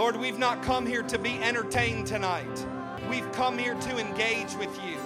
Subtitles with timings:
[0.00, 2.66] Lord, we've not come here to be entertained tonight.
[3.10, 4.96] We've come here to engage with you.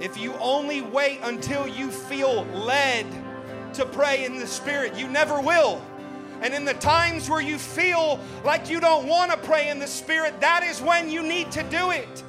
[0.00, 3.04] If you only wait until you feel led
[3.72, 5.82] to pray in the Spirit, you never will.
[6.44, 9.86] And in the times where you feel like you don't want to pray in the
[9.86, 12.22] Spirit, that is when you need to do it.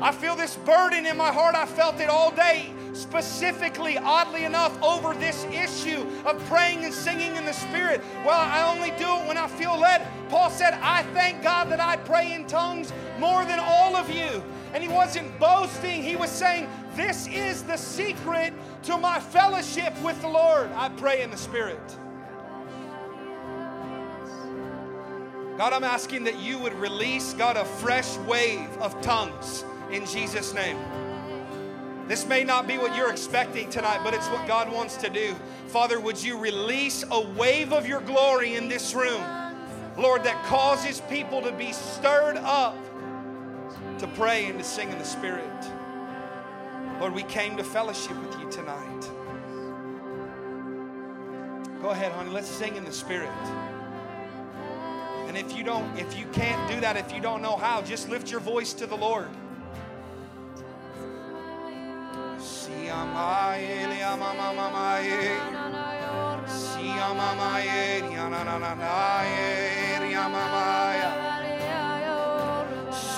[0.00, 1.54] I feel this burden in my heart.
[1.54, 7.36] I felt it all day, specifically, oddly enough, over this issue of praying and singing
[7.36, 8.00] in the Spirit.
[8.24, 10.00] Well, I only do it when I feel led.
[10.30, 14.42] Paul said, I thank God that I pray in tongues more than all of you.
[14.72, 20.18] And he wasn't boasting, he was saying, This is the secret to my fellowship with
[20.22, 20.70] the Lord.
[20.72, 21.98] I pray in the Spirit.
[25.58, 30.54] God, I'm asking that you would release, God, a fresh wave of tongues in Jesus'
[30.54, 30.78] name.
[32.06, 35.34] This may not be what you're expecting tonight, but it's what God wants to do.
[35.66, 39.20] Father, would you release a wave of your glory in this room,
[39.96, 42.78] Lord, that causes people to be stirred up
[43.98, 45.44] to pray and to sing in the Spirit.
[47.00, 49.10] Lord, we came to fellowship with you tonight.
[51.82, 53.28] Go ahead, honey, let's sing in the Spirit.
[55.28, 58.08] And if you don't, if you can't do that, if you don't know how, just
[58.08, 59.28] lift your voice to the Lord.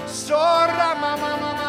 [0.07, 1.62] sora mama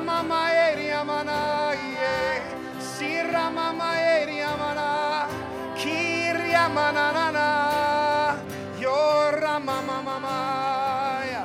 [0.00, 2.40] kira mamaye, riamanaye,
[2.80, 5.28] sira mamaye, riamana,
[5.76, 8.36] kiria mananana,
[8.80, 11.44] yora mama mamaya,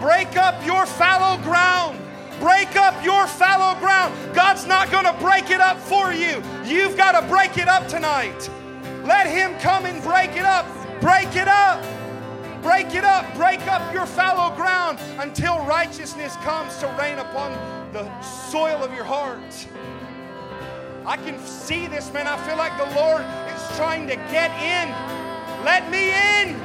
[0.00, 2.05] break up your fallow ground.
[2.40, 4.14] Break up your fallow ground.
[4.34, 6.42] God's not going to break it up for you.
[6.64, 8.50] You've got to break it up tonight.
[9.04, 10.66] Let Him come and break it up.
[11.00, 11.82] Break it up.
[12.62, 13.32] Break it up.
[13.36, 17.52] Break up your fallow ground until righteousness comes to reign upon
[17.92, 19.66] the soil of your heart.
[21.06, 22.26] I can see this, man.
[22.26, 24.90] I feel like the Lord is trying to get in.
[25.64, 26.58] Let me in.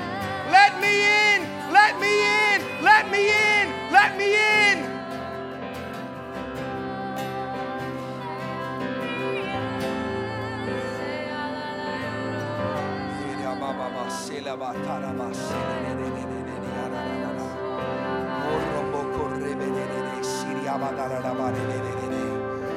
[0.52, 1.72] Let me in.
[1.72, 2.84] Let me in.
[2.84, 3.92] Let me in.
[3.92, 5.01] Let me in.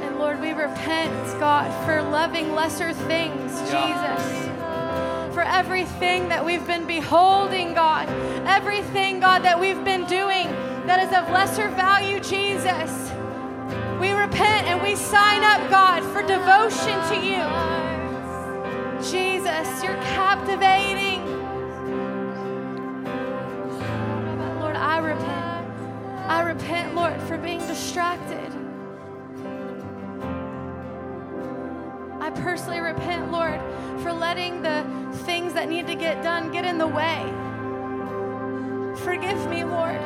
[0.03, 5.35] And Lord, we repent, God, for loving lesser things, Jesus.
[5.35, 8.07] For everything that we've been beholding, God.
[8.47, 10.49] Everything, God, that we've been doing
[10.87, 13.11] that is of lesser value, Jesus.
[13.99, 17.84] We repent and we sign up, God, for devotion to you.
[19.11, 21.23] Jesus, you're captivating.
[24.61, 25.69] Lord, I repent.
[26.27, 28.51] I repent, Lord, for being distracted.
[32.19, 33.61] I personally repent, Lord,
[34.01, 34.87] for letting the
[35.27, 37.23] things that need to get done get in the way.
[39.05, 40.01] Forgive me, Lord.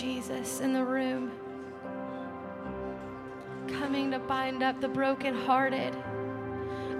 [0.00, 1.30] Jesus in the room,
[3.68, 5.96] coming to bind up the brokenhearted.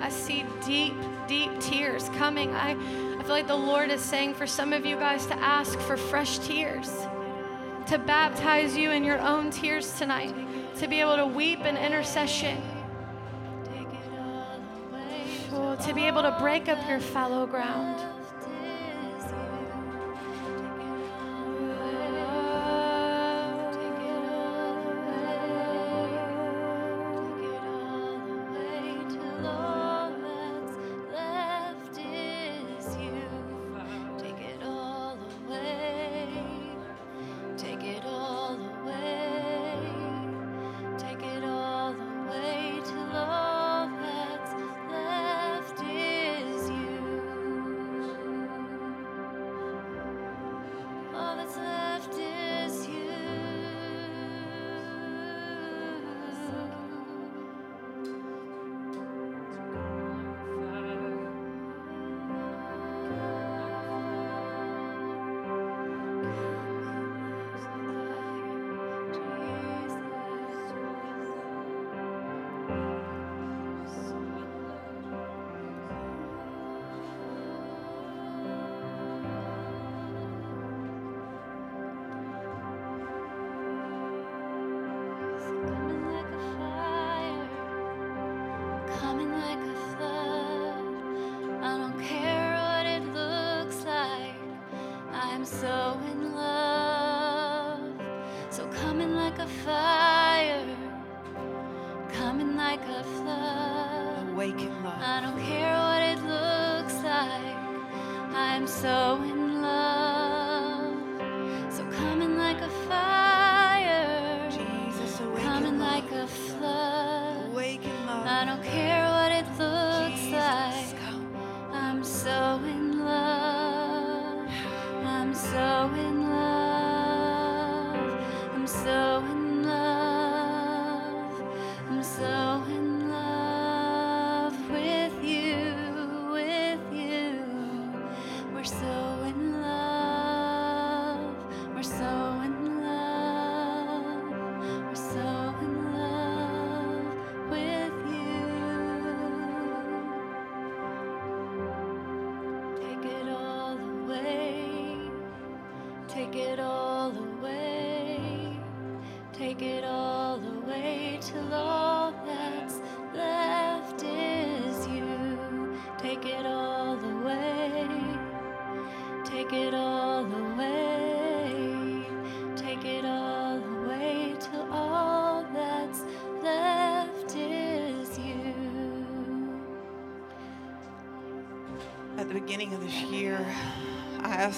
[0.00, 0.94] I see deep,
[1.28, 2.54] deep tears coming.
[2.54, 5.78] I, I feel like the Lord is saying for some of you guys to ask
[5.80, 6.90] for fresh tears,
[7.86, 10.34] to baptize you in your own tears tonight,
[10.76, 12.60] to be able to weep in intercession.
[15.52, 18.05] Oh, to be able to break up your fallow ground.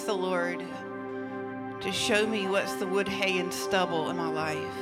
[0.08, 0.64] The Lord
[1.82, 4.78] to show me what's the wood, hay, and stubble in my life.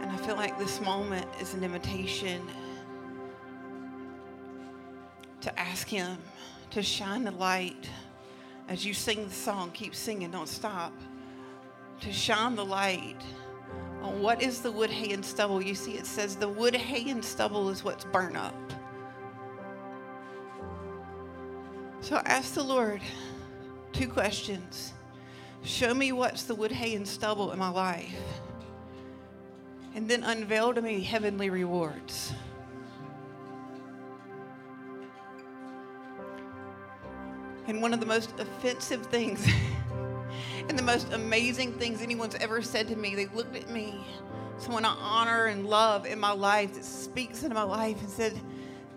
[0.00, 2.46] And I feel like this moment is an invitation
[5.40, 6.18] to ask Him
[6.70, 7.90] to shine the light
[8.68, 9.72] as you sing the song.
[9.72, 10.92] Keep singing, don't stop.
[12.02, 13.20] To shine the light
[14.02, 15.60] on what is the wood, hay, and stubble.
[15.60, 18.69] You see, it says the wood, hay, and stubble is what's burnt up.
[22.10, 23.00] So I asked the Lord
[23.92, 24.94] two questions
[25.62, 28.16] Show me what's the wood, hay, and stubble in my life,
[29.94, 32.32] and then unveil to me heavenly rewards.
[37.68, 39.46] And one of the most offensive things
[40.68, 44.04] and the most amazing things anyone's ever said to me, they looked at me,
[44.58, 48.36] someone I honor and love in my life that speaks into my life, and said,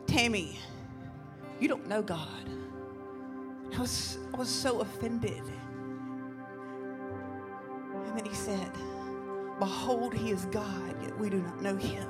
[0.08, 0.58] Tammy,
[1.60, 2.43] you don't know God.
[3.84, 5.44] I was, I was so offended.
[7.94, 8.72] And then he said,
[9.60, 12.08] Behold, he is God, yet we do not know him.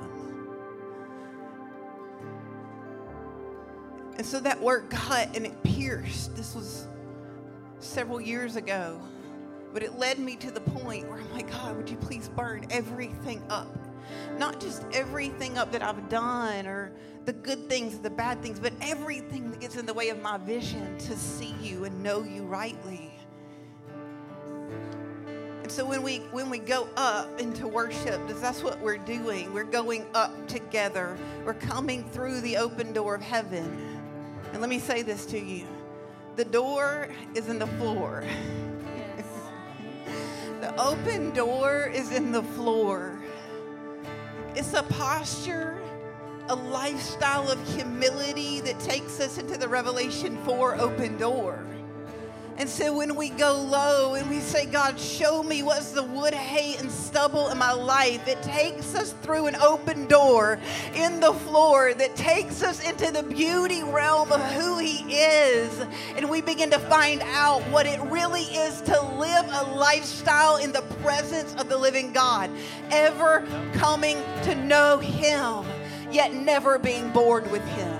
[4.16, 6.36] And so that word cut and it pierced.
[6.36, 6.86] This was
[7.80, 9.00] several years ago.
[9.72, 12.68] But it led me to the point where I'm like, God, would you please burn
[12.70, 13.83] everything up?
[14.38, 16.92] Not just everything up that I've done or
[17.24, 20.36] the good things, the bad things, but everything that gets in the way of my
[20.38, 23.14] vision to see you and know you rightly.
[25.64, 29.50] And so when we when we go up into worship, that's what we're doing.
[29.54, 31.16] We're going up together.
[31.42, 34.02] We're coming through the open door of heaven.
[34.52, 35.66] And let me say this to you.
[36.36, 38.24] The door is in the floor.
[38.26, 39.26] Yes.
[40.60, 43.13] The open door is in the floor.
[44.56, 45.82] It's a posture,
[46.46, 51.66] a lifestyle of humility that takes us into the Revelation 4 open door.
[52.56, 56.34] And so when we go low and we say, God, show me what's the wood,
[56.34, 60.60] hay, and stubble in my life, it takes us through an open door
[60.94, 65.84] in the floor that takes us into the beauty realm of who He is.
[66.16, 70.70] And we begin to find out what it really is to live a lifestyle in
[70.70, 72.50] the presence of the living God,
[72.90, 73.44] ever
[73.74, 75.64] coming to know Him,
[76.12, 77.93] yet never being bored with Him.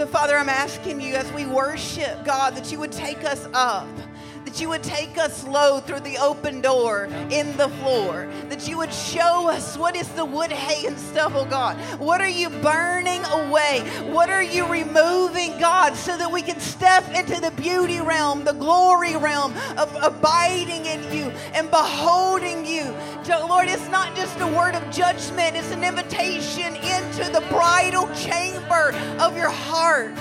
[0.00, 3.86] So, Father, I'm asking you as we worship, God, that you would take us up
[4.44, 8.76] that you would take us low through the open door in the floor, that you
[8.78, 11.76] would show us what is the wood, hay, and stubble, oh God.
[12.00, 13.80] What are you burning away?
[14.10, 18.52] What are you removing, God, so that we can step into the beauty realm, the
[18.52, 22.94] glory realm of abiding in you and beholding you.
[23.28, 28.92] Lord, it's not just a word of judgment, it's an invitation into the bridal chamber
[29.20, 30.16] of your heart.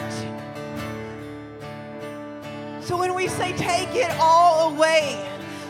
[2.89, 5.23] So when we say take it all away,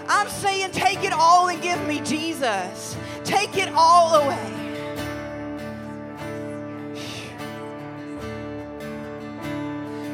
[0.08, 2.96] I'm saying take it all and give me Jesus.
[3.26, 4.54] Take it all away.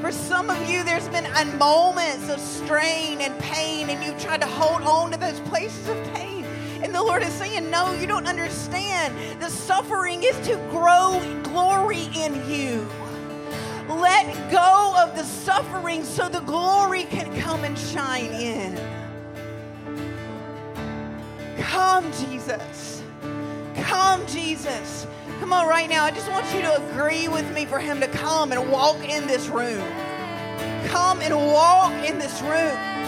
[0.01, 4.41] For some of you, there's been uh, moments of strain and pain, and you've tried
[4.41, 6.43] to hold on to those places of pain.
[6.81, 9.13] And the Lord is saying, No, you don't understand.
[9.39, 12.89] The suffering is to grow glory in you.
[13.88, 18.80] Let go of the suffering so the glory can come and shine in.
[21.58, 23.04] Come, Jesus.
[23.75, 25.06] Come, Jesus.
[25.39, 26.04] Come on, right now.
[26.04, 29.27] I just want you to agree with me for Him to come and walk in
[29.27, 29.86] this room.
[30.86, 33.04] Come and walk in this room.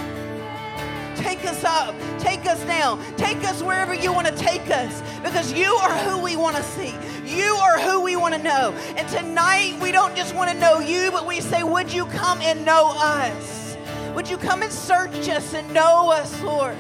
[1.18, 1.96] Take us up.
[2.20, 3.04] Take us down.
[3.16, 6.64] Take us wherever you want to take us because you are who we want to
[6.64, 6.94] see.
[7.26, 8.72] You are who we want to know.
[8.96, 12.40] And tonight, we don't just want to know you, but we say, Would you come
[12.42, 13.76] and know us?
[14.14, 16.78] Would you come and search us and know us, Lord?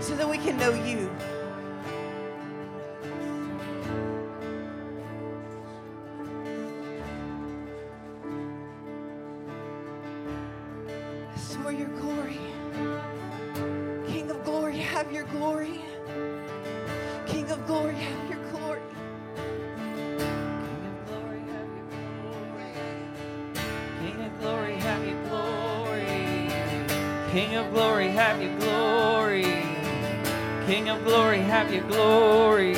[0.00, 1.10] So that we can know you.
[11.66, 12.38] For your glory.
[14.06, 15.80] King of glory, have your glory.
[17.26, 18.80] King of glory, have your glory.
[23.98, 26.06] King of glory, have your glory.
[27.32, 29.42] King of glory, have your glory.
[30.66, 32.74] King of glory, have your glory.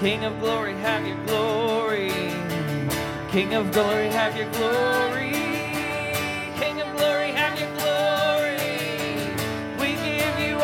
[0.00, 2.10] King of glory, have your glory.
[3.30, 5.30] King of glory, have your glory.
[5.30, 5.49] King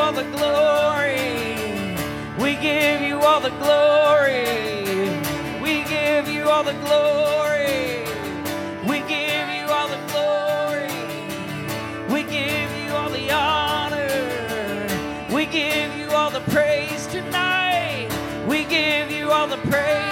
[0.07, 1.17] all the glory.
[2.39, 4.47] We give you all the glory.
[5.61, 8.05] We give you all the glory.
[8.87, 10.95] We give you all the glory.
[12.09, 14.07] We give you all the honor.
[15.35, 18.09] We give you all the praise tonight.
[18.47, 20.06] We give you all the praise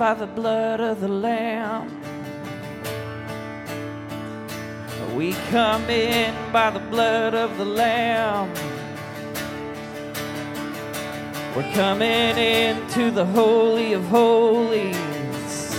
[0.00, 1.86] by the blood of the Lamb.
[5.14, 8.48] We come in by the blood of the Lamb.
[11.54, 14.96] We're coming into the Holy of Holies.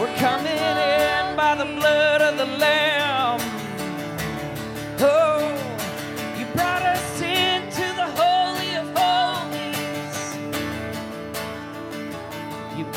[0.00, 3.38] We're coming in by the blood of the Lamb.
[5.00, 5.57] Oh,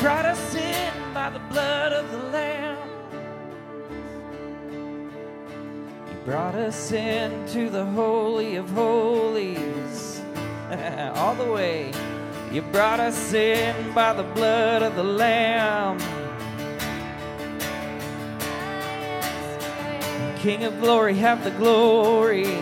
[0.02, 2.76] brought us in by the blood of the Lamb.
[6.08, 10.20] You brought us into the Holy of Holies.
[11.14, 11.92] All the way.
[12.50, 16.00] You brought us in by the blood of the Lamb.
[20.38, 22.58] King of glory, have the glory.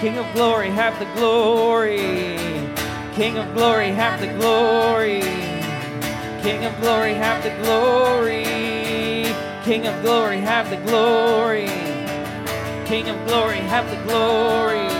[0.00, 2.36] King of glory, have the glory.
[3.14, 5.53] King of glory, have the glory.
[6.44, 8.44] King of glory, have the glory.
[9.64, 11.68] King of glory, have the glory.
[12.84, 14.90] King of glory, have the glory.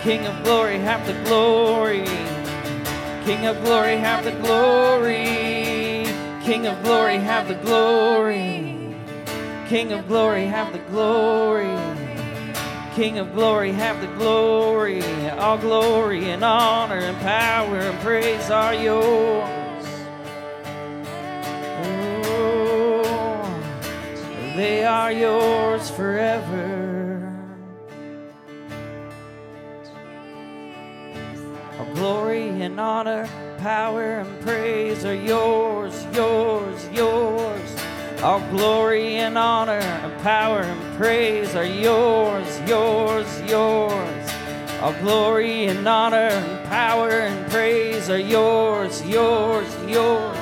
[0.00, 2.06] King of glory, have the glory.
[3.26, 6.06] King of glory, have the glory.
[6.42, 8.96] King of glory, have the glory.
[9.68, 11.76] King of glory, have the glory.
[12.94, 15.02] King of glory, have the glory.
[15.32, 19.59] All glory and honor and power and praise are yours.
[24.60, 26.66] They are yours forever.
[31.78, 37.70] All glory and honor, power and praise are yours, yours, yours.
[38.22, 44.30] All glory and honor and power and praise are yours, yours, yours.
[44.82, 50.39] All glory and honor and power and praise are yours, yours, yours.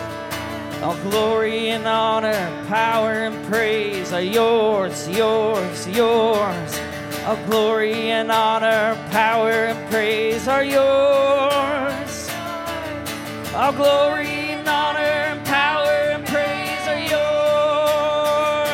[0.83, 6.81] All glory and honor, power and praise are yours, yours, yours.
[7.27, 12.31] All glory and honor, power and praise are yours.
[13.55, 18.71] All glory and honor and power and praise are yours.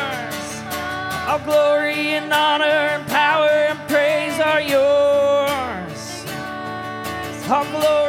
[1.27, 6.23] All glory and honor and power and praise are yours.
[7.49, 8.04] All glory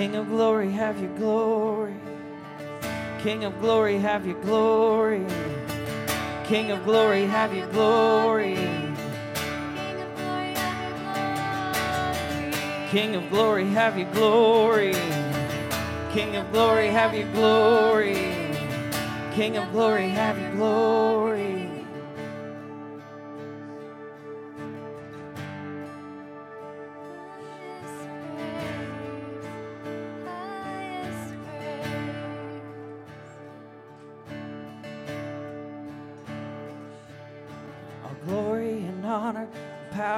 [0.00, 1.94] King of glory, have your glory.
[3.22, 5.26] King of glory, have your glory.
[6.44, 8.56] King of glory, have your glory.
[12.88, 14.94] King of glory, have your glory.
[16.14, 18.14] King of glory, have your glory.
[19.34, 21.59] King of glory, have your glory.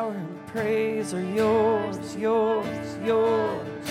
[0.02, 3.86] Power and praise are yours, yours, yours.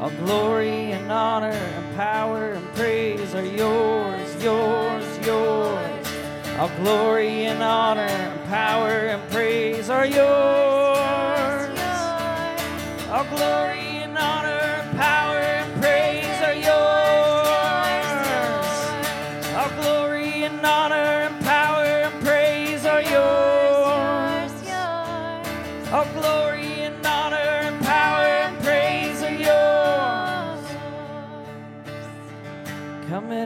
[0.00, 6.06] All glory and honor and power and praise are yours, yours, yours.
[6.58, 11.78] All glory and honor and power and praise are yours.
[13.12, 14.51] All glory and honor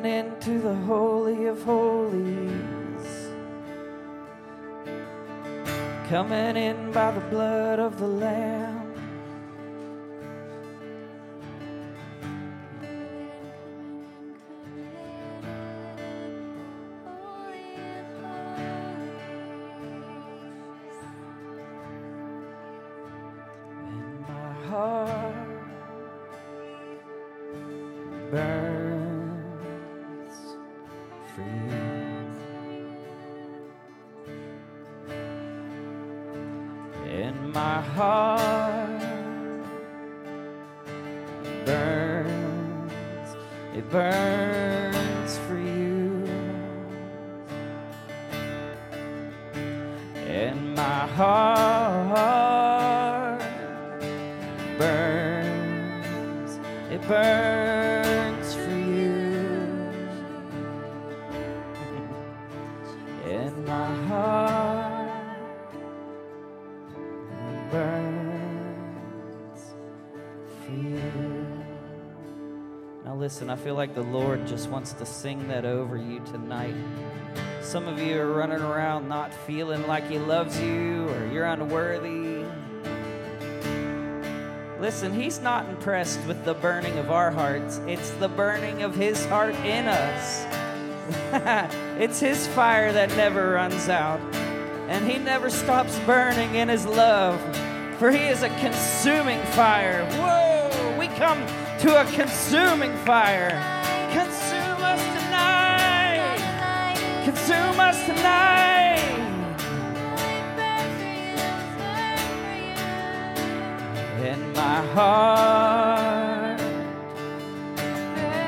[0.04, 3.30] Into the Holy of Holies.
[6.08, 8.76] Coming in by the blood of the Lamb.
[28.32, 28.75] And
[37.96, 38.45] 他。
[73.36, 76.74] Now, listen, I feel like the Lord just wants to sing that over you tonight.
[77.60, 82.46] Some of you are running around not feeling like He loves you or you're unworthy.
[84.80, 89.26] Listen, He's not impressed with the burning of our hearts, it's the burning of His
[89.26, 90.46] heart in us.
[92.00, 94.20] it's His fire that never runs out,
[94.88, 97.38] and He never stops burning in His love,
[97.98, 100.06] for He is a consuming fire.
[100.12, 100.98] Whoa!
[100.98, 101.46] We come
[101.80, 103.50] to a consuming fire.
[104.10, 106.38] Consume us tonight.
[107.24, 109.02] Consume us tonight.
[114.22, 116.60] And my heart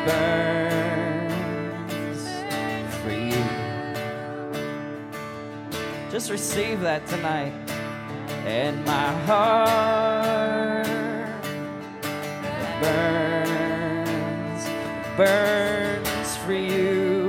[0.06, 1.28] burns
[3.02, 3.44] for you.
[6.10, 7.52] Just receive that tonight.
[8.46, 10.37] And my heart
[12.80, 14.68] burns,
[15.16, 17.28] burns for you.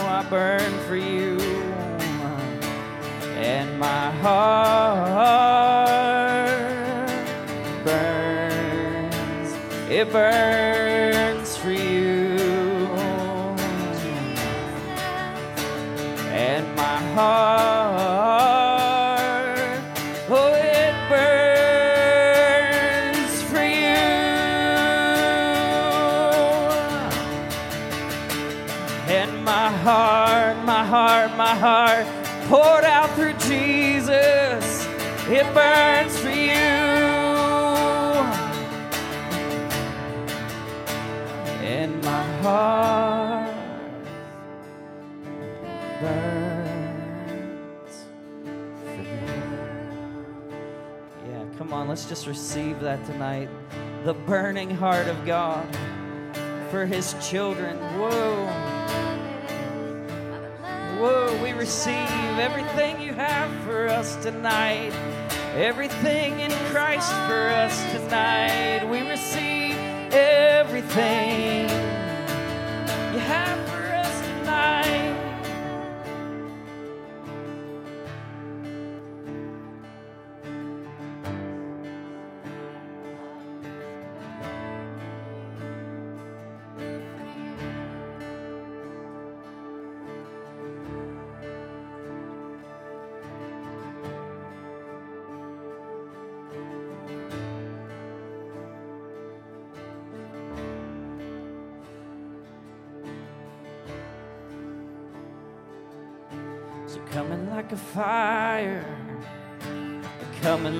[0.00, 1.38] I burn for you,
[3.36, 4.46] and my heart
[7.84, 9.54] burns.
[9.90, 12.38] It burns for you,
[16.32, 17.75] and my heart.
[32.48, 34.86] Poured out through Jesus.
[35.28, 36.52] It burns for you.
[41.64, 43.54] And my heart
[46.00, 46.84] burns
[48.84, 49.18] for you.
[51.28, 53.48] Yeah, come on, let's just receive that tonight.
[54.04, 55.66] The burning heart of God
[56.70, 57.76] for his children.
[57.98, 58.65] Whoa.
[61.06, 64.92] We receive everything you have for us tonight.
[65.54, 68.84] Everything in Christ for us tonight.
[68.90, 69.76] We receive
[70.12, 71.68] everything
[73.12, 73.55] you have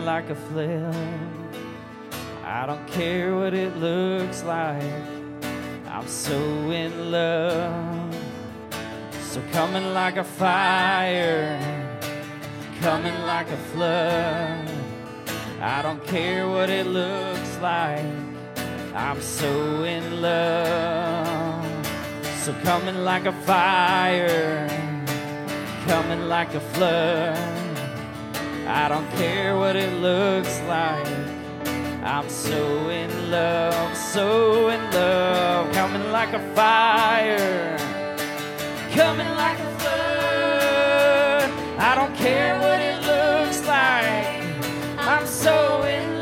[0.07, 1.51] like a flame.
[2.45, 4.85] I don't care what it looks like.
[5.91, 6.39] I'm so
[6.71, 8.15] in love.
[9.31, 11.59] So coming like a fire,
[12.81, 14.71] coming like a flood.
[15.61, 18.07] I don't care what it looks like.
[18.95, 21.67] I'm so in love.
[22.45, 24.69] So coming like a fire,
[25.89, 27.56] coming like a flood.
[28.67, 31.07] I don't care what it looks like.
[32.03, 37.77] I'm so in love, so in love, coming like a fire,
[38.91, 41.51] coming like a flood.
[41.79, 44.43] I don't care what it looks like.
[44.99, 46.16] I'm so in love.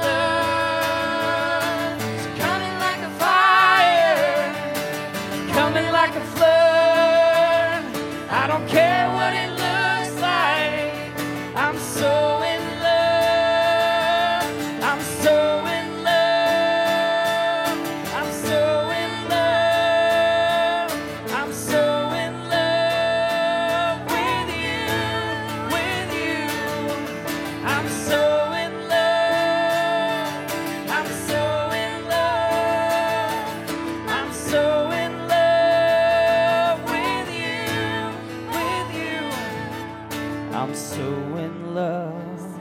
[40.74, 42.58] I'm so in love.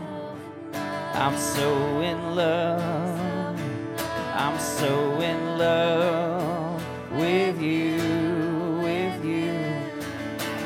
[1.15, 3.60] I'm so in love.
[4.36, 7.97] I'm so in love with you,
[8.84, 9.58] with you.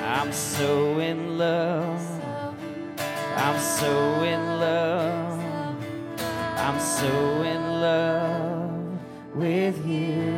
[0.03, 2.01] I'm so in love.
[3.37, 5.39] I'm so in love.
[6.57, 8.99] I'm so in love
[9.33, 10.33] with you.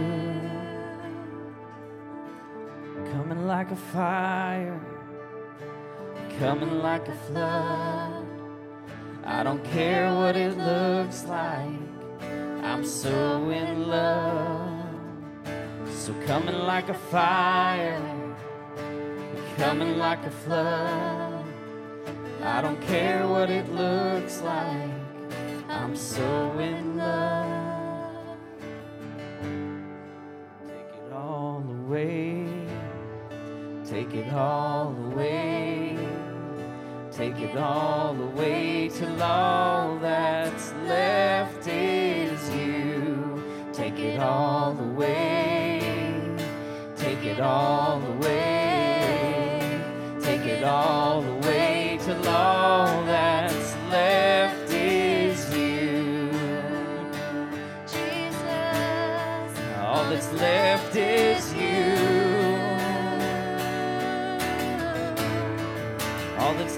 [3.11, 4.79] Coming like a fire,
[6.39, 8.25] coming like a flood.
[9.25, 11.81] I don't care what it looks like.
[12.63, 14.85] I'm so in love.
[15.91, 18.01] So coming like a fire,
[19.57, 21.45] coming like a flood.
[22.41, 24.91] I don't care what it looks like.
[25.67, 28.37] I'm so in love.
[30.65, 32.47] Take it all away.
[33.85, 35.48] Take it all away.
[37.19, 43.43] Take it all away till all that's left is you.
[43.73, 45.81] Take it all away.
[46.95, 49.81] Take it all away.
[50.21, 56.31] Take it all away till all that's left is you.
[57.85, 59.59] Jesus.
[59.81, 61.38] All that's left is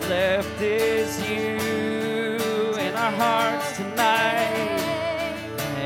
[0.10, 1.58] left is you
[2.80, 4.80] in our hearts tonight.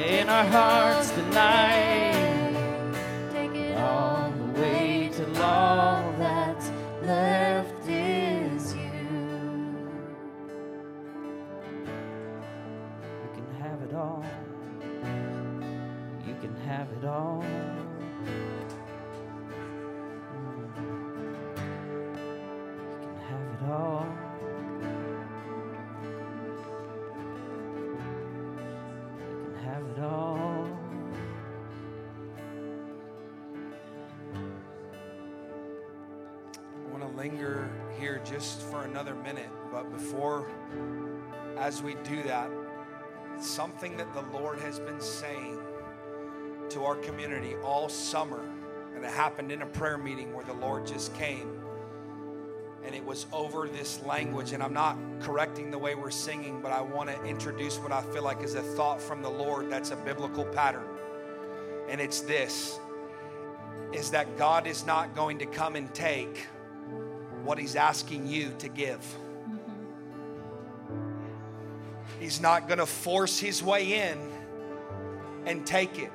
[0.08, 2.54] In our hearts tonight.
[3.32, 6.72] Take it All the way till all that's
[7.04, 8.82] left is you.
[13.24, 14.26] You can have it all.
[16.28, 17.44] You can have it all.
[38.96, 39.50] Another minute.
[39.74, 40.48] But before,
[41.58, 42.50] as we do that,
[43.42, 45.60] something that the Lord has been saying
[46.70, 48.40] to our community all summer,
[48.96, 51.62] and it happened in a prayer meeting where the Lord just came.
[52.86, 56.72] And it was over this language, and I'm not correcting the way we're singing, but
[56.72, 59.92] I want to introduce what I feel like is a thought from the Lord that's
[59.92, 60.88] a biblical pattern.
[61.90, 62.80] And it's this
[63.92, 66.48] is that God is not going to come and take
[67.46, 69.00] what He's asking you to give.
[69.00, 69.82] Mm-hmm.
[72.20, 74.18] He's not going to force His way in
[75.46, 76.12] and take it.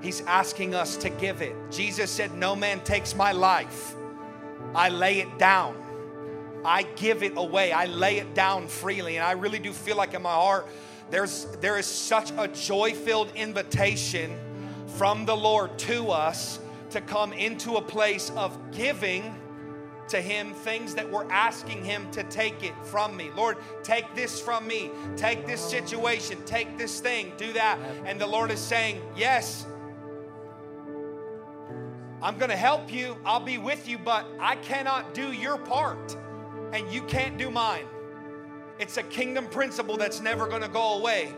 [0.00, 1.54] He's asking us to give it.
[1.70, 3.94] Jesus said, No man takes my life,
[4.74, 5.76] I lay it down.
[6.64, 7.72] I give it away.
[7.72, 9.16] I lay it down freely.
[9.16, 10.66] And I really do feel like in my heart,
[11.10, 14.36] there's, there is such a joy filled invitation
[14.96, 16.58] from the Lord to us
[16.90, 19.34] to come into a place of giving
[20.08, 23.30] to Him things that we're asking Him to take it from me.
[23.36, 24.90] Lord, take this from me.
[25.16, 26.42] Take this situation.
[26.44, 27.32] Take this thing.
[27.36, 27.78] Do that.
[28.04, 29.66] And the Lord is saying, Yes,
[32.20, 33.16] I'm going to help you.
[33.24, 36.16] I'll be with you, but I cannot do your part
[36.72, 37.86] and you can't do mine.
[38.78, 41.32] It's a kingdom principle that's never going to go away.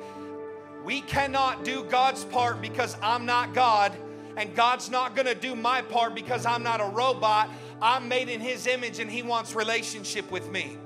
[0.85, 3.95] We cannot do God's part because I'm not God,
[4.37, 7.51] and God's not going to do my part because I'm not a robot.
[7.83, 10.79] I'm made in His image, and He wants relationship with me.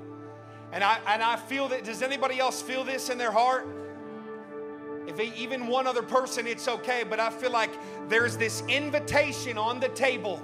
[0.71, 1.83] And I and I feel that.
[1.83, 3.67] Does anybody else feel this in their heart?
[5.07, 7.03] If even one other person, it's okay.
[7.03, 7.71] But I feel like
[8.09, 10.37] there's this invitation on the table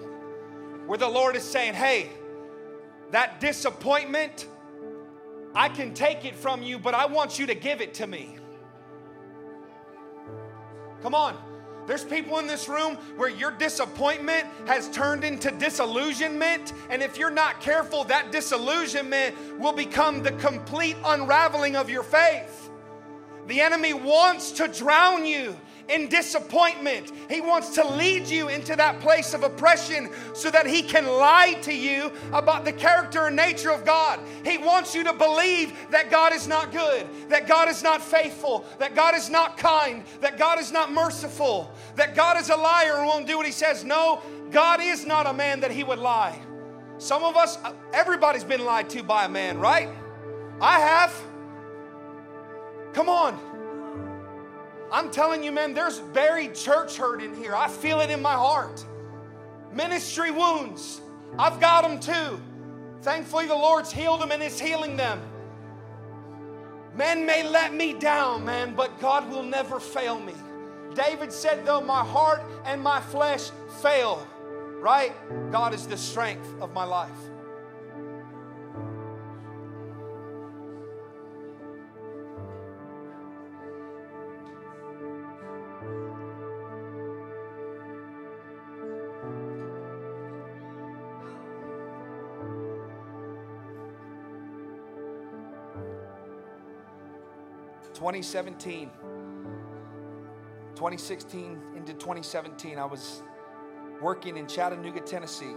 [0.85, 2.09] where the Lord is saying, "Hey,
[3.11, 4.47] that disappointment."
[5.53, 8.37] I can take it from you, but I want you to give it to me.
[11.01, 11.50] Come on.
[11.87, 16.73] There's people in this room where your disappointment has turned into disillusionment.
[16.89, 22.69] And if you're not careful, that disillusionment will become the complete unraveling of your faith.
[23.47, 25.57] The enemy wants to drown you
[25.91, 27.12] in disappointment.
[27.30, 31.54] He wants to lead you into that place of oppression so that he can lie
[31.63, 34.19] to you about the character and nature of God.
[34.45, 38.65] He wants you to believe that God is not good, that God is not faithful,
[38.80, 42.95] that God is not kind, that God is not merciful, that God is a liar
[42.97, 43.84] and won't do what he says.
[43.84, 46.39] No, God is not a man that he would lie.
[46.97, 47.58] Some of us,
[47.93, 49.89] everybody's been lied to by a man, right?
[50.62, 51.13] I have.
[52.93, 53.50] Come on.
[54.91, 57.56] I'm telling you, man, there's buried church hurt in here.
[57.56, 58.86] I feel it in my heart.
[59.73, 60.99] Ministry wounds,
[61.39, 62.41] I've got them too.
[63.01, 65.21] Thankfully, the Lord's healed them and is healing them.
[66.93, 70.34] Men may let me down, man, but God will never fail me.
[70.93, 73.49] David said, though my heart and my flesh
[73.82, 74.27] fail,
[74.82, 75.13] right?
[75.51, 77.10] God is the strength of my life.
[98.01, 98.89] 2017,
[100.73, 103.21] 2016 into 2017, I was
[104.01, 105.53] working in Chattanooga, Tennessee,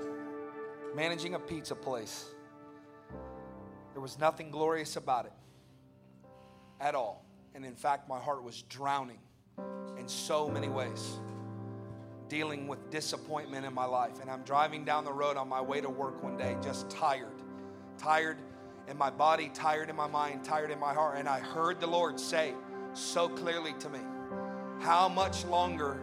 [0.94, 2.26] managing a pizza place.
[3.94, 5.32] There was nothing glorious about it
[6.82, 7.24] at all.
[7.54, 9.20] And in fact, my heart was drowning
[9.98, 11.18] in so many ways,
[12.28, 14.20] dealing with disappointment in my life.
[14.20, 17.40] And I'm driving down the road on my way to work one day, just tired,
[17.96, 18.36] tired
[18.88, 21.18] in my body, tired in my mind, tired in my heart.
[21.18, 22.54] And I heard the Lord say
[22.92, 24.00] so clearly to me,
[24.80, 26.00] How much longer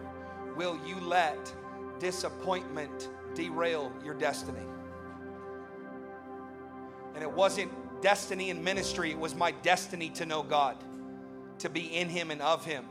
[0.56, 1.52] will you let
[1.98, 4.66] disappointment derail your destiny?
[7.14, 10.76] And it wasn't destiny and ministry, it was my destiny to know God,
[11.58, 12.84] to be in Him and of Him.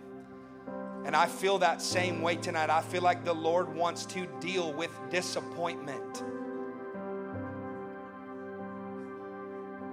[1.04, 2.70] And I feel that same way tonight.
[2.70, 6.24] I feel like the Lord wants to deal with disappointment.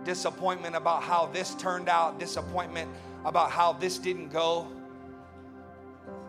[0.08, 2.90] Disappointment about how this turned out, disappointment
[3.26, 4.66] about how this didn't go,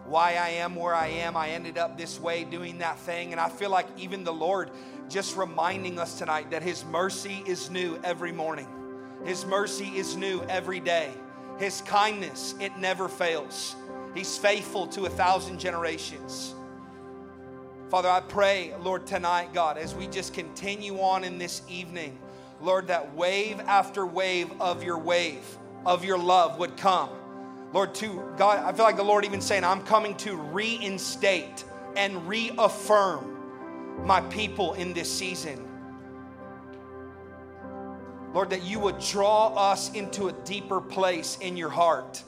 [0.05, 1.37] why I am where I am.
[1.37, 3.31] I ended up this way doing that thing.
[3.31, 4.71] And I feel like even the Lord
[5.07, 8.67] just reminding us tonight that His mercy is new every morning,
[9.23, 11.09] His mercy is new every day.
[11.57, 13.77] His kindness, it never fails.
[14.13, 16.53] He's faithful to a thousand generations.
[17.89, 22.19] Father, I pray, Lord, tonight, God, as we just continue on in this evening,
[22.61, 25.43] Lord, that wave after wave of your wave,
[25.85, 27.09] of your love would come.
[27.71, 31.63] Lord, to God, I feel like the Lord even saying, I'm coming to reinstate
[31.95, 35.65] and reaffirm my people in this season.
[38.33, 42.23] Lord, that you would draw us into a deeper place in your heart.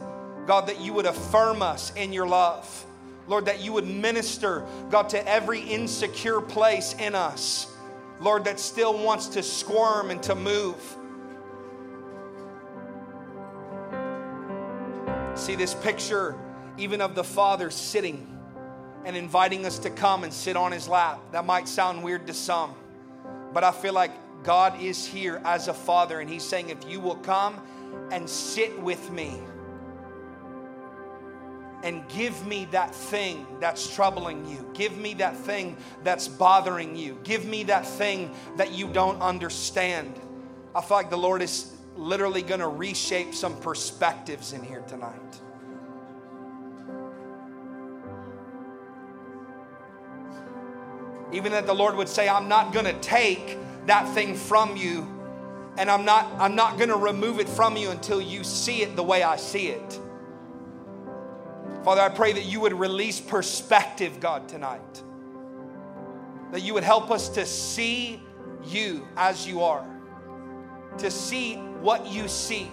[0.48, 2.86] God, that you would affirm us in your love.
[3.28, 7.71] Lord, that you would minister, God, to every insecure place in us.
[8.22, 10.76] Lord, that still wants to squirm and to move.
[15.34, 16.36] See this picture,
[16.78, 18.28] even of the Father sitting
[19.06, 21.20] and inviting us to come and sit on his lap.
[21.32, 22.76] That might sound weird to some,
[23.54, 24.12] but I feel like
[24.44, 27.60] God is here as a father, and he's saying, If you will come
[28.12, 29.40] and sit with me
[31.84, 37.20] and give me that thing that's troubling you, give me that thing that's bothering you,
[37.24, 40.20] give me that thing that you don't understand.
[40.76, 45.40] I feel like the Lord is literally going to reshape some perspectives in here tonight.
[51.34, 55.08] Even that the Lord would say, I'm not going to take that thing from you
[55.78, 58.96] and I'm not I'm not going to remove it from you until you see it
[58.96, 60.00] the way I see it.
[61.84, 65.04] Father, I pray that you would release perspective, God, tonight.
[66.52, 68.22] That you would help us to see
[68.66, 69.86] you as you are,
[71.00, 72.70] to see what you see.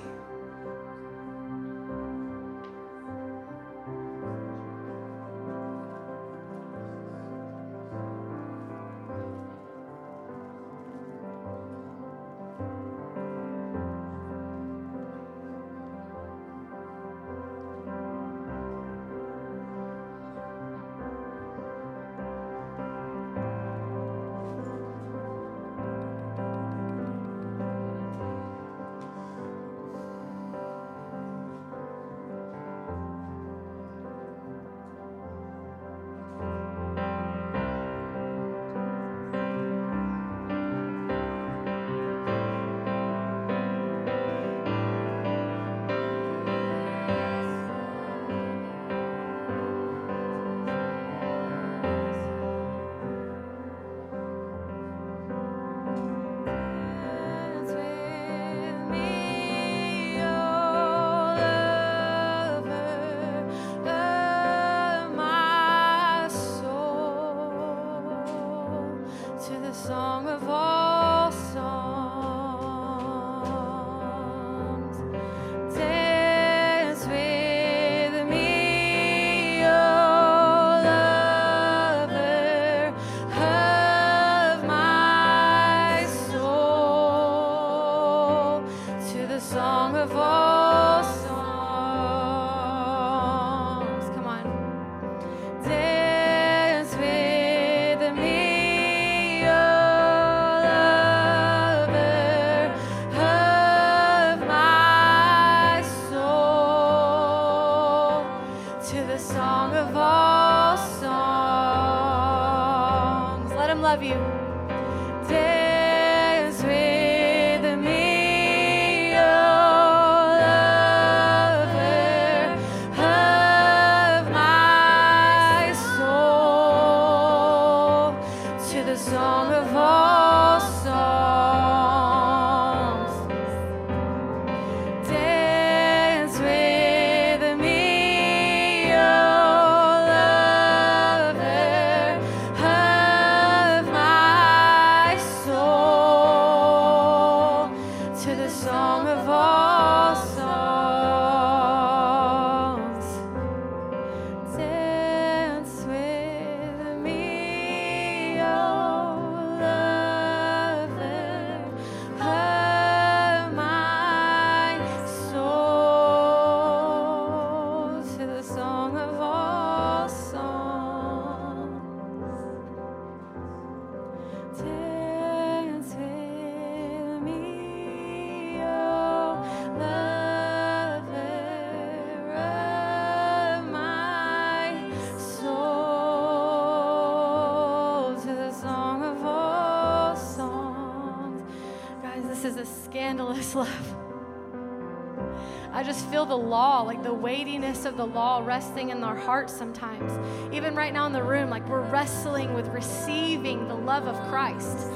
[197.68, 200.12] Weightiness of the law resting in our hearts sometimes.
[200.54, 204.88] Even right now in the room, like we're wrestling with receiving the love of Christ.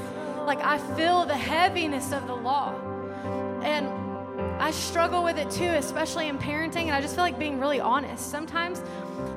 [0.47, 2.73] Like I feel the heaviness of the law.
[3.63, 3.87] And
[4.59, 6.85] I struggle with it too, especially in parenting.
[6.85, 8.31] And I just feel like being really honest.
[8.31, 8.81] Sometimes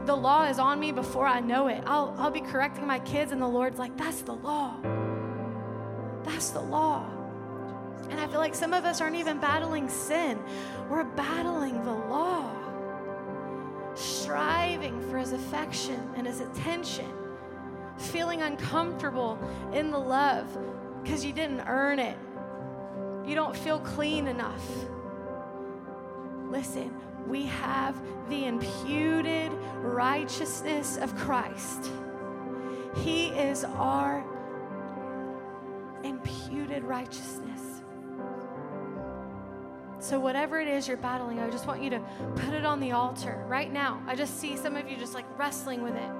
[0.06, 1.82] the law is on me before I know it.
[1.86, 4.74] I'll, I'll be correcting my kids, and the Lord's like, that's the law.
[6.24, 7.04] That's the law.
[8.10, 10.38] And I feel like some of us aren't even battling sin,
[10.88, 11.55] we're battling
[15.10, 17.10] for his affection and his attention,
[17.98, 19.38] feeling uncomfortable
[19.72, 20.46] in the love
[21.02, 22.18] because you didn't earn it.
[23.26, 24.64] You don't feel clean enough.
[26.48, 26.94] Listen,
[27.26, 31.90] we have the imputed righteousness of Christ.
[32.96, 34.24] He is our
[36.04, 37.82] imputed righteousness.
[40.06, 41.98] So, whatever it is you're battling, I just want you to
[42.36, 44.00] put it on the altar right now.
[44.06, 46.10] I just see some of you just like wrestling with it.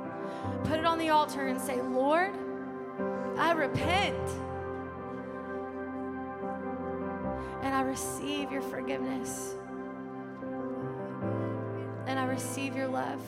[0.65, 2.35] Put it on the altar and say, Lord,
[3.39, 4.29] I repent.
[7.63, 9.55] And I receive your forgiveness.
[12.09, 13.21] And I receive your love.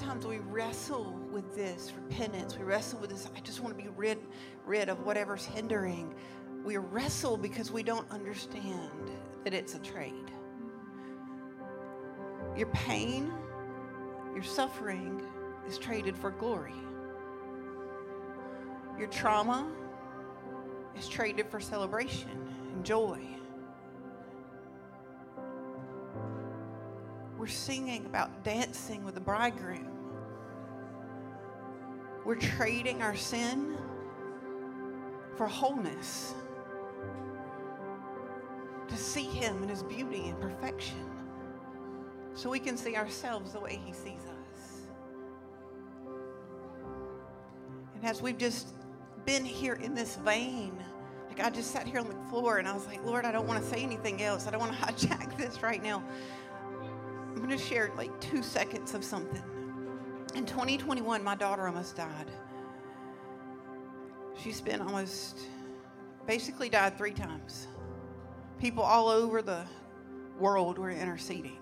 [0.00, 2.56] And a lot of the times we wrestle with this repentance.
[2.56, 3.28] We wrestle with this.
[3.36, 4.18] I just want to be rid,
[4.64, 6.14] rid of whatever's hindering.
[6.64, 9.10] We wrestle because we don't understand
[9.44, 10.30] that it's a trade.
[12.56, 13.32] Your pain,
[14.34, 15.22] your suffering
[15.68, 16.74] is traded for glory.
[18.98, 19.70] Your trauma
[20.96, 23.20] is traded for celebration and joy.
[27.38, 29.89] We're singing about dancing with the bridegroom.
[32.30, 33.76] We're trading our sin
[35.36, 36.32] for wholeness.
[38.86, 41.10] To see Him in His beauty and perfection.
[42.34, 44.82] So we can see ourselves the way He sees us.
[47.96, 48.74] And as we've just
[49.26, 50.80] been here in this vein,
[51.26, 53.48] like I just sat here on the floor and I was like, Lord, I don't
[53.48, 54.46] want to say anything else.
[54.46, 54.78] I don't want to
[55.08, 56.04] hijack this right now.
[56.80, 59.42] I'm going to share like two seconds of something.
[60.34, 62.30] In 2021, my daughter almost died.
[64.40, 65.38] She's been almost,
[66.26, 67.66] basically died three times.
[68.58, 69.64] People all over the
[70.38, 71.58] world were interceding.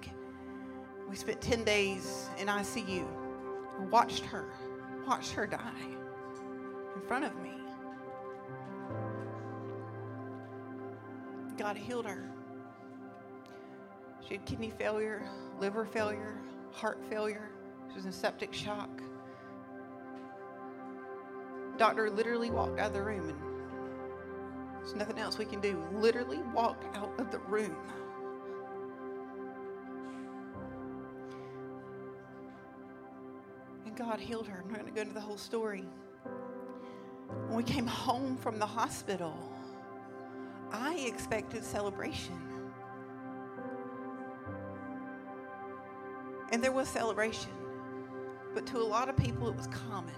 [1.08, 3.06] We spent 10 days in ICU.
[3.90, 4.44] Watched her,
[5.06, 5.72] watched her die
[6.94, 7.52] in front of me.
[11.56, 12.28] God healed her.
[14.26, 15.22] She had kidney failure,
[15.58, 16.38] liver failure,
[16.72, 17.50] heart failure.
[17.89, 19.03] She was in septic shock.
[21.76, 23.39] Doctor literally walked out of the room and
[24.89, 25.84] there's nothing else we can do.
[25.93, 27.76] Literally walked out of the room.
[33.84, 34.62] And God healed her.
[34.64, 35.84] I'm not going to go into the whole story.
[37.47, 39.36] When we came home from the hospital,
[40.72, 42.41] I expected celebration.
[46.51, 47.51] And there was celebration.
[48.59, 50.16] But to a lot of people, it was common.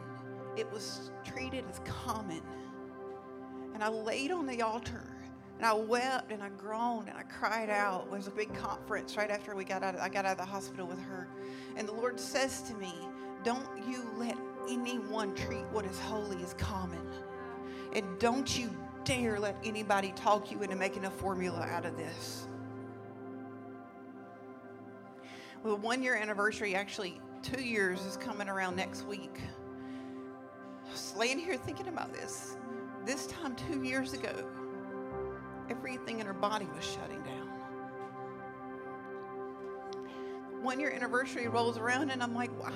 [0.57, 2.41] It was treated as common.
[3.75, 5.05] And I laid on the altar
[5.59, 8.07] and I wept and I groaned and I cried out.
[8.07, 9.95] It was a big conference right after we got out.
[9.95, 11.29] Of, I got out of the hospital with her.
[11.77, 12.95] And the Lord says to me,
[13.45, 14.39] Don't you let
[14.71, 17.07] anyone treat what is holy as common.
[17.93, 18.75] And don't you
[19.05, 22.47] dare let anybody talk you into making a formula out of this.
[25.63, 29.41] Well, one year anniversary, actually, two years is coming around next week.
[30.87, 32.57] I was laying here thinking about this.
[33.07, 34.33] This time, two years ago,
[35.71, 37.50] everything in her body was shutting down.
[40.63, 42.73] One year anniversary rolls around and I'm like, why,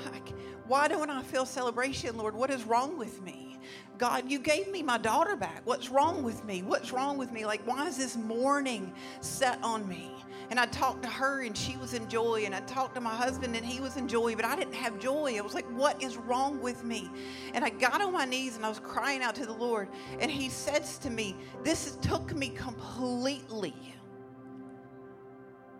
[0.67, 2.35] why don't I feel celebration, Lord?
[2.35, 3.59] What is wrong with me?
[3.99, 5.63] God, you gave me my daughter back.
[5.65, 6.63] What's wrong with me?
[6.63, 7.47] What's wrong with me?
[7.47, 10.11] Like, why is this mourning set on me?
[10.51, 12.43] And I talked to her and she was in joy.
[12.45, 14.99] And I talked to my husband and he was in joy, but I didn't have
[14.99, 15.37] joy.
[15.39, 17.11] I was like, what is wrong with me?
[17.55, 19.89] And I got on my knees and I was crying out to the Lord.
[20.19, 23.75] And he says to me, This took me completely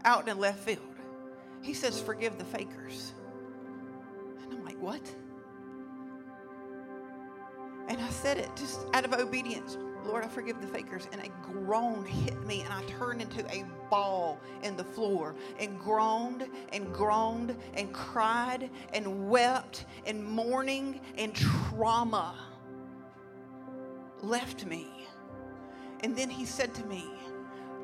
[0.05, 0.94] out in left field.
[1.65, 3.15] He says, Forgive the fakers.
[4.43, 5.03] And I'm like, What?
[7.89, 9.79] And I said it just out of obedience.
[10.05, 11.09] Lord, I forgive the fakers.
[11.13, 15.79] And a groan hit me, and I turned into a ball in the floor and
[15.79, 22.35] groaned and groaned and cried and wept and mourning and trauma
[24.23, 25.07] left me.
[26.01, 27.07] And then he said to me,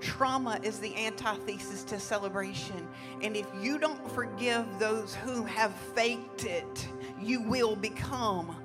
[0.01, 2.89] Trauma is the antithesis to celebration.
[3.23, 6.89] And if you don't forgive those who have faked it,
[7.21, 8.57] you will become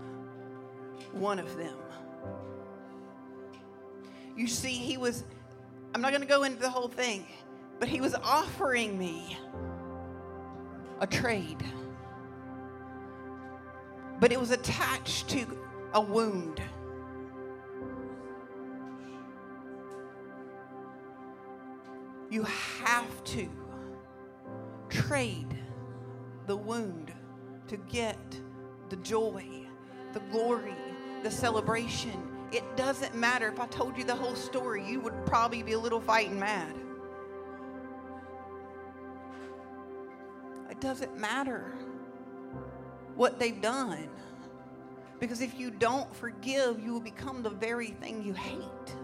[1.12, 1.78] one of them.
[4.36, 5.24] You see, he was,
[5.94, 7.26] I'm not going to go into the whole thing,
[7.80, 9.38] but he was offering me
[11.00, 11.64] a trade.
[14.20, 15.46] But it was attached to
[15.94, 16.62] a wound.
[22.30, 22.44] You
[22.84, 23.50] have to
[24.90, 25.58] trade
[26.48, 27.14] the wound
[27.68, 28.18] to get
[28.90, 29.46] the joy,
[30.14, 30.76] the glory,
[31.24, 32.22] the celebration.
[32.52, 33.48] It doesn't matter.
[33.50, 36.76] If I told you the whole story, you would probably be a little fighting mad.
[40.70, 41.74] It doesn't matter
[43.16, 44.10] what they've done.
[45.20, 48.96] Because if you don't forgive, you will become the very thing you hate.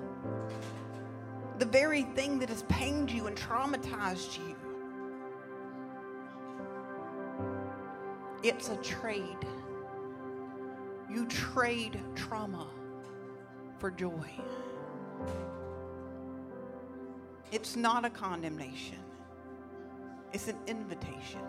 [1.62, 4.56] The very thing that has pained you and traumatized you.
[8.42, 9.46] It's a trade.
[11.08, 12.66] You trade trauma
[13.78, 14.28] for joy.
[17.52, 19.04] It's not a condemnation,
[20.34, 21.42] it's an invitation.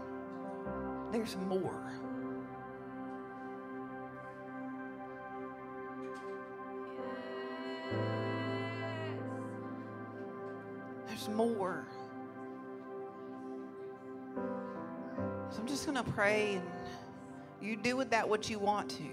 [1.10, 1.90] There's more.
[11.34, 11.86] More.
[15.50, 16.66] So I'm just going to pray and
[17.60, 19.04] you do with that what you want to.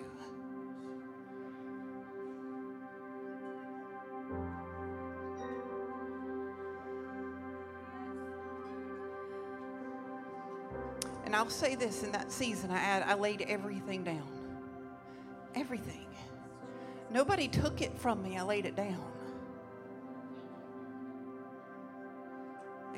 [11.25, 14.27] And I'll say this in that season, I, I laid everything down.
[15.53, 16.07] Everything.
[17.11, 19.18] Nobody took it from me, I laid it down.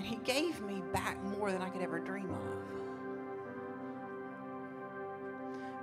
[0.02, 2.42] And He gave me back more than I could ever dream of.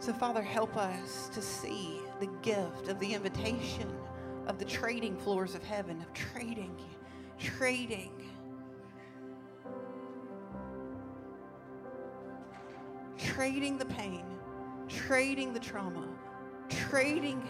[0.00, 3.88] So, Father, help us to see the gift of the invitation
[4.48, 6.74] of the trading floors of heaven, of trading,
[7.38, 8.10] trading.
[13.18, 14.24] Trading the pain,
[14.88, 16.08] trading the trauma,
[16.68, 17.40] trading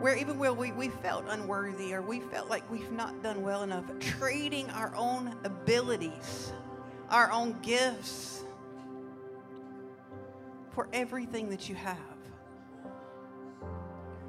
[0.00, 3.62] where even where we, we felt unworthy or we felt like we've not done well
[3.62, 6.52] enough, trading our own abilities,
[7.10, 8.44] our own gifts
[10.70, 11.98] for everything that you have.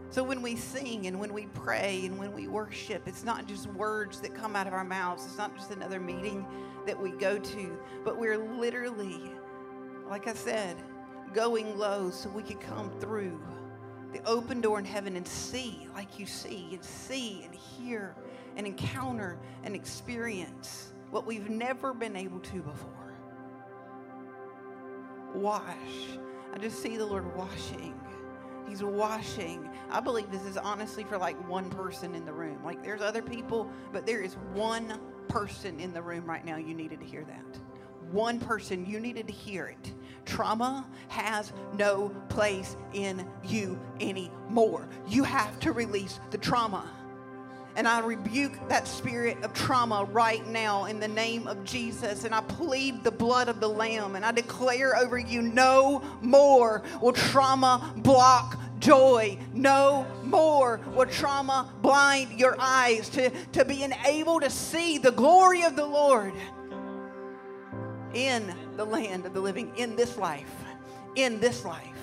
[0.10, 3.68] So when we sing and when we pray and when we worship, it's not just
[3.68, 5.26] words that come out of our mouths.
[5.26, 6.46] It's not just another meeting
[6.86, 9.32] that we go to, but we're literally,
[10.10, 10.76] like I said,
[11.34, 13.40] going low so we could come through
[14.14, 18.16] the open door in heaven and see like you see and see and hear
[18.58, 23.14] and encounter and experience what we've never been able to before.
[25.34, 25.64] Wash.
[26.54, 28.00] I just see the Lord washing.
[28.68, 29.70] He's washing.
[29.90, 32.64] I believe this is honestly for like one person in the room.
[32.64, 36.58] Like there's other people, but there is one person in the room right now.
[36.58, 37.60] You needed to hear that.
[38.12, 39.94] One person, you needed to hear it.
[40.26, 44.88] Trauma has no place in you anymore.
[45.08, 46.90] You have to release the trauma.
[47.76, 52.26] And I rebuke that spirit of trauma right now in the name of Jesus.
[52.26, 54.16] And I plead the blood of the Lamb.
[54.16, 59.38] And I declare over you no more will trauma block joy.
[59.54, 65.64] No more will trauma blind your eyes to, to being able to see the glory
[65.64, 66.34] of the Lord
[68.14, 70.52] in the land of the living, in this life.
[71.16, 72.01] In this life.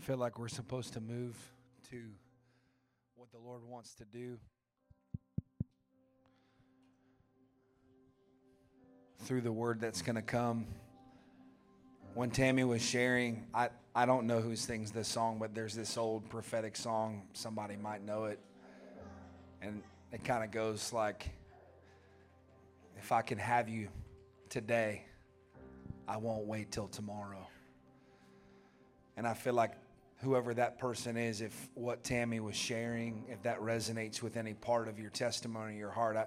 [0.00, 1.36] I feel like we're supposed to move
[1.90, 2.02] to
[3.16, 4.38] what the Lord wants to do.
[9.18, 10.66] Through the word that's going to come.
[12.14, 15.98] When Tammy was sharing, I, I don't know who sings this song, but there's this
[15.98, 17.24] old prophetic song.
[17.34, 18.38] Somebody might know it.
[19.60, 19.82] And
[20.12, 21.28] it kind of goes like,
[22.96, 23.88] If I can have you
[24.48, 25.04] today,
[26.08, 27.46] I won't wait till tomorrow.
[29.18, 29.72] And I feel like
[30.22, 34.88] whoever that person is, if what Tammy was sharing, if that resonates with any part
[34.88, 36.26] of your testimony, your heart, I,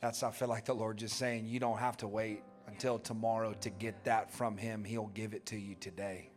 [0.00, 3.54] that's I feel like the Lord just saying you don't have to wait until tomorrow
[3.60, 4.84] to get that from Him.
[4.84, 6.30] He'll give it to you today.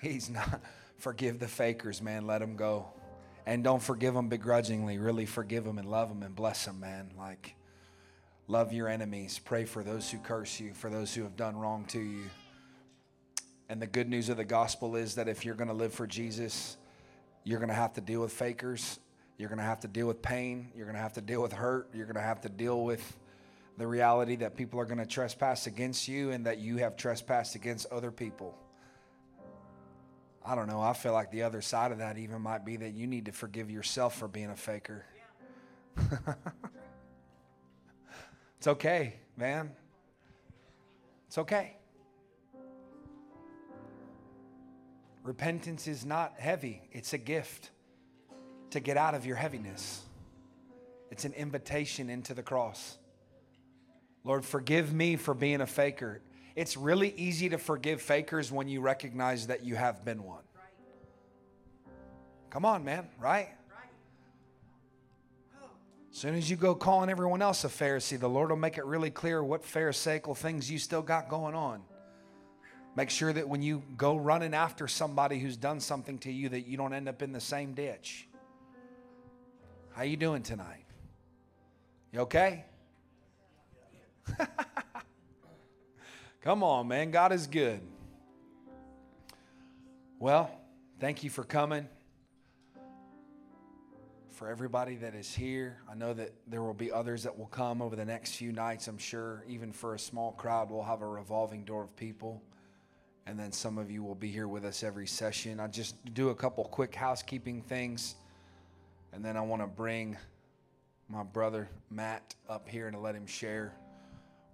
[0.00, 0.60] He's not
[0.98, 2.26] forgive the fakers, man.
[2.26, 2.88] Let them go,
[3.46, 4.98] and don't forgive them begrudgingly.
[4.98, 7.10] Really forgive them and love them and bless them, man.
[7.16, 7.54] Like
[8.48, 9.40] love your enemies.
[9.44, 12.24] Pray for those who curse you, for those who have done wrong to you.
[13.68, 16.06] And the good news of the gospel is that if you're going to live for
[16.06, 16.76] Jesus,
[17.44, 18.98] you're going to have to deal with fakers.
[19.36, 20.70] You're going to have to deal with pain.
[20.74, 21.88] You're going to have to deal with hurt.
[21.94, 23.16] You're going to have to deal with
[23.76, 27.54] the reality that people are going to trespass against you and that you have trespassed
[27.54, 28.56] against other people.
[30.44, 30.80] I don't know.
[30.80, 33.32] I feel like the other side of that even might be that you need to
[33.32, 35.04] forgive yourself for being a faker.
[38.58, 39.70] it's okay, man.
[41.28, 41.77] It's okay.
[45.28, 47.68] Repentance is not heavy, it's a gift
[48.70, 50.00] to get out of your heaviness.
[51.10, 52.96] It's an invitation into the cross.
[54.24, 56.22] Lord, forgive me for being a faker.
[56.56, 60.44] It's really easy to forgive fakers when you recognize that you have been one.
[62.48, 63.50] Come on, man, right?
[66.10, 68.86] As soon as you go calling everyone else a Pharisee, the Lord will make it
[68.86, 71.82] really clear what Pharisaical things you still got going on.
[72.98, 76.66] Make sure that when you go running after somebody who's done something to you that
[76.66, 78.26] you don't end up in the same ditch.
[79.92, 80.84] How you doing tonight?
[82.12, 82.64] You okay?
[86.42, 87.12] Come on, man.
[87.12, 87.78] God is good.
[90.18, 90.50] Well,
[90.98, 91.86] thank you for coming.
[94.30, 97.80] For everybody that is here, I know that there will be others that will come
[97.80, 98.88] over the next few nights.
[98.88, 102.42] I'm sure, even for a small crowd, we'll have a revolving door of people
[103.28, 105.60] and then some of you will be here with us every session.
[105.60, 108.14] I just do a couple quick housekeeping things,
[109.12, 110.16] and then I want to bring
[111.10, 113.74] my brother Matt up here and let him share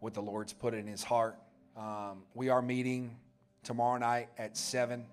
[0.00, 1.38] what the Lord's put in his heart.
[1.76, 3.16] Um, we are meeting
[3.62, 5.06] tomorrow night at 7,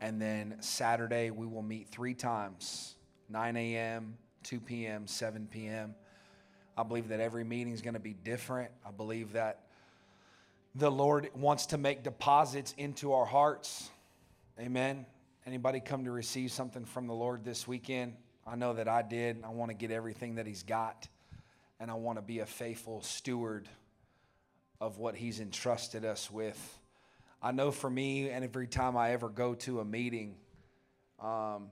[0.00, 2.96] and then Saturday we will meet three times
[3.28, 5.94] 9 a.m., 2 p.m., 7 p.m.
[6.76, 8.72] I believe that every meeting is going to be different.
[8.84, 9.66] I believe that
[10.74, 13.90] the Lord wants to make deposits into our hearts.
[14.58, 15.06] Amen.
[15.46, 18.14] Anybody come to receive something from the Lord this weekend?
[18.46, 19.42] I know that I did.
[19.44, 21.08] I want to get everything that He's got,
[21.78, 23.68] and I want to be a faithful steward
[24.80, 26.78] of what He's entrusted us with.
[27.42, 30.36] I know for me, and every time I ever go to a meeting
[31.18, 31.70] um,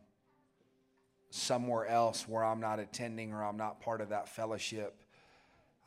[1.30, 4.94] somewhere else where I'm not attending or I'm not part of that fellowship,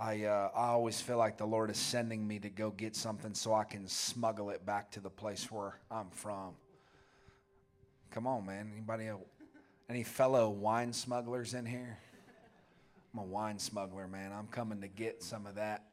[0.01, 3.35] I, uh, I always feel like the Lord is sending me to go get something
[3.35, 6.55] so I can smuggle it back to the place where I'm from.
[8.09, 8.71] Come on, man.
[8.73, 9.09] Anybody,
[9.87, 11.99] any fellow wine smugglers in here?
[13.13, 14.31] I'm a wine smuggler, man.
[14.31, 15.83] I'm coming to get some of that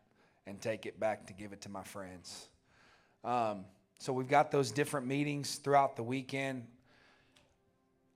[0.46, 2.48] and take it back to give it to my friends.
[3.24, 3.66] Um,
[3.98, 6.66] so we've got those different meetings throughout the weekend.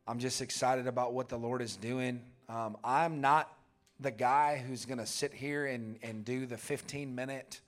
[0.08, 2.22] I'm just excited about what the Lord is doing.
[2.48, 3.54] Um, I'm not
[4.02, 7.60] the guy who's going to sit here and, and do the 15 minute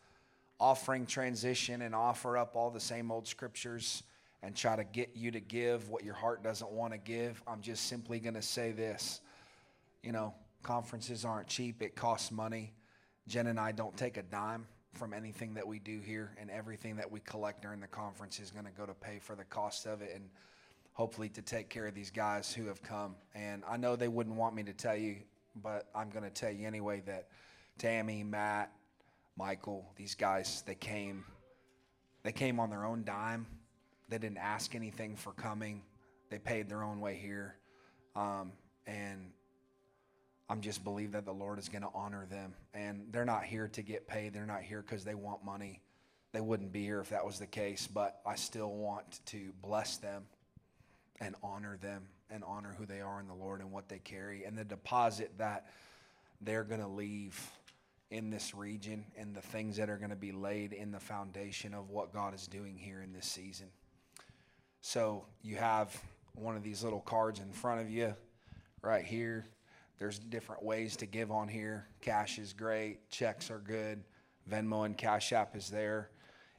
[0.61, 4.03] offering transition and offer up all the same old scriptures
[4.43, 7.43] and try to get you to give what your heart doesn't want to give.
[7.47, 9.21] I'm just simply going to say this.
[10.03, 12.73] You know, conferences aren't cheap, it costs money.
[13.27, 16.97] Jen and I don't take a dime from anything that we do here, and everything
[16.97, 19.87] that we collect during the conference is going to go to pay for the cost
[19.87, 20.29] of it and
[20.93, 23.17] hopefully to take care of these guys who have come.
[23.35, 25.17] And I know they wouldn't want me to tell you
[25.63, 27.29] but I'm going to tell you anyway that
[27.79, 28.73] Tammy, Matt,
[29.37, 31.25] Michael, these guys, they came,
[32.23, 33.47] they came on their own dime.
[34.09, 35.83] They didn't ask anything for coming.
[36.31, 37.57] They paid their own way here,
[38.17, 38.53] um,
[38.87, 39.31] and
[40.49, 42.55] I'm just believe that the Lord is going to honor them.
[42.75, 44.35] And they're not here to get paid.
[44.35, 45.81] They're not here because they want money.
[46.33, 47.87] They wouldn't be here if that was the case.
[47.87, 50.25] But I still want to bless them
[51.21, 54.45] and honor them and honor who they are in the Lord and what they carry
[54.45, 55.67] and the deposit that
[56.41, 57.41] they're going to leave
[58.11, 61.75] in this region and the things that are going to be laid in the foundation
[61.75, 63.67] of what God is doing here in this season.
[64.83, 65.99] So you have
[66.35, 68.15] one of these little cards in front of you
[68.83, 69.47] right here.
[69.99, 71.87] There's different ways to give on here.
[72.01, 74.03] Cash is great, checks are good,
[74.51, 76.11] Venmo and Cash App is there.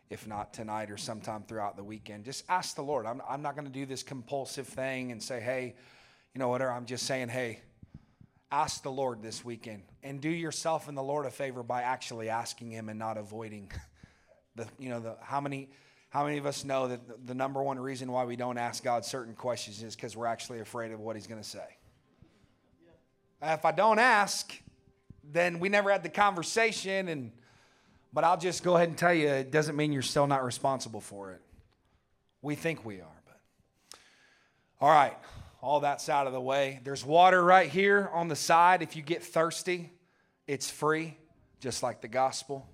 [0.10, 3.06] If not tonight or sometime throughout the weekend, just ask the Lord.
[3.06, 5.76] I'm, I'm not going to do this compulsive thing and say, hey,
[6.34, 6.72] you know, whatever.
[6.72, 7.62] I'm just saying, hey,
[8.52, 12.30] ask the Lord this weekend and do yourself and the Lord a favor by actually
[12.30, 13.72] asking Him and not avoiding
[14.56, 15.70] the, you know, the how many
[16.10, 19.04] how many of us know that the number one reason why we don't ask God
[19.04, 21.78] certain questions is because we're actually afraid of what He's going to say?
[23.42, 24.54] If I don't ask,
[25.24, 27.10] then we never had the conversation.
[27.10, 27.34] And
[28.16, 31.02] but I'll just go ahead and tell you, it doesn't mean you're still not responsible
[31.02, 31.42] for it.
[32.42, 34.00] We think we are, but
[34.80, 35.18] all right.
[35.62, 36.80] All that's out of the way.
[36.84, 38.82] There's water right here on the side.
[38.82, 39.92] If you get thirsty,
[40.48, 41.18] it's free,
[41.60, 42.70] just like the gospel.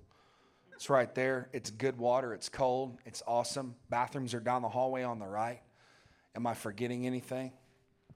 [0.75, 1.49] It's right there.
[1.53, 2.33] It's good water.
[2.33, 2.99] It's cold.
[3.05, 3.75] It's awesome.
[3.89, 5.61] Bathrooms are down the hallway on the right.
[6.35, 7.51] Am I forgetting anything?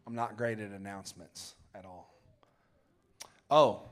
[0.05, 2.13] I'm not great at announcements at all.
[3.49, 3.84] Oh,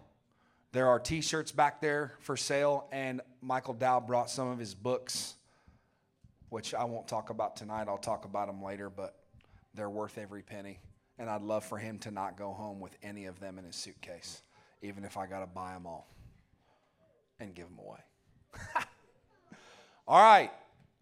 [0.74, 4.74] there are t shirts back there for sale, and Michael Dow brought some of his
[4.74, 5.36] books,
[6.50, 7.88] which I won't talk about tonight.
[7.88, 9.16] I'll talk about them later, but
[9.76, 10.80] they're worth every penny.
[11.20, 13.76] And I'd love for him to not go home with any of them in his
[13.76, 14.42] suitcase,
[14.82, 16.08] even if I got to buy them all
[17.40, 18.00] and give them away.
[20.08, 20.52] all right.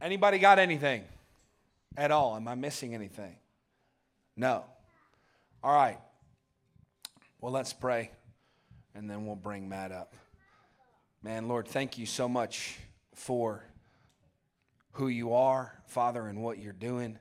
[0.02, 1.06] Anybody got anything
[1.96, 2.36] at all?
[2.36, 3.38] Am I missing anything?
[4.36, 4.66] No.
[5.64, 6.00] All right.
[7.40, 8.12] Well, let's pray
[8.96, 10.16] and then we'll bring Matt up.
[11.24, 12.78] Man, Lord, thank you so much
[13.14, 13.64] for
[14.94, 17.18] who you are, Father, and what you're doing.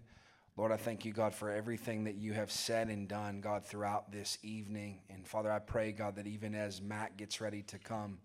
[0.57, 4.11] Lord, I thank you, God, for everything that you have said and done, God, throughout
[4.13, 5.01] this evening.
[5.09, 8.19] And Father, I pray, God, that even as Matt gets ready to come,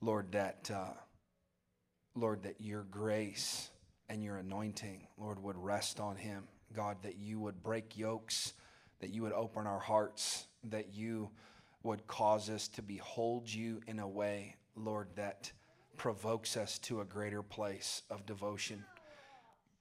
[0.00, 0.92] Lord, that uh,
[2.14, 3.70] Lord, that your grace
[4.08, 6.44] and your anointing, Lord, would rest on him.
[6.74, 8.52] God, that you would break yokes,
[9.00, 11.30] that you would open our hearts, that you
[11.82, 15.50] would cause us to behold you in a way, Lord, that
[15.96, 18.84] provokes us to a greater place of devotion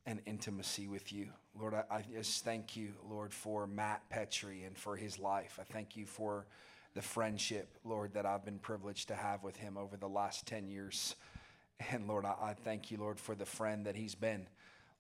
[0.06, 1.28] and intimacy with you.
[1.60, 5.60] Lord, I, I, just thank you, Lord, for Matt Pettry and for his life.
[5.60, 6.46] I thank you for
[6.94, 10.68] the friendship, Lord, that I've been privileged to have with him over the last 10
[10.68, 11.16] years.
[11.92, 14.48] And Lord, I, I thank you, Lord, for the friend that he's been,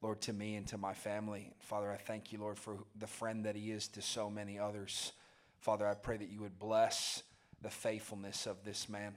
[0.01, 1.53] Lord, to me and to my family.
[1.59, 5.13] Father, I thank you, Lord, for the friend that he is to so many others.
[5.61, 7.21] Father, I pray that you would bless
[7.61, 9.13] the faithfulness of this man,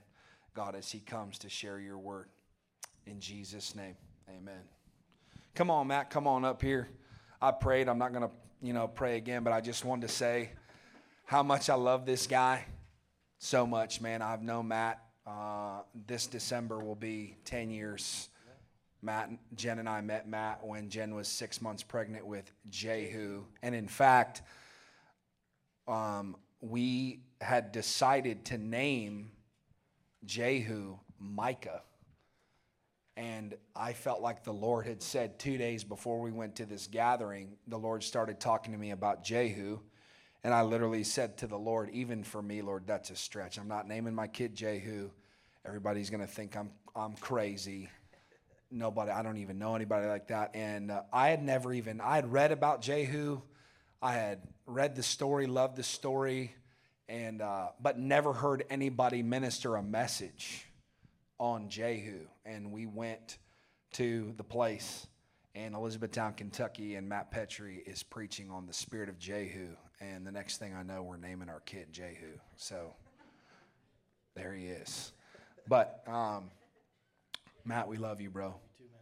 [0.53, 2.27] God, as he comes to share your word.
[3.07, 3.95] In Jesus' name,
[4.29, 4.61] amen.
[5.55, 6.87] Come on, Matt, come on up here.
[7.41, 7.89] I prayed.
[7.89, 10.51] I'm not going to, you know, pray again, but I just wanted to say
[11.25, 12.63] how much I love this guy
[13.39, 14.21] so much, man.
[14.21, 15.03] I've known Matt.
[15.25, 18.29] Uh, this December will be 10 years.
[19.01, 23.45] Matt, Jen and I met Matt when Jen was six months pregnant with Jehu.
[23.63, 24.43] And in fact,
[25.87, 29.31] um, we had decided to name
[30.25, 31.81] Jehu Micah.
[33.17, 36.87] And I felt like the Lord had said two days before we went to this
[36.87, 39.79] gathering, the Lord started talking to me about Jehu.
[40.43, 43.57] And I literally said to the Lord, even for me, Lord, that's a stretch.
[43.57, 45.09] I'm not naming my kid Jehu.
[45.65, 47.89] Everybody's going to think I'm, I'm crazy.
[48.69, 50.51] Nobody, I don't even know anybody like that.
[50.53, 53.41] And uh, I had never even, I had read about Jehu
[54.05, 56.53] I had read the story, loved the story,
[57.09, 60.63] and uh, but never heard anybody minister a message
[61.39, 62.19] on Jehu.
[62.45, 63.39] And we went
[63.93, 65.07] to the place
[65.55, 69.69] in Elizabethtown, Kentucky, and Matt Pettry is preaching on the spirit of Jehu.
[69.99, 72.37] And the next thing I know, we're naming our kid Jehu.
[72.57, 72.93] So
[74.35, 75.13] there he is.
[75.67, 76.51] But um,
[77.63, 78.53] Matt, we love you, bro.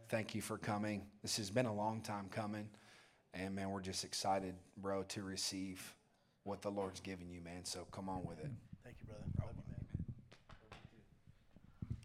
[0.08, 1.02] Thank you for coming.
[1.20, 2.70] This has been a long time coming.
[3.34, 5.94] And man, we're just excited, bro, to receive
[6.44, 7.64] what the Lord's given you, man.
[7.64, 8.50] So come on with it.
[8.84, 9.24] Thank you, brother.
[9.40, 10.06] Love you, man.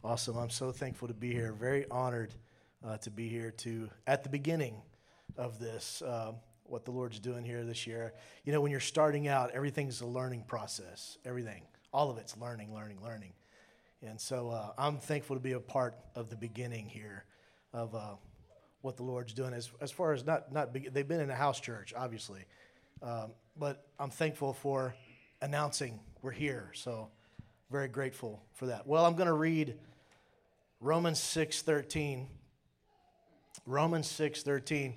[0.03, 0.37] Awesome.
[0.37, 1.53] I'm so thankful to be here.
[1.53, 2.33] Very honored
[2.85, 4.81] uh, to be here to at the beginning
[5.37, 6.01] of this.
[6.01, 6.33] Uh,
[6.69, 8.13] what the Lord's doing here this year.
[8.45, 11.17] You know, when you're starting out, everything's a learning process.
[11.25, 13.33] Everything, all of it's learning, learning, learning.
[14.01, 17.25] And so uh, I'm thankful to be a part of the beginning here
[17.73, 18.15] of uh,
[18.81, 19.53] what the Lord's doing.
[19.53, 22.45] As, as far as not, not they've been in a house church, obviously.
[23.01, 24.93] Um, but I'm thankful for
[25.41, 26.71] announcing we're here.
[26.73, 27.09] So
[27.69, 28.87] very grateful for that.
[28.87, 29.75] Well, I'm going to read
[30.79, 32.27] Romans 6:13.
[33.65, 34.95] Romans 6:13.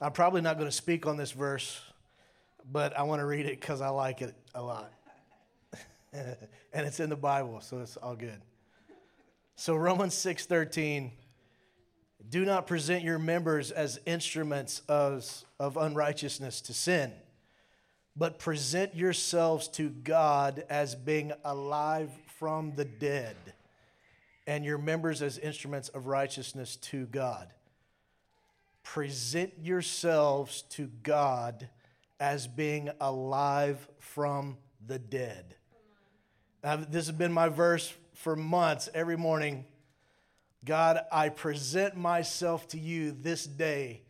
[0.00, 1.80] I'm probably not going to speak on this verse,
[2.70, 4.92] but I want to read it cuz I like it a lot.
[6.12, 6.36] and
[6.86, 8.40] it's in the Bible, so it's all good.
[9.56, 11.12] So Romans 6:13
[12.34, 15.24] Do not present your members as instruments of,
[15.60, 17.12] of unrighteousness to sin,
[18.16, 22.10] but present yourselves to God as being alive
[22.40, 23.36] from the dead,
[24.48, 27.52] and your members as instruments of righteousness to God.
[28.82, 31.68] Present yourselves to God
[32.18, 35.54] as being alive from the dead.
[36.64, 39.66] Now, this has been my verse for months every morning.
[40.64, 44.02] God, I present myself to you this day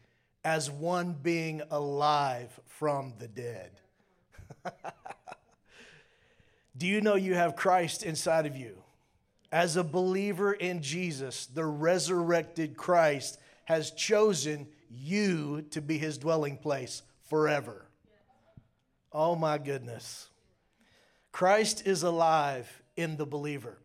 [0.44, 3.70] as one being alive from the dead.
[6.76, 8.76] Do you know you have Christ inside of you?
[9.50, 16.56] As a believer in Jesus, the resurrected Christ has chosen you to be his dwelling
[16.56, 17.86] place forever.
[19.12, 20.28] Oh my goodness.
[21.32, 23.78] Christ is alive in the believer.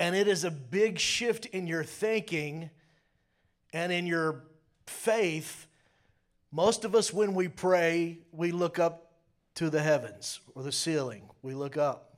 [0.00, 2.70] And it is a big shift in your thinking
[3.74, 4.44] and in your
[4.86, 5.66] faith.
[6.50, 9.12] Most of us, when we pray, we look up
[9.56, 11.28] to the heavens or the ceiling.
[11.42, 12.16] We look up.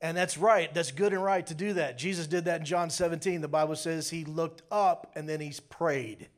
[0.00, 0.72] And that's right.
[0.72, 1.98] That's good and right to do that.
[1.98, 3.42] Jesus did that in John 17.
[3.42, 6.28] The Bible says he looked up and then he's prayed.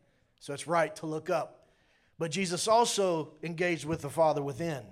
[0.41, 1.69] So it's right to look up.
[2.19, 4.83] But Jesus also engaged with the Father within.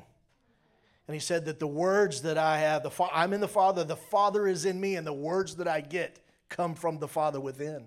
[1.12, 3.84] And he said that the words that I have, the fa- I'm in the Father,
[3.84, 7.38] the Father is in me, and the words that I get come from the Father
[7.38, 7.84] within.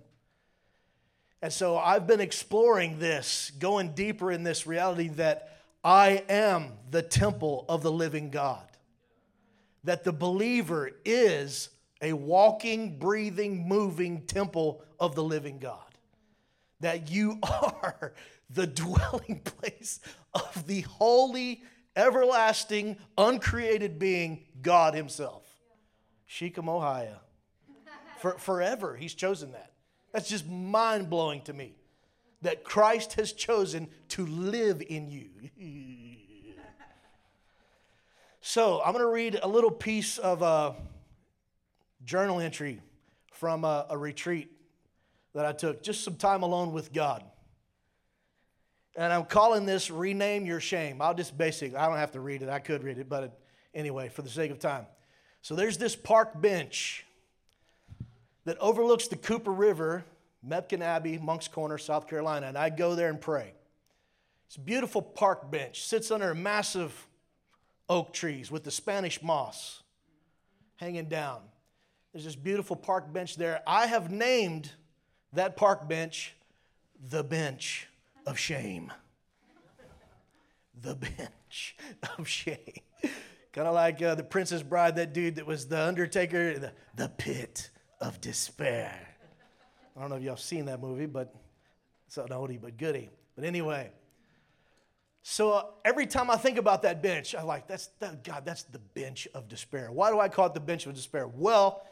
[1.42, 7.02] And so I've been exploring this, going deeper in this reality that I am the
[7.02, 8.68] temple of the living God.
[9.86, 11.70] That the believer is
[12.04, 15.80] a walking, breathing, moving temple of the living God.
[16.82, 18.14] That you are
[18.52, 20.00] the dwelling place
[20.36, 21.64] of the holy,
[21.96, 25.44] everlasting, uncreated being, God Himself.
[26.30, 27.20] Shikamohaya.
[28.20, 29.72] For, forever, He's chosen that.
[30.12, 31.76] That's just mind blowing to me
[32.42, 35.30] that Christ has chosen to live in you.
[38.42, 40.76] so, I'm going to read a little piece of a
[42.04, 42.82] journal entry
[43.32, 44.52] from a, a retreat
[45.34, 47.24] that I took, just some time alone with God.
[48.96, 51.02] And I'm calling this Rename Your Shame.
[51.02, 52.50] I'll just basically, I don't have to read it.
[52.50, 53.38] I could read it, but
[53.74, 54.86] anyway, for the sake of time.
[55.42, 57.06] So there's this park bench
[58.46, 60.06] that overlooks the Cooper River,
[60.48, 63.54] Mepkin Abbey, Moncks Corner, South Carolina, and I go there and pray.
[64.48, 67.08] It's a beautiful park bench, sits under massive
[67.90, 69.84] oak trees with the Spanish moss
[70.78, 71.42] hanging down.
[72.14, 73.62] There's this beautiful park bench there.
[73.68, 74.72] I have named
[75.34, 76.34] that park bench
[77.10, 77.88] the bench
[78.26, 78.92] of shame.
[80.82, 81.78] The bench
[82.18, 82.58] of shame.
[83.54, 87.10] kind of like uh, the Princess Bride, that dude that was the Undertaker, the, the
[87.10, 87.70] pit
[88.02, 89.16] of despair.
[89.96, 91.34] I don't know if y'all seen that movie, but
[92.08, 93.10] it's an oldie but goodie.
[93.36, 93.92] But anyway,
[95.24, 98.44] so uh, every time I think about that bench, I'm like that's that, God.
[98.46, 99.92] That's the bench of despair.
[99.92, 101.28] Why do I call it the bench of despair?
[101.28, 101.84] Well,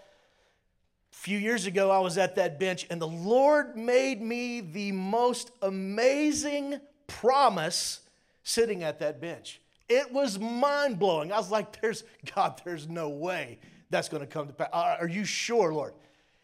[1.13, 5.51] few years ago, I was at that bench, and the Lord made me the most
[5.61, 7.99] amazing promise
[8.43, 9.61] sitting at that bench.
[9.87, 11.31] It was mind blowing.
[11.31, 12.03] I was like, "There's
[12.35, 12.59] God.
[12.65, 13.59] There's no way
[13.89, 14.69] that's going to come to pass.
[14.73, 15.93] Uh, are you sure, Lord?"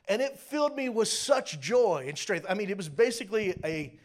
[0.07, 2.45] And it filled me with such joy and strength.
[2.47, 3.97] I mean, it was basically a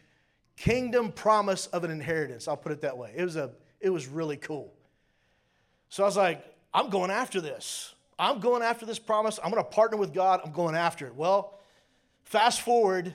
[0.57, 2.47] kingdom promise of an inheritance.
[2.47, 3.13] I'll put it that way.
[3.15, 3.51] It was a.
[3.79, 4.73] It was really cool.
[5.89, 6.43] So I was like,
[6.73, 9.39] "I'm going after this." I'm going after this promise.
[9.43, 10.41] I'm going to partner with God.
[10.43, 11.15] I'm going after it.
[11.15, 11.59] Well,
[12.23, 13.13] fast forward,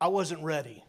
[0.00, 0.84] I wasn't ready.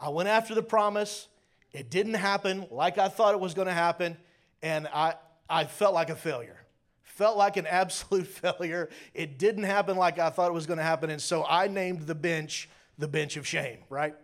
[0.00, 1.28] I went after the promise.
[1.72, 4.16] It didn't happen like I thought it was going to happen.
[4.62, 5.14] And I,
[5.48, 6.56] I felt like a failure.
[7.02, 8.88] Felt like an absolute failure.
[9.14, 11.10] It didn't happen like I thought it was going to happen.
[11.10, 14.14] And so I named the bench the bench of shame, right?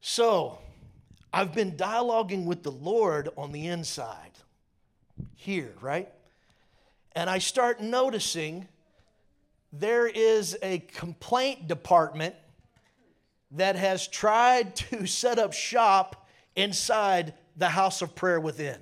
[0.00, 0.58] So
[1.32, 4.33] I've been dialoguing with the Lord on the inside
[5.44, 6.08] here, right?
[7.12, 8.66] And I start noticing
[9.72, 12.34] there is a complaint department
[13.52, 16.26] that has tried to set up shop
[16.56, 18.78] inside the house of prayer within.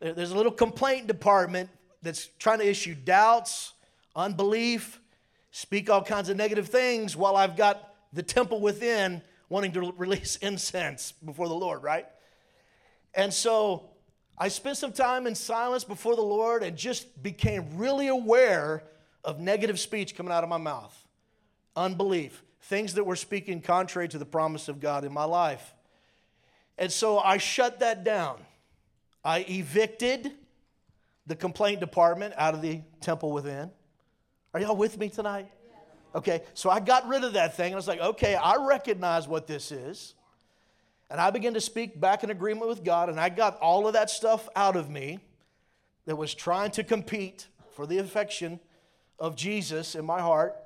[0.00, 1.70] There's a little complaint department
[2.02, 3.72] that's trying to issue doubts,
[4.14, 5.00] unbelief,
[5.50, 10.36] speak all kinds of negative things while I've got the temple within wanting to release
[10.36, 12.06] incense before the Lord, right?
[13.14, 13.91] And so
[14.42, 18.82] I spent some time in silence before the Lord and just became really aware
[19.22, 20.92] of negative speech coming out of my mouth,
[21.76, 25.72] unbelief, things that were speaking contrary to the promise of God in my life.
[26.76, 28.40] And so I shut that down.
[29.24, 30.32] I evicted
[31.28, 33.70] the complaint department out of the temple within.
[34.54, 35.46] Are y'all with me tonight?
[36.16, 37.74] Okay, so I got rid of that thing.
[37.74, 40.14] I was like, okay, I recognize what this is.
[41.12, 43.92] And I began to speak back in agreement with God, and I got all of
[43.92, 45.18] that stuff out of me
[46.06, 48.58] that was trying to compete for the affection
[49.18, 50.56] of Jesus in my heart.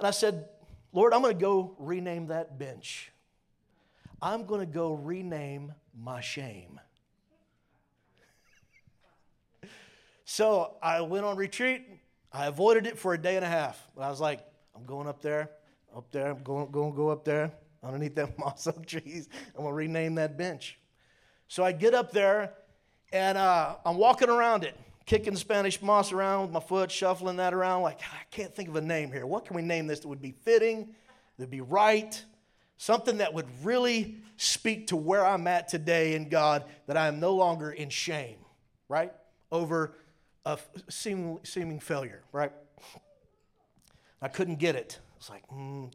[0.00, 0.48] And I said,
[0.92, 3.12] Lord, I'm going to go rename that bench.
[4.20, 6.80] I'm going to go rename my shame.
[10.24, 11.86] so I went on retreat.
[12.32, 13.80] I avoided it for a day and a half.
[13.94, 14.40] But I was like,
[14.74, 15.48] I'm going up there,
[15.96, 17.52] up there, I'm going, going to go up there
[17.82, 19.28] underneath them moss oak trees.
[19.56, 20.78] I'm to rename that bench.
[21.48, 22.54] So I get up there
[23.12, 27.52] and uh, I'm walking around it, kicking Spanish moss around with my foot, shuffling that
[27.52, 27.82] around.
[27.82, 29.26] Like, I can't think of a name here.
[29.26, 30.94] What can we name this that would be fitting,
[31.38, 32.22] that'd be right?
[32.76, 37.20] Something that would really speak to where I'm at today in God, that I am
[37.20, 38.38] no longer in shame,
[38.88, 39.12] right?
[39.50, 39.96] Over
[40.46, 40.58] a
[40.88, 42.52] seeming, seeming failure, right?
[44.22, 44.98] I couldn't get it.
[45.16, 45.90] It's like, mm,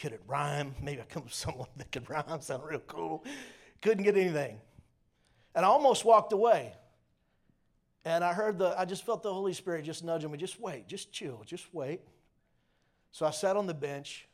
[0.00, 0.74] could it rhyme?
[0.82, 3.24] Maybe I come with someone that could rhyme, sound real cool.
[3.82, 4.60] Couldn't get anything.
[5.54, 6.72] And I almost walked away.
[8.04, 10.88] And I heard the, I just felt the Holy Spirit just nudging me, just wait,
[10.88, 12.00] just chill, just wait.
[13.12, 14.26] So I sat on the bench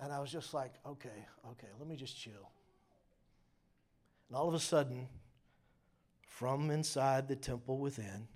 [0.00, 2.50] and I was just like, okay, okay, let me just chill.
[4.28, 5.06] And all of a sudden,
[6.22, 8.26] from inside the temple within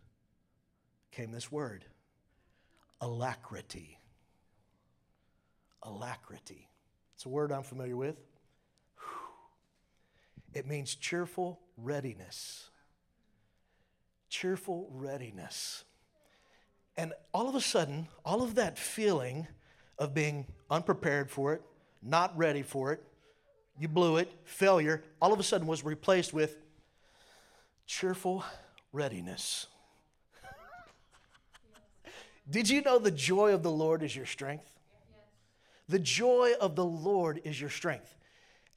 [1.10, 1.84] came this word
[3.00, 3.98] alacrity.
[5.84, 6.68] Alacrity.
[7.14, 8.16] It's a word I'm familiar with.
[10.52, 12.70] It means cheerful readiness.
[14.28, 15.84] Cheerful readiness.
[16.96, 19.48] And all of a sudden, all of that feeling
[19.98, 21.62] of being unprepared for it,
[22.02, 23.02] not ready for it,
[23.78, 26.58] you blew it, failure, all of a sudden was replaced with
[27.86, 28.44] cheerful
[28.92, 29.66] readiness.
[32.50, 34.73] Did you know the joy of the Lord is your strength?
[35.88, 38.14] The joy of the Lord is your strength.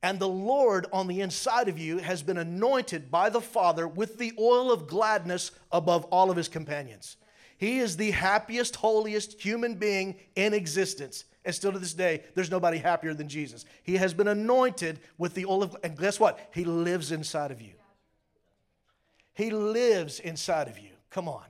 [0.04, 4.18] And the Lord on the inside of you has been anointed by the Father with
[4.18, 7.18] the oil of gladness above all of his companions.
[7.58, 11.26] He is the happiest, holiest human being in existence.
[11.44, 13.66] And still to this day, there's nobody happier than Jesus.
[13.82, 16.40] He has been anointed with the oil of, and guess what?
[16.54, 17.74] He lives inside of you.
[19.34, 20.92] He lives inside of you.
[21.10, 21.46] Come on.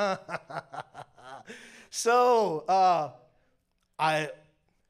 [1.90, 3.10] so, uh,
[4.02, 4.30] I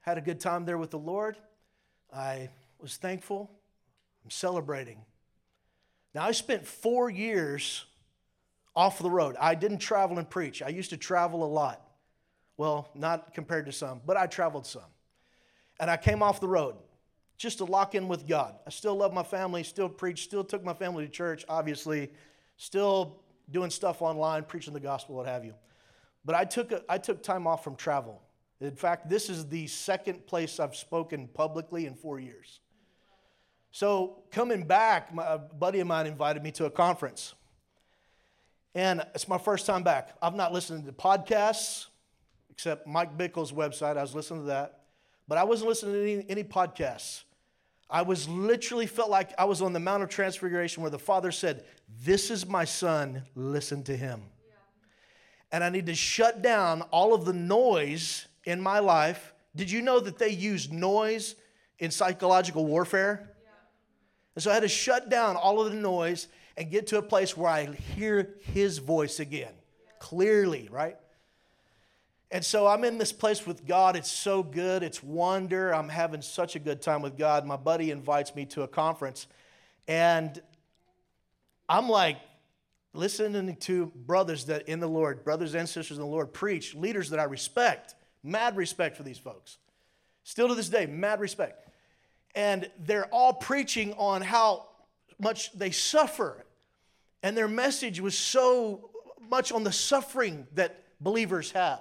[0.01, 1.37] had a good time there with the Lord.
[2.11, 2.49] I
[2.81, 3.51] was thankful.
[4.25, 5.05] I'm celebrating.
[6.15, 7.85] Now, I spent four years
[8.75, 9.37] off the road.
[9.39, 10.63] I didn't travel and preach.
[10.63, 11.87] I used to travel a lot.
[12.57, 14.91] Well, not compared to some, but I traveled some.
[15.79, 16.77] And I came off the road
[17.37, 18.55] just to lock in with God.
[18.67, 22.11] I still love my family, still preach, still took my family to church, obviously,
[22.57, 25.53] still doing stuff online, preaching the gospel, what have you.
[26.25, 28.23] But I took, a, I took time off from travel.
[28.63, 32.61] In fact, this is the second place I've spoken publicly in four years.
[33.73, 37.35] So, coming back, my, a buddy of mine invited me to a conference.
[38.75, 40.17] And it's my first time back.
[40.23, 41.87] I've not listened to podcasts
[42.51, 43.97] except Mike Bickle's website.
[43.97, 44.81] I was listening to that.
[45.27, 47.23] But I wasn't listening to any, any podcasts.
[47.91, 51.33] I was literally felt like I was on the Mount of Transfiguration where the Father
[51.33, 51.65] said,
[52.05, 54.23] This is my son, listen to him.
[54.47, 54.55] Yeah.
[55.53, 59.35] And I need to shut down all of the noise in my life.
[59.55, 61.35] Did you know that they use noise
[61.79, 63.31] in psychological warfare?
[63.43, 63.51] Yeah.
[64.37, 67.03] And so I had to shut down all of the noise and get to a
[67.03, 69.93] place where I hear his voice again, yeah.
[69.99, 70.97] clearly, right?
[72.31, 73.95] And so I'm in this place with God.
[73.95, 74.83] It's so good.
[74.83, 75.75] It's wonder.
[75.75, 77.45] I'm having such a good time with God.
[77.45, 79.27] My buddy invites me to a conference,
[79.87, 80.41] and
[81.69, 82.17] I'm like
[82.95, 87.11] listening to brothers that in the Lord, brothers and sisters in the Lord, preach, leaders
[87.11, 87.95] that I respect.
[88.23, 89.59] Mad respect for these folks.
[90.25, 91.69] Still to this day, mad respect.
[92.35, 94.69] And they're all preaching on how
[95.19, 96.45] much they suffer.
[97.23, 98.91] And their message was so
[99.29, 101.81] much on the suffering that believers have.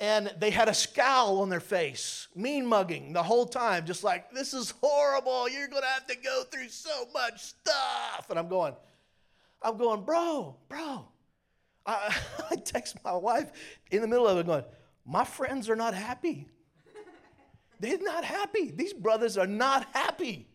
[0.00, 4.32] And they had a scowl on their face, mean mugging the whole time, just like,
[4.32, 5.48] this is horrible.
[5.48, 8.26] You're going to have to go through so much stuff.
[8.28, 8.74] And I'm going,
[9.62, 11.06] I'm going, bro, bro.
[11.86, 12.16] I,
[12.50, 13.52] I text my wife
[13.92, 14.64] in the middle of it going,
[15.06, 16.48] my friends are not happy.
[17.80, 18.70] They're not happy.
[18.70, 20.48] These brothers are not happy.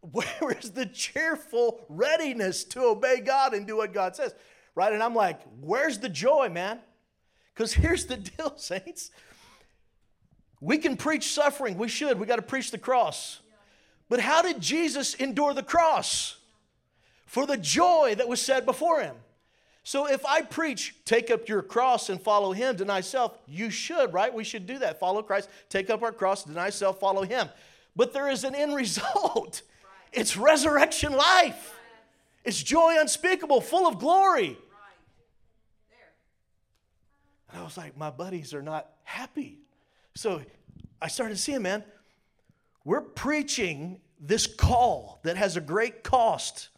[0.00, 4.34] Where is the cheerful readiness to obey God and do what God says?
[4.74, 4.92] Right?
[4.92, 6.80] And I'm like, where's the joy, man?
[7.54, 9.10] Because here's the deal, saints.
[10.60, 11.78] We can preach suffering.
[11.78, 12.18] We should.
[12.18, 13.40] We got to preach the cross.
[14.08, 16.36] But how did Jesus endure the cross?
[17.26, 19.16] For the joy that was set before him.
[19.86, 24.14] So if I preach, take up your cross and follow him, deny self, you should,
[24.14, 24.32] right?
[24.32, 24.98] We should do that.
[24.98, 27.50] Follow Christ, take up our cross, deny self, follow him.
[27.94, 29.62] But there is an end result
[30.10, 31.74] it's resurrection life,
[32.44, 34.56] it's joy unspeakable, full of glory.
[37.50, 39.58] And I was like, my buddies are not happy.
[40.14, 40.42] So
[41.00, 41.84] I started seeing, man,
[42.84, 46.68] we're preaching this call that has a great cost,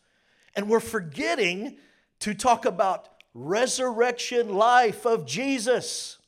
[0.54, 1.76] and we're forgetting
[2.20, 6.18] to talk about resurrection life of Jesus.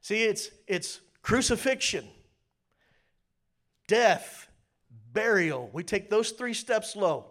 [0.00, 2.06] See, it's, it's crucifixion,
[3.86, 4.48] death,
[5.12, 5.70] burial.
[5.72, 7.30] We take those three steps low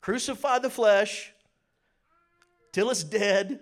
[0.00, 1.32] crucify the flesh
[2.72, 3.60] till it's dead.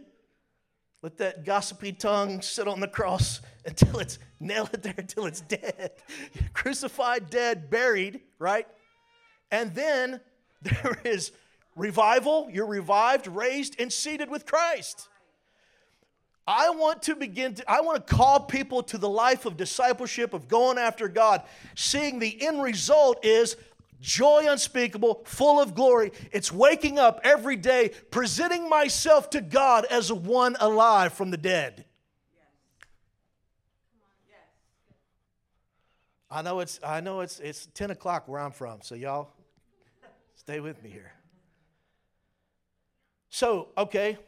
[1.00, 5.40] Let that gossipy tongue sit on the cross until it's nail it there until it's
[5.40, 5.92] dead.
[6.52, 8.66] Crucified, dead, buried, right?
[9.52, 10.20] And then
[10.62, 11.30] there is
[11.76, 12.48] revival.
[12.50, 15.08] You're revived, raised, and seated with Christ.
[16.46, 20.34] I want to begin to, I want to call people to the life of discipleship,
[20.34, 21.42] of going after God,
[21.76, 23.56] seeing the end result is
[24.00, 26.10] joy unspeakable, full of glory.
[26.32, 31.84] It's waking up every day, presenting myself to God as one alive from the dead.
[36.28, 39.28] I know it's I know it's it's 10 o'clock where I'm from, so y'all
[40.34, 41.12] stay with me here.
[43.32, 44.18] So, okay.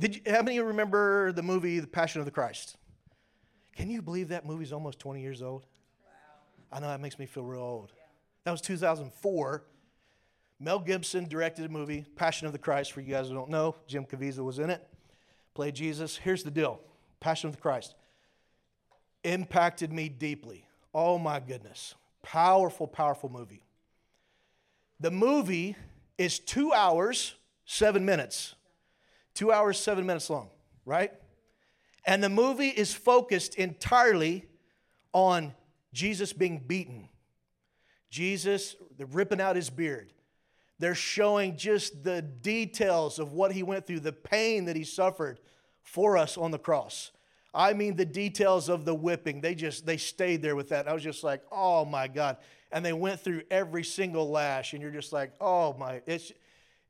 [0.00, 2.78] Did you, how many of you remember the movie The Passion of the Christ?
[3.76, 5.66] Can you believe that movie's almost 20 years old?
[6.72, 7.92] I know that makes me feel real old.
[8.44, 9.62] That was 2004.
[10.58, 13.76] Mel Gibson directed a movie, Passion of the Christ, for you guys who don't know.
[13.86, 14.88] Jim Caviezel was in it,
[15.52, 16.16] played Jesus.
[16.16, 16.80] Here's the deal
[17.20, 17.94] Passion of the Christ
[19.22, 20.64] impacted me deeply.
[20.94, 21.94] Oh my goodness.
[22.22, 23.60] Powerful, powerful movie.
[24.98, 25.76] The movie
[26.16, 27.34] is two hours,
[27.68, 28.54] seven minutes.
[29.34, 30.48] Two hours, seven minutes long,
[30.84, 31.12] right?
[32.06, 34.46] And the movie is focused entirely
[35.12, 35.54] on
[35.92, 37.08] Jesus being beaten.
[38.10, 38.74] Jesus,
[39.12, 40.12] ripping out his beard.
[40.78, 45.38] They're showing just the details of what he went through, the pain that he suffered
[45.82, 47.10] for us on the cross.
[47.52, 49.40] I mean the details of the whipping.
[49.40, 50.88] They just they stayed there with that.
[50.88, 52.38] I was just like, "Oh my god."
[52.70, 56.32] And they went through every single lash and you're just like, "Oh my, it's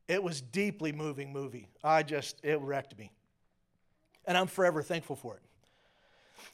[0.09, 1.69] it was deeply moving movie.
[1.83, 3.11] I just it wrecked me."
[4.25, 5.41] And I'm forever thankful for it.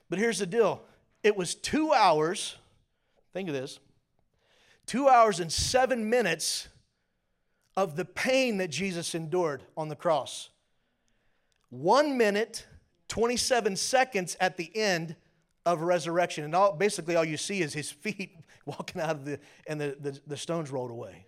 [0.10, 0.84] But here's the deal.
[1.24, 2.56] It was 2 hours.
[3.34, 3.80] Think of this.
[4.86, 6.68] 2 hours and 7 minutes
[7.76, 10.50] of the pain that Jesus endured on the cross.
[11.70, 12.66] 1 minute
[13.08, 15.16] 27 seconds at the end
[15.66, 16.44] of resurrection.
[16.44, 19.98] And all, basically, all you see is his feet walking out of the, and the,
[20.00, 21.26] the, the stones rolled away.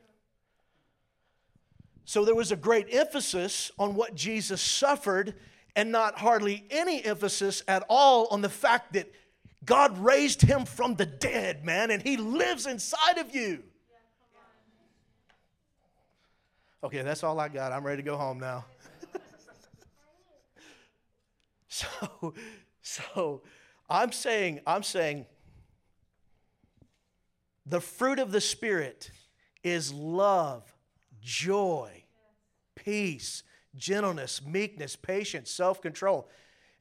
[2.08, 5.36] So there was a great emphasis on what Jesus suffered,
[5.76, 9.12] and not hardly any emphasis at all on the fact that
[9.66, 13.62] God raised him from the dead, man, and he lives inside of you.
[16.82, 17.74] Okay, that's all I got.
[17.74, 18.66] I'm ready to go home now.
[21.70, 22.34] So,
[22.82, 23.42] so
[23.88, 25.28] I'm saying, I'm saying
[27.68, 29.12] the fruit of the Spirit
[29.64, 30.64] is love,
[31.28, 31.91] joy,
[32.74, 33.44] peace,
[33.76, 36.30] gentleness, meekness, patience, self control.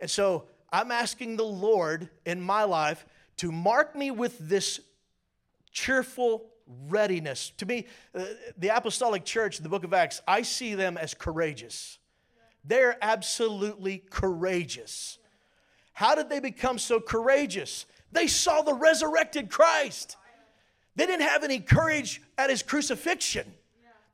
[0.00, 3.04] And so I'm asking the Lord in my life
[3.38, 4.80] to mark me with this
[5.72, 6.46] cheerful
[6.88, 7.50] readiness.
[7.58, 8.24] To me, uh,
[8.56, 11.98] the apostolic church, the book of Acts, I see them as courageous.
[12.64, 15.18] They're absolutely courageous.
[15.92, 17.84] How did they become so courageous?
[18.12, 20.16] They saw the resurrected Christ.
[20.94, 23.52] They didn't have any courage at his crucifixion.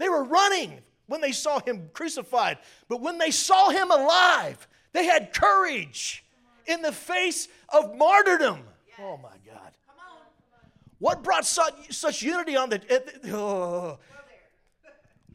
[0.02, 2.58] They were running when they saw him crucified.
[2.88, 6.24] But when they saw him alive, they had courage
[6.66, 8.64] in the face of martyrdom.
[8.98, 9.70] Oh my God.
[10.98, 13.32] What brought such, such unity on the.
[13.32, 13.96] Uh,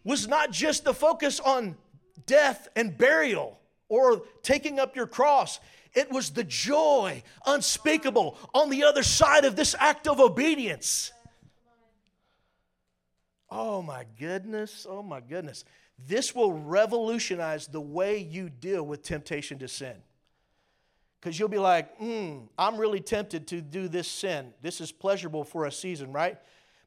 [0.03, 1.77] was not just the focus on
[2.26, 3.57] death and burial
[3.88, 5.61] or taking up your cross.
[5.94, 11.14] It was the joy unspeakable on the other side of this act of obedience.
[13.49, 15.64] Oh my goodness, oh my goodness.
[16.06, 19.95] This will revolutionize the way you deal with temptation to sin.
[21.19, 24.53] Because you'll be like, hmm, I'm really tempted to do this sin.
[24.61, 26.38] This is pleasurable for a season, right?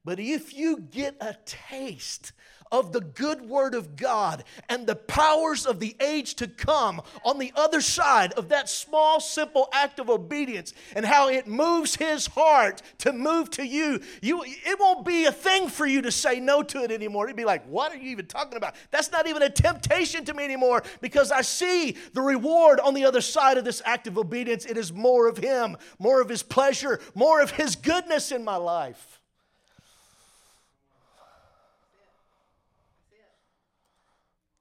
[0.05, 2.32] But if you get a taste
[2.72, 7.38] of the good word of God and the powers of the age to come on
[7.38, 12.26] the other side of that small, simple act of obedience and how it moves his
[12.28, 16.40] heart to move to you, you it won't be a thing for you to say
[16.40, 17.26] no to it anymore.
[17.26, 18.74] It'd be like, what are you even talking about?
[18.90, 23.05] That's not even a temptation to me anymore because I see the reward on the
[23.05, 24.64] other side of this act of obedience.
[24.64, 28.56] It is more of him, more of his pleasure, more of his goodness in my
[28.56, 29.19] life.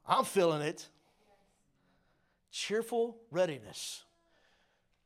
[0.10, 0.88] I'm feeling it.
[2.52, 4.04] Cheerful readiness.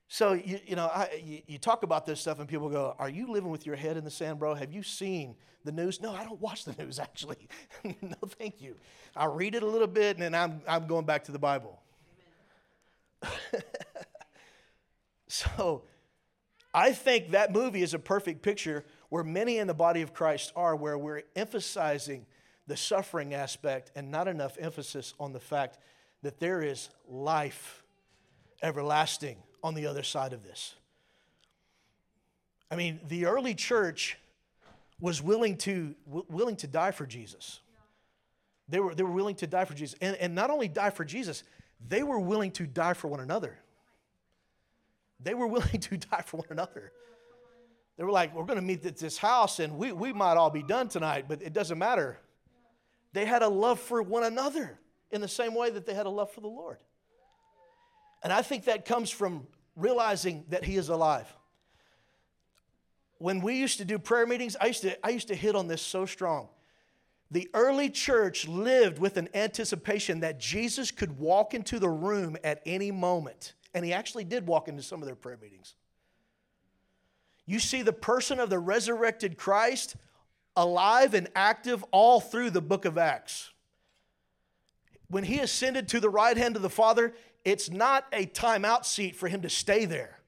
[0.07, 3.09] So, you, you know, I, you, you, talk about this stuff and people go, Are
[3.09, 4.53] you living with your head in the sand, bro?
[4.53, 5.35] Have you seen
[5.65, 5.99] the news?
[6.01, 7.49] No, I don't watch the news, actually.
[7.83, 8.75] no, thank you.
[9.15, 11.81] I read it a little bit and then I'm, I'm going back to the Bible.
[15.27, 15.83] so,
[16.73, 20.51] I think that movie is a perfect picture where many in the body of Christ
[20.55, 22.25] are, where we're emphasizing
[22.67, 25.77] the suffering aspect and not enough emphasis on the fact
[26.21, 27.83] that there is life
[28.61, 30.75] everlasting on the other side of this.
[32.71, 34.17] I mean, the early church
[34.99, 37.59] was willing to, w- willing to die for Jesus.
[38.69, 39.95] They were, they were willing to die for Jesus.
[40.01, 41.43] And, and not only die for Jesus,
[41.87, 43.57] they were willing to die for one another.
[45.19, 46.91] They were willing to die for one another.
[47.97, 50.49] They were like, we're going to meet at this house and we, we might all
[50.49, 52.17] be done tonight, but it doesn't matter.
[53.13, 54.77] They had a love for one another
[55.11, 56.79] in the same way that they had a love for the Lord.
[58.23, 61.31] And I think that comes from realizing that He is alive.
[63.19, 65.67] When we used to do prayer meetings, I used to, I used to hit on
[65.67, 66.49] this so strong.
[67.31, 72.61] The early church lived with an anticipation that Jesus could walk into the room at
[72.65, 73.53] any moment.
[73.73, 75.75] And he actually did walk into some of their prayer meetings.
[77.45, 79.95] You see the person of the resurrected Christ
[80.55, 83.51] alive and active all through the book of Acts.
[85.07, 87.13] When he ascended to the right hand of the Father,
[87.45, 90.19] it's not a timeout seat for him to stay there.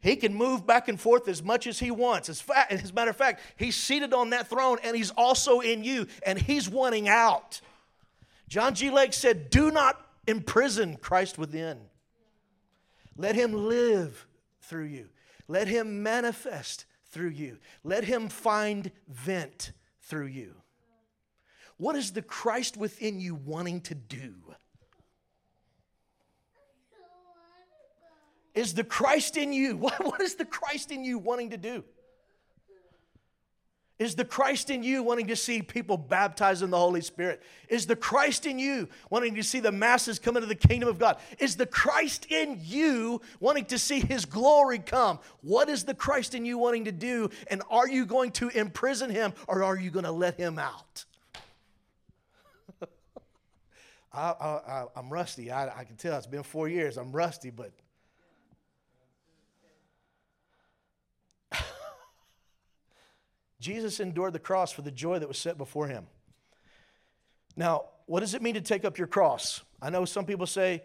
[0.00, 2.28] He can move back and forth as much as he wants.
[2.28, 5.60] As, fa- as a matter of fact, he's seated on that throne and he's also
[5.60, 7.60] in you and he's wanting out.
[8.48, 8.90] John G.
[8.90, 11.78] Lake said, Do not imprison Christ within.
[13.16, 14.26] Let him live
[14.60, 15.08] through you,
[15.46, 17.58] let him manifest through you.
[17.84, 20.56] Let him find vent through you.
[21.76, 24.34] What is the Christ within you wanting to do?
[28.54, 29.76] Is the Christ in you?
[29.76, 31.84] What, what is the Christ in you wanting to do?
[34.02, 37.40] Is the Christ in you wanting to see people baptized in the Holy Spirit?
[37.68, 40.98] Is the Christ in you wanting to see the masses come into the kingdom of
[40.98, 41.18] God?
[41.38, 45.20] Is the Christ in you wanting to see his glory come?
[45.42, 47.30] What is the Christ in you wanting to do?
[47.46, 51.04] And are you going to imprison him or are you going to let him out?
[54.12, 55.52] I, am rusty.
[55.52, 56.96] I, I can tell it's been four years.
[56.96, 57.70] I'm rusty, but
[63.62, 66.08] Jesus endured the cross for the joy that was set before him.
[67.56, 69.62] Now, what does it mean to take up your cross?
[69.80, 70.82] I know some people say,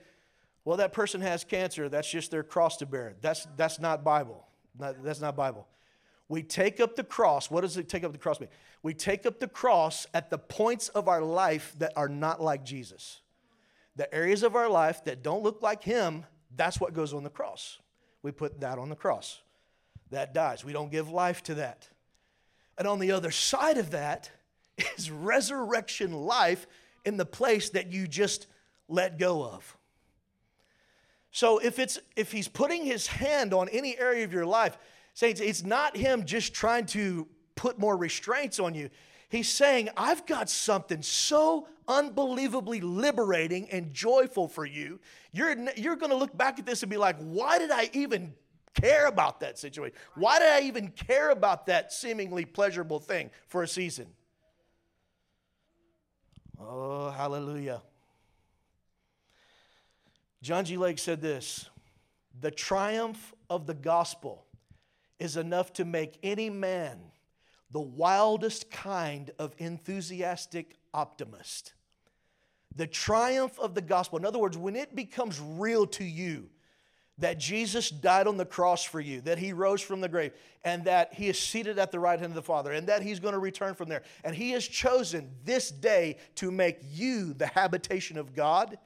[0.64, 1.90] well, that person has cancer.
[1.90, 3.16] That's just their cross to bear.
[3.20, 4.45] That's, that's not Bible.
[4.78, 5.68] Not, that's not Bible.
[6.30, 7.49] We take up the cross.
[7.49, 8.49] What does it take up the cross mean?
[8.84, 12.64] We take up the cross at the points of our life that are not like
[12.64, 13.22] Jesus.
[13.95, 16.26] The areas of our life that don't look like Him,
[16.56, 17.80] that's what goes on the cross.
[18.22, 19.41] We put that on the cross.
[20.12, 20.64] That dies.
[20.64, 21.90] We don't give life to that.
[22.78, 24.32] And on the other side of that
[24.98, 26.68] is resurrection life
[27.06, 28.48] in the place that you just
[28.88, 29.78] let go of.
[31.32, 34.78] So if it's if he's putting his hand on any area of your life,
[35.14, 38.90] saints, it's not him just trying to put more restraints on you.
[39.30, 44.99] He's saying, I've got something so unbelievably liberating and joyful for you.
[45.34, 48.34] You're, you're going to look back at this and be like, why did I even
[48.80, 49.98] care about that situation?
[50.16, 54.08] Why did I even care about that seemingly pleasurable thing for a season?
[56.60, 57.82] Oh, hallelujah.
[60.41, 60.78] John G.
[60.78, 61.70] Lake said this
[62.40, 64.45] The triumph of the gospel
[65.20, 66.99] is enough to make any man
[67.72, 71.74] the wildest kind of enthusiastic optimist.
[72.76, 76.49] The triumph of the gospel, in other words, when it becomes real to you,
[77.19, 80.34] that Jesus died on the cross for you, that he rose from the grave,
[80.64, 83.19] and that he is seated at the right hand of the Father, and that he's
[83.19, 84.03] going to return from there.
[84.23, 88.77] And he has chosen this day to make you the habitation of God.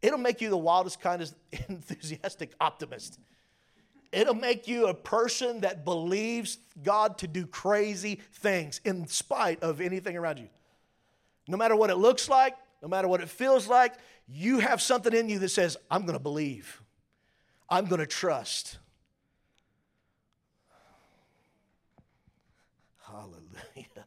[0.00, 1.34] It'll make you the wildest kind of
[1.68, 3.18] enthusiastic optimist.
[4.12, 9.80] It'll make you a person that believes God to do crazy things in spite of
[9.80, 10.48] anything around you.
[11.48, 13.94] No matter what it looks like, no matter what it feels like,
[14.26, 16.82] you have something in you that says, I'm going to believe,
[17.68, 18.78] I'm going to trust.
[23.04, 24.06] Hallelujah.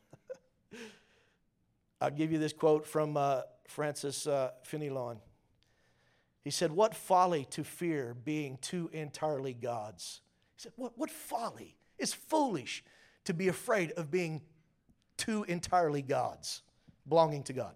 [2.01, 5.17] I'll give you this quote from uh, Francis uh, Fenelon.
[6.43, 10.21] He said, What folly to fear being too entirely God's.
[10.55, 11.75] He said, What, what folly?
[11.97, 12.83] It's foolish
[13.25, 14.41] to be afraid of being
[15.17, 16.61] too entirely God's,
[17.07, 17.75] belonging to God.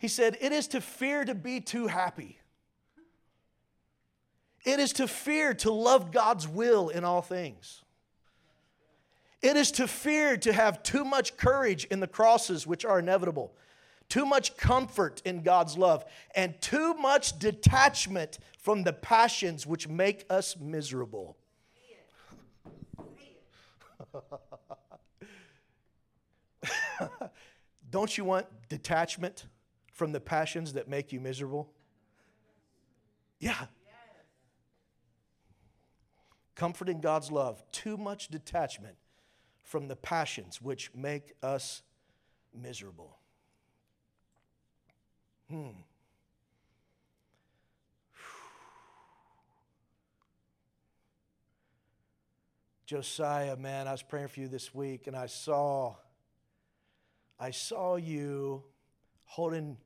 [0.00, 2.40] He said, It is to fear to be too happy.
[4.64, 7.82] It is to fear to love God's will in all things.
[9.42, 13.54] It is to fear to have too much courage in the crosses which are inevitable,
[14.10, 16.04] too much comfort in God's love,
[16.34, 21.38] and too much detachment from the passions which make us miserable.
[27.90, 29.46] Don't you want detachment
[29.92, 31.72] from the passions that make you miserable?
[33.38, 33.66] Yeah.
[36.60, 38.96] Comfort in God's love, too much detachment
[39.64, 41.80] from the passions which make us
[42.54, 43.16] miserable.
[45.48, 45.68] Hmm.
[52.84, 55.94] Josiah, man, I was praying for you this week and I saw
[57.38, 58.64] I saw you
[59.24, 59.78] holding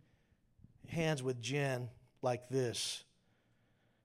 [0.89, 1.89] hands with Jen
[2.21, 3.05] like this.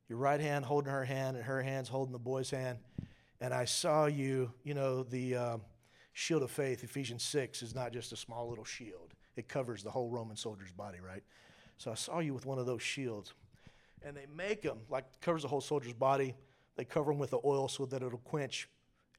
[0.10, 2.80] Your right hand holding her hand and her hands holding the boy's hand.
[3.40, 5.62] And I saw you, you know, the um,
[6.14, 9.92] shield of faith, Ephesians 6, is not just a small little shield, it covers the
[9.92, 11.24] whole Roman soldier's body, right?
[11.78, 13.34] So I saw you with one of those shields.
[14.02, 16.36] And they make them, like covers the whole soldier's body.
[16.76, 18.70] They cover them with the oil so that it'll quench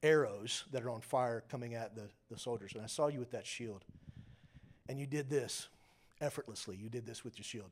[0.02, 2.72] arrows that are on fire coming at the, the soldiers.
[2.74, 3.84] And I saw you with that shield.
[4.88, 5.68] And you did this
[6.20, 6.76] effortlessly.
[6.76, 7.70] You did this with your shield.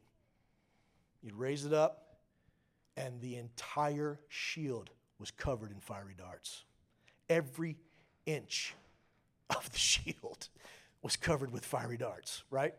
[1.22, 2.07] You'd raise it up,
[2.98, 6.64] and the entire shield was covered in fiery darts.
[7.30, 7.76] Every
[8.26, 8.74] inch
[9.50, 10.48] of the shield
[11.02, 12.74] was covered with fiery darts, right?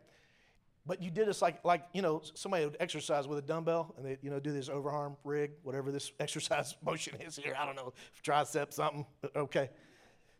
[0.86, 4.06] But you did this like, like you know, somebody would exercise with a dumbbell and
[4.06, 7.56] they, you know, do this overarm rig, whatever this exercise motion is here.
[7.58, 7.94] I don't know,
[8.24, 9.06] tricep, something.
[9.24, 9.70] Uh, okay.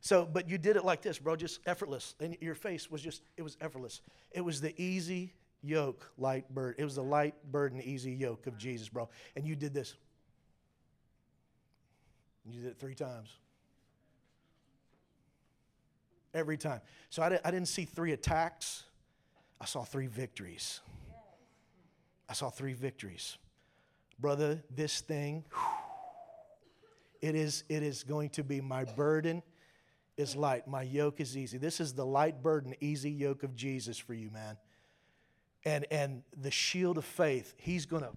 [0.02, 2.16] So, but you did it like this, bro, just effortless.
[2.20, 4.02] And your face was just, it was effortless.
[4.32, 6.76] It was the easy yoke, light burden.
[6.78, 9.10] It was the light burden, easy yoke of Jesus, bro.
[9.36, 9.96] And you did this.
[12.46, 13.30] You did it three times.
[16.34, 16.82] Every time.
[17.10, 18.84] So I, I didn't see three attacks,
[19.60, 20.82] I saw three victories.
[22.30, 23.38] I saw three victories.
[24.20, 25.44] Brother, this thing,
[27.22, 29.42] it is, it is going to be my burden
[30.16, 30.68] is light.
[30.68, 31.58] My yoke is easy.
[31.58, 34.58] This is the light burden, easy yoke of Jesus for you, man.
[35.70, 38.10] And, and the shield of faith, he's going to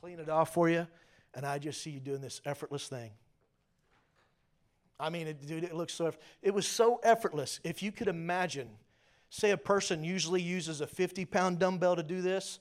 [0.00, 0.86] clean it off for you.
[1.34, 3.10] And I just see you doing this effortless thing.
[4.98, 7.60] I mean, it, dude, it looks so, it was so effortless.
[7.64, 8.70] If you could imagine,
[9.28, 12.60] say a person usually uses a 50 pound dumbbell to do this.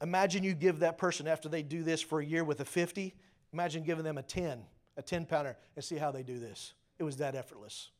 [0.00, 3.16] Imagine you give that person, after they do this for a year with a 50,
[3.52, 4.62] imagine giving them a 10,
[4.96, 6.74] a 10 pounder, and see how they do this.
[7.00, 7.90] It was that effortless.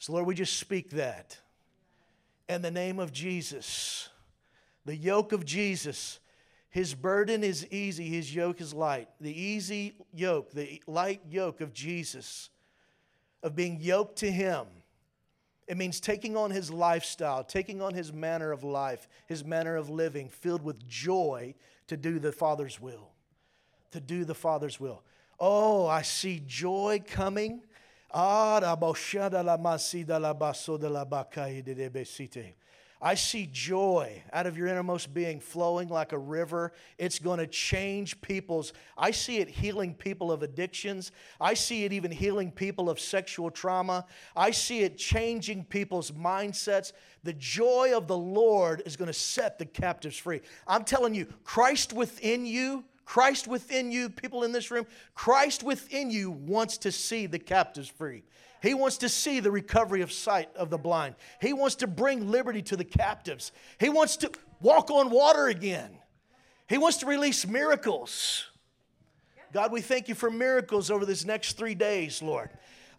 [0.00, 1.38] So, Lord, we just speak that.
[2.50, 4.08] In the name of Jesus,
[4.84, 6.18] the yoke of Jesus,
[6.68, 9.08] his burden is easy, his yoke is light.
[9.20, 12.50] The easy yoke, the light yoke of Jesus,
[13.44, 14.66] of being yoked to him.
[15.68, 19.88] It means taking on his lifestyle, taking on his manner of life, his manner of
[19.88, 21.54] living, filled with joy
[21.86, 23.12] to do the Father's will.
[23.92, 25.04] To do the Father's will.
[25.38, 27.62] Oh, I see joy coming.
[33.02, 36.72] I see joy out of your innermost being flowing like a river.
[36.98, 38.74] It's going to change people's.
[38.98, 41.10] I see it healing people of addictions.
[41.40, 44.04] I see it even healing people of sexual trauma.
[44.36, 46.92] I see it changing people's mindsets.
[47.22, 50.42] The joy of the Lord is going to set the captives free.
[50.66, 56.12] I'm telling you, Christ within you Christ within you, people in this room, Christ within
[56.12, 58.22] you wants to see the captives free.
[58.62, 61.16] He wants to see the recovery of sight of the blind.
[61.40, 63.50] He wants to bring liberty to the captives.
[63.80, 64.30] He wants to
[64.60, 65.90] walk on water again.
[66.68, 68.44] He wants to release miracles.
[69.52, 72.50] God, we thank you for miracles over this next three days, Lord.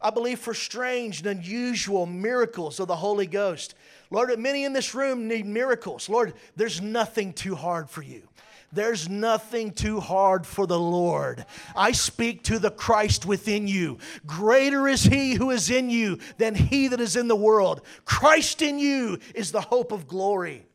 [0.02, 3.76] I believe for strange and unusual miracles of the Holy Ghost.
[4.10, 6.10] Lord, many in this room need miracles.
[6.10, 8.28] Lord, there's nothing too hard for you.
[8.74, 11.46] There's nothing too hard for the Lord.
[11.76, 13.98] I speak to the Christ within you.
[14.26, 17.82] Greater is he who is in you than he that is in the world.
[18.06, 20.66] Christ in you is the hope of glory.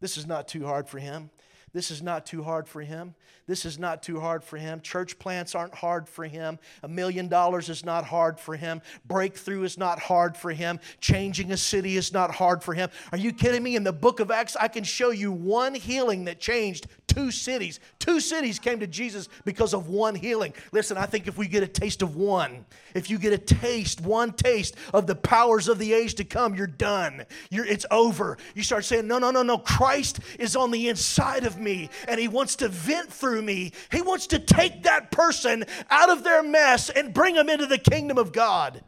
[0.00, 1.30] This is not too hard for him.
[1.72, 3.14] This is not too hard for him.
[3.46, 4.80] This is not too hard for him.
[4.82, 6.58] Church plants aren't hard for him.
[6.82, 8.82] A million dollars is not hard for him.
[9.06, 10.78] Breakthrough is not hard for him.
[11.00, 12.90] Changing a city is not hard for him.
[13.10, 13.74] Are you kidding me?
[13.74, 17.80] In the book of Acts, I can show you one healing that changed two cities.
[17.98, 20.54] Two cities came to Jesus because of one healing.
[20.72, 24.00] Listen, I think if we get a taste of one, if you get a taste,
[24.00, 27.24] one taste of the powers of the age to come, you're done.
[27.50, 28.38] You're, it's over.
[28.54, 29.58] You start saying, No, no, no, no.
[29.58, 31.61] Christ is on the inside of me
[32.08, 33.72] and he wants to vent through me.
[33.90, 37.78] He wants to take that person out of their mess and bring them into the
[37.78, 38.82] kingdom of God.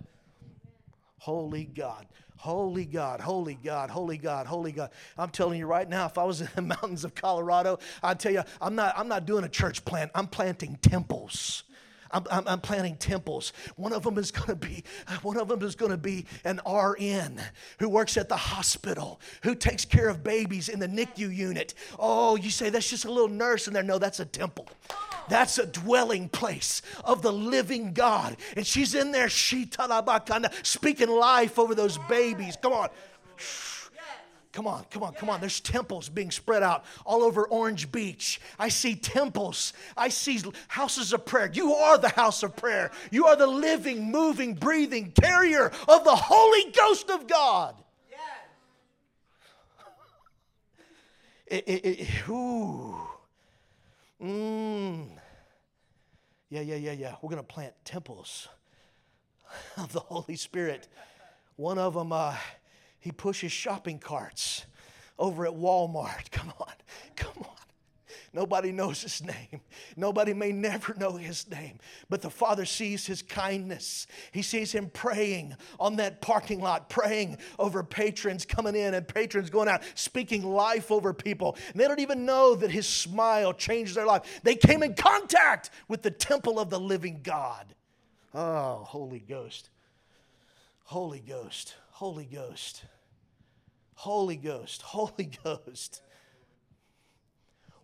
[1.19, 2.07] Holy God.
[2.45, 4.91] Holy God, holy God, holy God, holy God.
[5.17, 8.33] I'm telling you right now, if I was in the mountains of Colorado, I'd tell
[8.33, 11.63] you, I'm not, I'm not doing a church plant, I'm planting temples.
[12.10, 13.52] I'm, I'm, planting temples.
[13.76, 14.85] One of them is going to be
[15.22, 17.40] one of them is going to be an RN
[17.78, 21.74] who works at the hospital, who takes care of babies in the NICU unit.
[21.98, 23.82] Oh, you say that's just a little nurse in there?
[23.82, 24.68] No, that's a temple.
[25.28, 28.36] That's a dwelling place of the living God.
[28.56, 29.68] And she's in there, she
[30.62, 32.56] speaking life over those babies.
[32.60, 32.89] Come on.
[34.55, 35.40] Come on, come on, come on.
[35.40, 38.40] There's temples being spread out all over Orange Beach.
[38.56, 39.72] I see temples.
[39.97, 41.51] I see houses of prayer.
[41.52, 42.93] You are the house of prayer.
[43.10, 47.74] You are the living, moving, breathing carrier of the Holy Ghost of God.
[51.47, 52.97] It, it, it, ooh.
[54.22, 55.09] Mm.
[56.48, 57.14] Yeah, yeah, yeah, yeah.
[57.20, 58.48] We're going to plant temples
[59.76, 60.86] of the Holy Spirit.
[61.56, 62.36] One of them, uh,
[63.05, 64.64] he pushes shopping carts
[65.18, 66.31] over at Walmart.
[66.31, 66.72] Come on,
[67.16, 67.51] come on.
[68.32, 69.60] Nobody knows his name.
[69.94, 71.78] Nobody may never know his name.
[72.09, 74.06] But the Father sees his kindness.
[74.32, 79.51] He sees him praying on that parking lot, praying over patrons coming in and patrons
[79.51, 81.59] going out, speaking life over people.
[81.72, 84.40] And they don't even know that his smile changed their life.
[84.43, 87.66] They came in contact with the temple of the living God.
[88.32, 89.68] Oh, Holy Ghost.
[90.85, 91.74] Holy Ghost.
[91.90, 92.85] Holy Ghost.
[93.95, 96.03] Holy Ghost, Holy Ghost.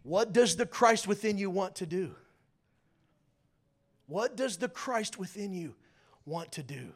[0.03, 2.15] What does the Christ within you want to do?
[4.07, 5.75] What does the Christ within you
[6.25, 6.93] want to do?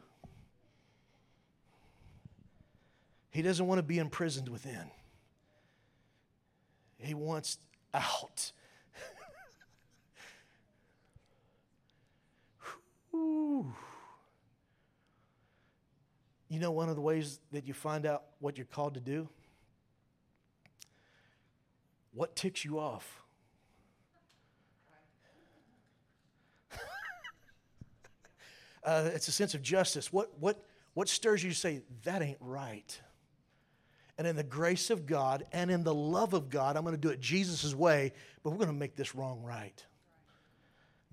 [3.29, 4.91] He doesn't want to be imprisoned within,
[6.97, 7.57] he wants
[7.93, 8.51] out.
[13.15, 13.73] Ooh.
[16.47, 19.27] You know, one of the ways that you find out what you're called to do?
[22.13, 23.23] What ticks you off?
[28.83, 30.13] uh, it's a sense of justice.
[30.13, 30.63] What, what,
[30.93, 32.99] what stirs you to say, that ain't right?
[34.17, 37.01] And in the grace of God and in the love of God, I'm going to
[37.01, 38.13] do it Jesus' way,
[38.43, 39.85] but we're going to make this wrong right.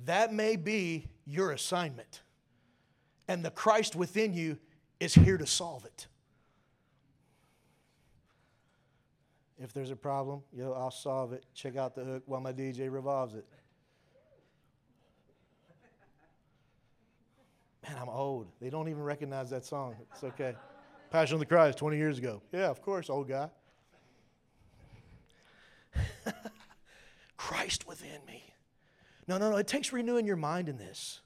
[0.04, 2.22] That may be your assignment.
[3.26, 4.58] And the Christ within you
[5.02, 6.06] is here to solve it.
[9.58, 11.44] If there's a problem, yo, I'll solve it.
[11.54, 13.44] Check out the hook while my DJ revolves it.
[17.82, 18.46] Man, I'm old.
[18.60, 19.96] They don't even recognize that song.
[20.12, 20.54] It's okay.
[21.10, 22.40] Passion of the Christ 20 years ago.
[22.52, 23.48] Yeah, of course, old guy.
[27.36, 28.44] Christ within me.
[29.26, 29.56] No, no, no.
[29.56, 31.20] It takes renewing your mind in this.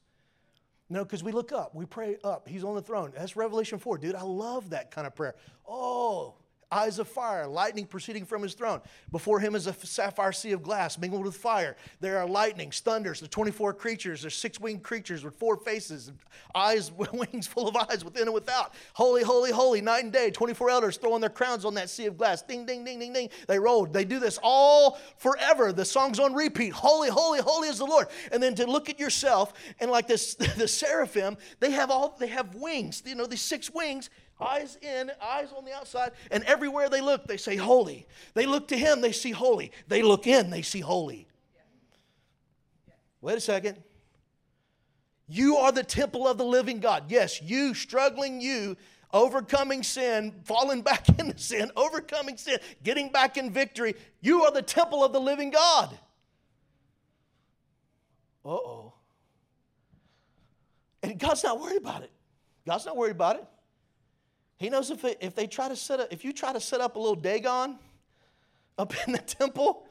[0.88, 2.46] No, because we look up, we pray up.
[2.46, 3.12] He's on the throne.
[3.16, 3.98] That's Revelation 4.
[3.98, 5.34] Dude, I love that kind of prayer.
[5.68, 6.36] Oh,
[6.72, 8.80] eyes of fire, lightning proceeding from his throne.
[9.12, 11.76] Before him is a sapphire sea of glass mingled with fire.
[12.01, 14.22] There are lightnings, thunders, the 24 creatures.
[14.22, 16.10] There's six winged creatures with four faces,
[16.55, 18.74] eyes, wings full of eyes within and without.
[18.94, 20.30] Holy, holy, holy, night and day.
[20.30, 22.43] 24 elders throwing their crowns on that sea of glass.
[22.43, 23.30] Ding, ding, ding, ding, ding.
[23.47, 23.93] They rolled.
[23.93, 25.72] They do this all forever.
[25.72, 26.72] The song's on repeat.
[26.72, 28.09] Holy, holy, holy is the Lord.
[28.32, 32.26] And then to look at yourself and like this, the seraphim, they have all, they
[32.26, 33.05] have wings.
[33.06, 37.26] You know, these six wings Eyes in, eyes on the outside, and everywhere they look,
[37.26, 38.06] they say holy.
[38.34, 39.72] They look to him, they see holy.
[39.88, 41.26] They look in, they see holy.
[43.22, 43.82] Wait a second.
[45.26, 47.04] You are the temple of the living God.
[47.08, 48.76] Yes, you, struggling you,
[49.12, 53.94] overcoming sin, falling back into sin, overcoming sin, getting back in victory.
[54.20, 55.98] You are the temple of the living God.
[58.44, 58.92] Uh oh.
[61.02, 62.10] And God's not worried about it.
[62.66, 63.44] God's not worried about it.
[64.59, 66.97] He knows if, if they try to set up, if you try to set up
[66.97, 67.78] a little Dagon
[68.78, 69.87] up in the temple,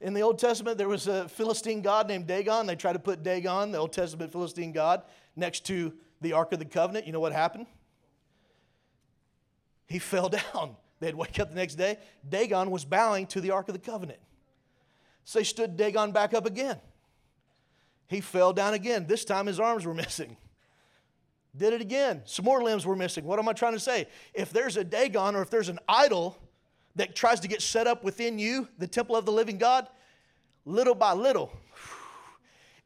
[0.00, 2.66] In the Old Testament, there was a Philistine god named Dagon.
[2.66, 5.02] They tried to put Dagon, the Old Testament Philistine god,
[5.36, 7.06] next to the Ark of the Covenant.
[7.06, 7.66] You know what happened?
[9.86, 10.76] He fell down.
[10.98, 11.98] They'd wake up the next day.
[12.28, 14.18] Dagon was bowing to the Ark of the Covenant.
[15.24, 16.78] So they stood Dagon back up again.
[18.08, 19.06] He fell down again.
[19.06, 20.36] This time his arms were missing.
[21.56, 22.22] Did it again.
[22.24, 23.24] Some more limbs were missing.
[23.24, 24.06] What am I trying to say?
[24.32, 26.38] If there's a Dagon or if there's an idol
[26.96, 29.86] that tries to get set up within you, the temple of the living God,
[30.64, 31.52] little by little,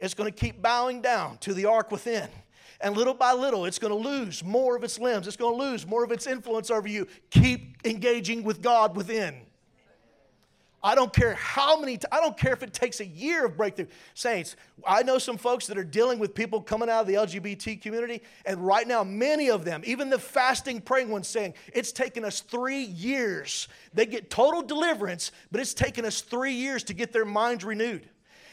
[0.01, 2.29] it's going to keep bowing down to the ark within.
[2.81, 5.27] And little by little, it's going to lose more of its limbs.
[5.27, 7.07] It's going to lose more of its influence over you.
[7.31, 9.45] Keep engaging with God within.
[10.82, 13.86] I don't care how many, I don't care if it takes a year of breakthrough.
[14.15, 17.81] Saints, I know some folks that are dealing with people coming out of the LGBT
[17.81, 22.24] community, and right now, many of them, even the fasting, praying ones, saying, It's taken
[22.24, 23.69] us three years.
[23.94, 28.09] They get total deliverance, but it's taken us three years to get their minds renewed.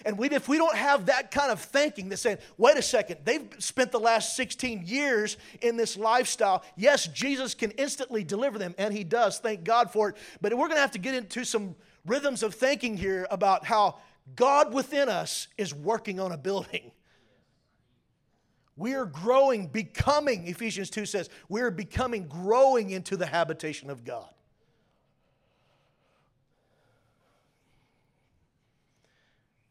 [0.05, 3.19] And we, if we don't have that kind of thinking that saying, wait a second,
[3.23, 6.63] they've spent the last 16 years in this lifestyle.
[6.75, 9.39] Yes, Jesus can instantly deliver them, and he does.
[9.39, 10.17] Thank God for it.
[10.41, 11.75] But we're going to have to get into some
[12.05, 13.99] rhythms of thinking here about how
[14.35, 16.91] God within us is working on a building.
[18.75, 24.03] We are growing, becoming, Ephesians 2 says, we are becoming, growing into the habitation of
[24.03, 24.29] God.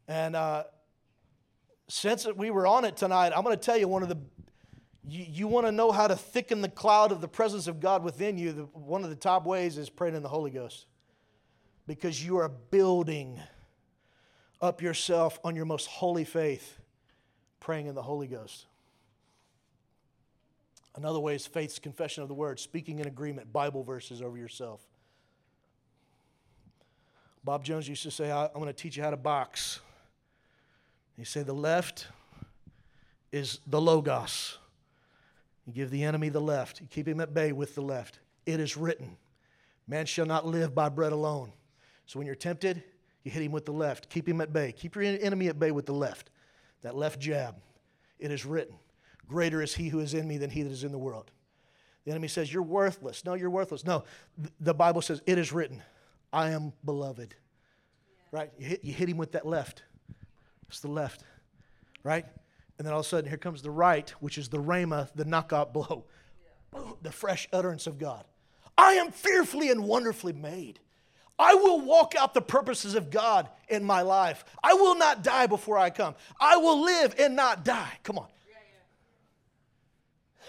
[0.07, 0.65] And uh,
[1.89, 4.19] since we were on it tonight, I'm going to tell you one of the,
[5.09, 8.05] you, you want to know how to thicken the cloud of the presence of God
[8.05, 8.53] within you.
[8.53, 10.87] The, one of the top ways is praying in the Holy Ghost
[11.87, 13.41] because you are building
[14.61, 16.79] up yourself on your most holy faith,
[17.61, 18.67] praying in the Holy Ghost.
[20.95, 24.81] Another way is faith's confession of the word, speaking in agreement, Bible verses over yourself.
[27.45, 29.81] Bob Jones used to say, I'm going to teach you how to box.
[31.17, 32.07] He said, the left
[33.33, 34.59] is the Logos.
[35.67, 38.19] You give the enemy the left, you keep him at bay with the left.
[38.47, 39.17] It is written,
[39.87, 41.53] Man shall not live by bread alone
[42.07, 42.83] so when you're tempted,
[43.25, 44.09] you hit him with the left.
[44.09, 44.73] Keep him at bay.
[44.73, 46.31] Keep your enemy at bay with the left.
[46.83, 47.57] That left jab.
[48.19, 48.77] It is written,
[49.29, 51.31] Greater is he who is in me than he that is in the world.
[52.05, 53.25] The enemy says, You're worthless.
[53.25, 53.85] No, you're worthless.
[53.85, 54.05] No,
[54.61, 55.83] the Bible says, It is written,
[56.33, 57.35] I am beloved.
[58.09, 58.39] Yeah.
[58.41, 58.51] Right?
[58.59, 59.85] You hit, you hit him with that left.
[60.69, 61.23] It's the left.
[62.03, 62.25] Right?
[62.79, 65.25] And then all of a sudden, here comes the right, which is the rhema, the
[65.25, 66.05] knockout blow.
[66.75, 66.81] Yeah.
[67.03, 68.25] The fresh utterance of God.
[68.77, 70.81] I am fearfully and wonderfully made.
[71.43, 74.45] I will walk out the purposes of God in my life.
[74.63, 76.15] I will not die before I come.
[76.41, 77.99] I will live and not die.
[78.05, 78.29] Come on.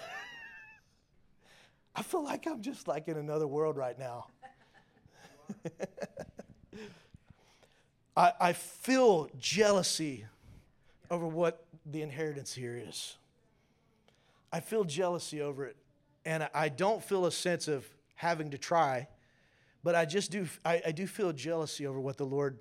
[1.96, 4.28] I feel like I'm just like in another world right now.
[8.16, 10.28] I, I feel jealousy
[11.10, 13.18] over what the inheritance here is.
[14.52, 15.76] I feel jealousy over it.
[16.24, 19.08] And I don't feel a sense of having to try
[19.84, 22.60] but I just do, I, I do feel jealousy over what the Lord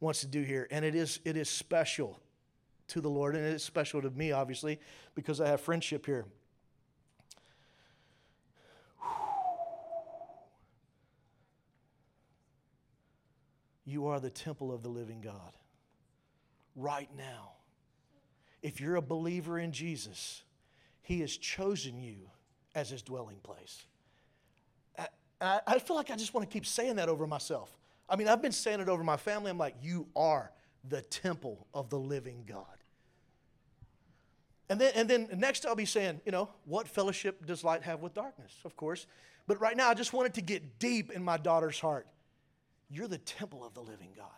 [0.00, 0.68] wants to do here.
[0.70, 2.20] And it is, it is special
[2.88, 4.78] to the Lord, and it is special to me, obviously,
[5.14, 6.24] because I have friendship here.
[13.84, 15.56] You are the temple of the living God
[16.76, 17.52] right now.
[18.62, 20.42] If you're a believer in Jesus,
[21.02, 22.30] He has chosen you
[22.74, 23.84] as His dwelling place.
[25.42, 27.76] I, I feel like I just want to keep saying that over myself.
[28.08, 29.50] I mean, I've been saying it over my family.
[29.50, 30.52] I'm like, you are
[30.88, 32.66] the temple of the living God.
[34.68, 38.00] And then, and then next I'll be saying, you know, what fellowship does light have
[38.00, 38.52] with darkness?
[38.64, 39.06] Of course.
[39.46, 42.06] But right now I just wanted to get deep in my daughter's heart.
[42.88, 44.28] You're the temple of the living God.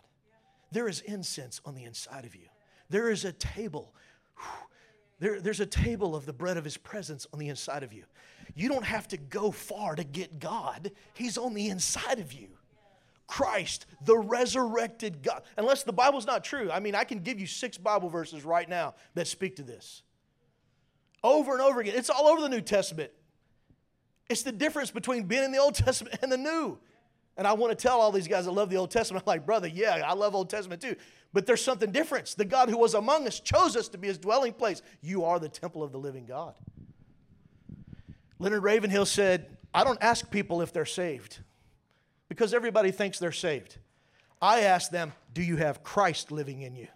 [0.71, 2.47] There is incense on the inside of you.
[2.89, 3.93] There is a table.
[5.19, 8.03] There, there's a table of the bread of his presence on the inside of you.
[8.55, 12.47] You don't have to go far to get God, He's on the inside of you.
[13.27, 15.41] Christ, the resurrected God.
[15.57, 16.69] Unless the Bible's not true.
[16.71, 20.03] I mean, I can give you six Bible verses right now that speak to this.
[21.23, 21.95] Over and over again.
[21.97, 23.11] It's all over the New Testament.
[24.29, 26.77] It's the difference between being in the Old Testament and the New.
[27.37, 29.45] And I want to tell all these guys that love the Old Testament, I'm like,
[29.45, 30.95] brother, yeah, I love Old Testament too.
[31.33, 32.27] But there's something different.
[32.37, 34.81] The God who was among us chose us to be his dwelling place.
[35.01, 36.53] You are the temple of the living God.
[38.39, 41.39] Leonard Ravenhill said, I don't ask people if they're saved
[42.29, 43.77] because everybody thinks they're saved.
[44.41, 46.87] I ask them, Do you have Christ living in you?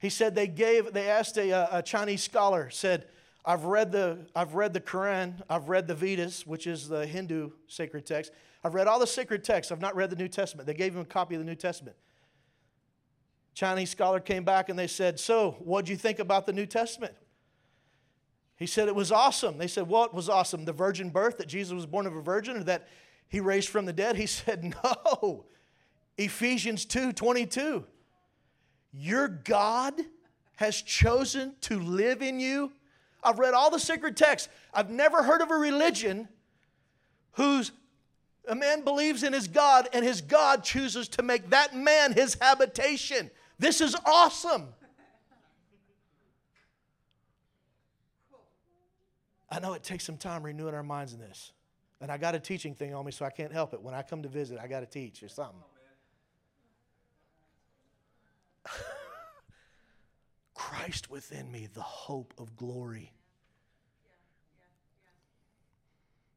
[0.00, 3.06] He said they gave, they asked a, a Chinese scholar, said,
[3.44, 7.50] I've read the I've read the Quran, I've read the Vedas, which is the Hindu
[7.66, 8.30] sacred text.
[8.62, 9.72] I've read all the sacred texts.
[9.72, 10.66] I've not read the New Testament.
[10.66, 11.96] They gave him a copy of the New Testament.
[13.54, 16.66] Chinese scholar came back and they said, "So, what do you think about the New
[16.66, 17.14] Testament?"
[18.58, 19.56] He said it was awesome.
[19.56, 20.64] They said, What was awesome?
[20.64, 22.88] The virgin birth, that Jesus was born of a virgin, or that
[23.28, 24.16] he raised from the dead?
[24.16, 25.46] He said, No.
[26.16, 27.84] Ephesians 2 22.
[28.92, 29.94] Your God
[30.56, 32.72] has chosen to live in you.
[33.22, 34.48] I've read all the sacred texts.
[34.74, 36.28] I've never heard of a religion
[37.32, 37.70] whose
[38.48, 42.36] a man believes in his God and his God chooses to make that man his
[42.40, 43.30] habitation.
[43.58, 44.68] This is awesome.
[49.50, 51.52] I know it takes some time renewing our minds in this.
[52.00, 53.82] And I got a teaching thing on me, so I can't help it.
[53.82, 55.58] When I come to visit, I got to teach or something.
[60.54, 63.12] Christ within me, the hope of glory.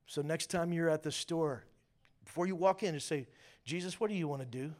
[0.07, 1.65] So next time you're at the store,
[2.25, 3.27] before you walk in, just say,
[3.65, 4.73] Jesus, what do you want to do?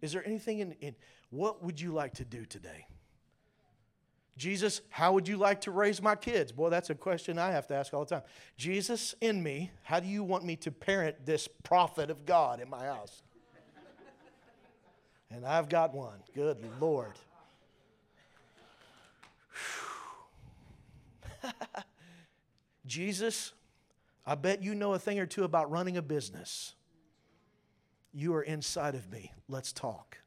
[0.00, 0.94] Is there anything in, in
[1.30, 2.86] what would you like to do today?
[4.38, 6.52] Jesus, how would you like to raise my kids?
[6.52, 8.22] Boy, that's a question I have to ask all the time.
[8.56, 12.70] Jesus, in me, how do you want me to parent this prophet of God in
[12.70, 13.22] my house?
[15.30, 16.20] And I've got one.
[16.34, 17.18] Good Lord.
[22.86, 23.52] Jesus,
[24.24, 26.74] I bet you know a thing or two about running a business.
[28.14, 29.32] You are inside of me.
[29.48, 30.18] Let's talk.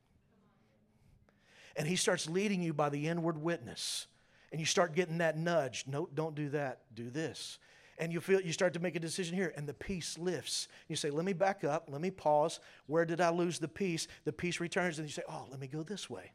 [1.75, 4.07] And he starts leading you by the inward witness.
[4.51, 5.85] And you start getting that nudge.
[5.87, 6.81] No, don't do that.
[6.93, 7.59] Do this.
[7.97, 10.67] And you feel you start to make a decision here, and the peace lifts.
[10.87, 12.59] You say, Let me back up, let me pause.
[12.87, 14.07] Where did I lose the peace?
[14.25, 16.31] The peace returns, and you say, Oh, let me go this way.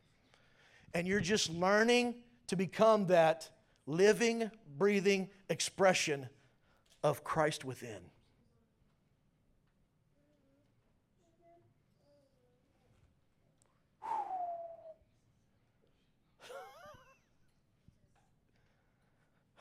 [0.95, 2.15] And you're just learning
[2.47, 3.51] to become that
[3.87, 6.29] living, breathing expression
[7.03, 8.01] of Christ within.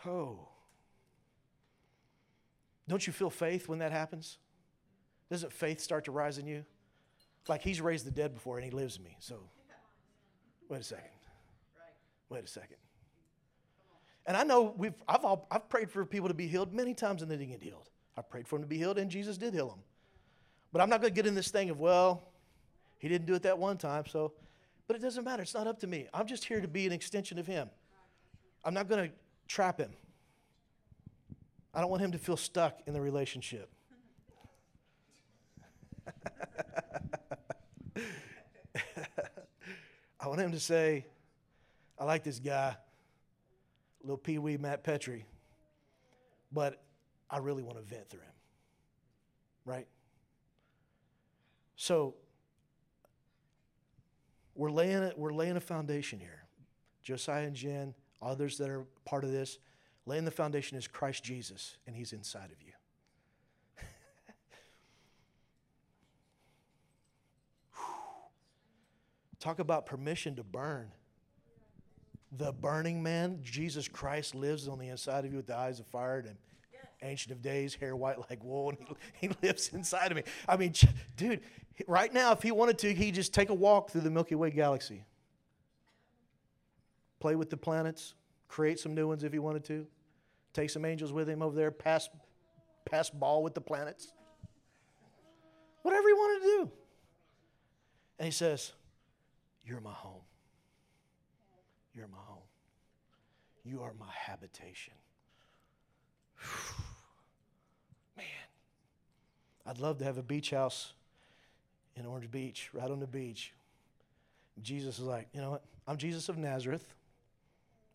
[0.08, 0.48] Oh.
[2.88, 4.38] Don't you feel faith when that happens?
[5.30, 6.64] Doesn't faith start to rise in you?
[7.48, 9.16] Like he's raised the dead before and he lives in me.
[9.20, 9.40] So,
[10.70, 11.06] wait a second.
[12.30, 12.78] Wait a second.
[14.28, 17.22] And I know we've, I've, all, I've prayed for people to be healed many times
[17.22, 17.90] and they didn't get healed.
[18.18, 19.80] I prayed for them to be healed and Jesus did heal them.
[20.72, 22.24] But I'm not going to get in this thing of, well,
[22.98, 24.34] he didn't do it that one time, so,
[24.88, 25.44] but it doesn't matter.
[25.44, 26.08] It's not up to me.
[26.14, 27.70] I'm just here to be an extension of him.
[28.64, 29.16] I'm not going to
[29.48, 29.92] trap him.
[31.74, 33.70] I don't want him to feel stuck in the relationship.
[40.20, 41.06] I want him to say,
[42.00, 42.76] I like this guy,
[44.02, 45.24] little Pee Wee Matt Pettry,
[46.52, 46.82] but
[47.30, 48.34] I really want to vent through him.
[49.66, 49.88] Right?
[51.76, 52.16] So,
[54.56, 56.44] we're laying, we're laying a foundation here.
[57.04, 57.94] Josiah and Jen,
[58.26, 59.60] others that are part of this,
[60.06, 62.74] laying the foundation is Christ Jesus, and He's inside of you.
[69.40, 70.92] Talk about permission to burn.
[72.38, 75.88] The burning man, Jesus Christ, lives on the inside of you with the eyes of
[75.88, 76.36] fire and
[77.02, 78.86] ancient of days, hair white like wool, and he,
[79.28, 80.24] he lives inside of me.
[80.48, 80.74] I mean,
[81.18, 81.42] dude,
[81.88, 84.52] right now, if he wanted to, he'd just take a walk through the Milky Way
[84.52, 85.04] galaxy,
[87.20, 88.14] play with the planets,
[88.48, 89.86] create some new ones if he wanted to,
[90.54, 92.10] take some angels with him over there, pass,
[92.86, 94.14] pass ball with the planets.
[95.82, 96.72] Whatever he wanted to do.
[98.18, 98.72] And he says,
[99.66, 100.22] You're my home.
[101.94, 102.44] You're my home.
[103.64, 104.94] You are my habitation.
[108.18, 108.26] Man,
[109.66, 110.94] I'd love to have a beach house
[111.96, 113.54] in Orange Beach, right on the beach.
[114.62, 115.64] Jesus is like, you know what?
[115.88, 116.94] I'm Jesus of Nazareth.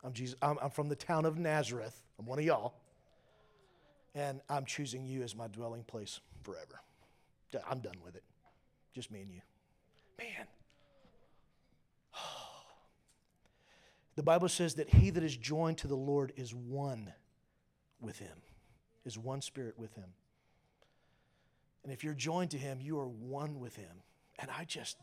[0.03, 2.01] I'm, Jesus, I'm, I'm from the town of Nazareth.
[2.19, 2.75] I'm one of y'all.
[4.15, 6.81] And I'm choosing you as my dwelling place forever.
[7.69, 8.25] I'm done with it.
[8.95, 9.41] Just me and you.
[10.19, 10.47] Man.
[14.17, 17.11] The Bible says that he that is joined to the Lord is one
[18.03, 18.43] with him,
[19.07, 20.13] is one spirit with him.
[21.85, 24.03] And if you're joined to him, you are one with him.
[24.39, 24.99] And I just,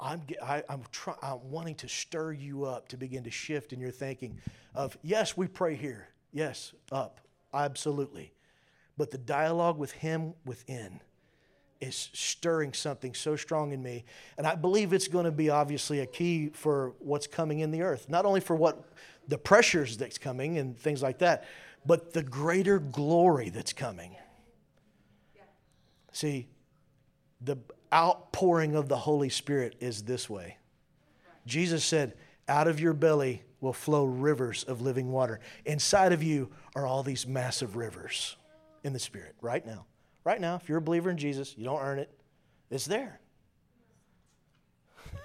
[0.00, 3.80] I'm, I, I'm, try, I'm wanting to stir you up to begin to shift in
[3.80, 4.40] your thinking
[4.74, 6.08] of, yes, we pray here.
[6.32, 7.20] Yes, up.
[7.52, 8.32] Absolutely.
[8.96, 11.00] But the dialogue with Him within
[11.80, 14.04] is stirring something so strong in me.
[14.38, 17.82] And I believe it's going to be obviously a key for what's coming in the
[17.82, 18.84] earth, not only for what
[19.28, 21.44] the pressures that's coming and things like that,
[21.86, 24.16] but the greater glory that's coming.
[26.12, 26.48] See,
[27.40, 27.56] the
[27.92, 30.56] outpouring of the Holy Spirit is this way.
[31.46, 32.14] Jesus said,
[32.48, 35.40] Out of your belly will flow rivers of living water.
[35.64, 38.36] Inside of you are all these massive rivers
[38.84, 39.86] in the Spirit right now.
[40.24, 42.10] Right now, if you're a believer in Jesus, you don't earn it,
[42.70, 43.20] it's there.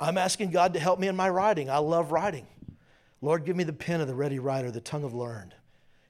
[0.00, 1.68] I'm asking God to help me in my writing.
[1.68, 2.46] I love writing.
[3.20, 5.54] Lord, give me the pen of the ready writer, the tongue of learned.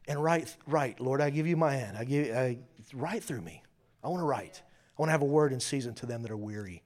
[0.06, 1.00] And write, write.
[1.00, 1.96] Lord, I give you my hand.
[1.96, 2.58] I give I,
[2.94, 3.62] write through me.
[4.02, 4.62] I want to write.
[4.98, 6.82] I want to have a word in season to them that are weary.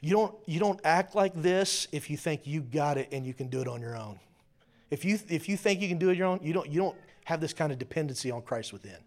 [0.00, 3.34] You don't, you don't act like this if you think you got it and you
[3.34, 4.18] can do it on your own.
[4.90, 6.96] If you, if you think you can do it your own, you don't, you don't
[7.24, 8.98] have this kind of dependency on Christ within.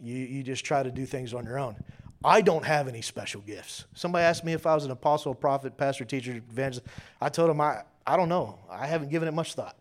[0.00, 1.76] You, you just try to do things on your own.
[2.24, 3.84] I don't have any special gifts.
[3.94, 6.86] Somebody asked me if I was an apostle, prophet, pastor, teacher, evangelist.
[7.20, 8.58] I told them, I, I don't know.
[8.70, 9.76] I haven't given it much thought.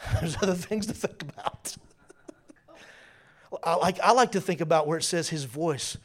[0.20, 1.76] There's other things to think about.
[3.64, 5.96] I, like, I like to think about where it says his voice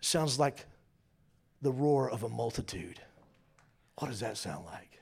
[0.00, 0.66] sounds like
[1.60, 3.00] the roar of a multitude.
[3.98, 5.00] What does that sound like?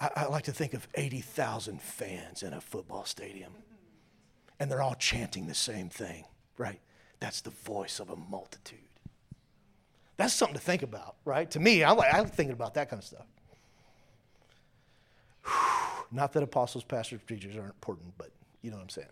[0.00, 3.52] I, I like to think of 80,000 fans in a football stadium,
[4.58, 6.24] and they're all chanting the same thing,
[6.58, 6.80] right?
[7.20, 8.78] That's the voice of a multitude.
[10.16, 11.50] That's something to think about, right?
[11.52, 13.26] To me, I like, I'm thinking about that kind of stuff.
[16.12, 18.30] Not that apostles, pastors, preachers aren't important, but
[18.60, 19.08] you know what I'm saying.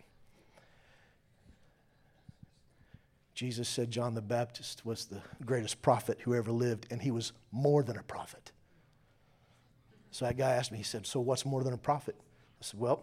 [3.35, 7.33] Jesus said John the Baptist was the greatest prophet who ever lived, and he was
[7.53, 8.53] more than a prophet.
[10.11, 12.17] So that guy asked me, he said, So what's more than a prophet?
[12.21, 13.03] I said, Well,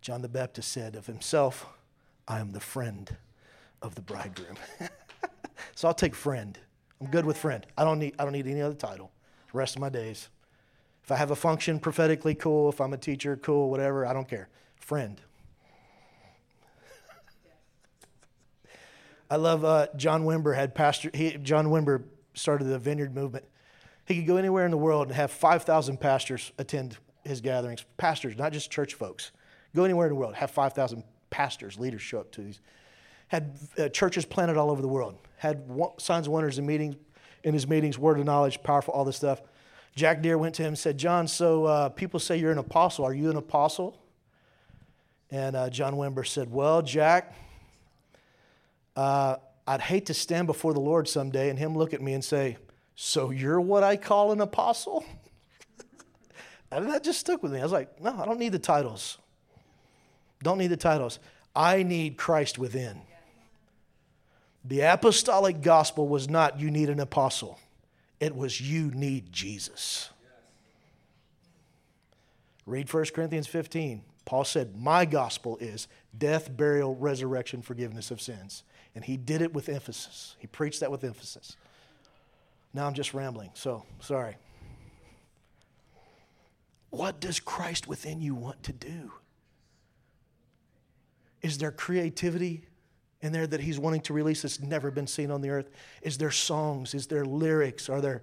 [0.00, 1.66] John the Baptist said of himself,
[2.26, 3.14] I am the friend
[3.82, 4.56] of the bridegroom.
[5.74, 6.58] so I'll take friend.
[7.00, 7.66] I'm good with friend.
[7.76, 9.10] I don't need, I don't need any other title
[9.52, 10.28] the rest of my days.
[11.02, 12.68] If I have a function prophetically, cool.
[12.68, 14.48] If I'm a teacher, cool, whatever, I don't care.
[14.76, 15.20] Friend.
[19.28, 21.10] I love uh, John Wimber had pastor.
[21.14, 22.04] He, John Wimber
[22.34, 23.46] started the Vineyard movement.
[24.06, 27.84] He could go anywhere in the world and have 5,000 pastors attend his gatherings.
[27.96, 29.32] Pastors, not just church folks.
[29.74, 32.60] Go anywhere in the world, have 5,000 pastors, leaders show up to these.
[33.28, 35.16] Had uh, churches planted all over the world.
[35.38, 35.64] Had
[35.98, 36.96] signs and wonders in meetings,
[37.42, 39.40] in his meetings, word of knowledge, powerful, all this stuff.
[39.94, 43.04] Jack Deere went to him and said, John, so uh, people say you're an apostle.
[43.04, 43.98] Are you an apostle?
[45.30, 47.34] And uh, John Wimber said, Well, Jack,
[48.96, 49.36] uh,
[49.66, 52.56] I'd hate to stand before the Lord someday and him look at me and say,
[52.94, 55.04] So you're what I call an apostle?
[56.70, 57.60] and that just stuck with me.
[57.60, 59.18] I was like, No, I don't need the titles.
[60.42, 61.18] Don't need the titles.
[61.54, 63.00] I need Christ within.
[64.64, 67.58] The apostolic gospel was not you need an apostle,
[68.22, 70.10] it was you need Jesus.
[72.66, 74.04] Read 1 Corinthians 15.
[74.24, 78.62] Paul said, My gospel is death, burial, resurrection, forgiveness of sins.
[78.94, 80.36] And he did it with emphasis.
[80.38, 81.56] He preached that with emphasis.
[82.72, 84.36] Now I'm just rambling, so sorry.
[86.90, 89.10] What does Christ within you want to do?
[91.42, 92.66] Is there creativity
[93.22, 95.70] in there that he's wanting to release that's never been seen on the earth?
[96.02, 96.94] Is there songs?
[96.94, 97.88] Is there lyrics?
[97.88, 98.22] Are there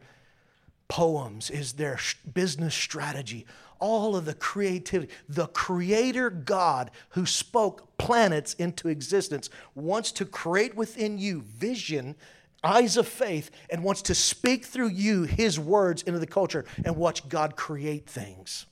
[0.88, 1.49] poems?
[1.49, 1.99] Is there
[2.34, 3.45] business strategy?
[3.80, 5.11] all of the creativity.
[5.27, 12.15] The creator God who spoke planets into existence wants to create within you vision,
[12.63, 16.95] eyes of faith, and wants to speak through you his words into the culture and
[16.95, 18.65] watch God create things.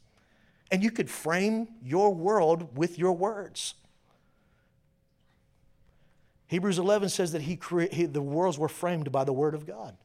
[0.72, 3.76] And you could frame your world with your words.
[6.48, 9.66] Hebrews 11 says that he, cre- he the worlds were framed by the word of
[9.66, 9.96] God.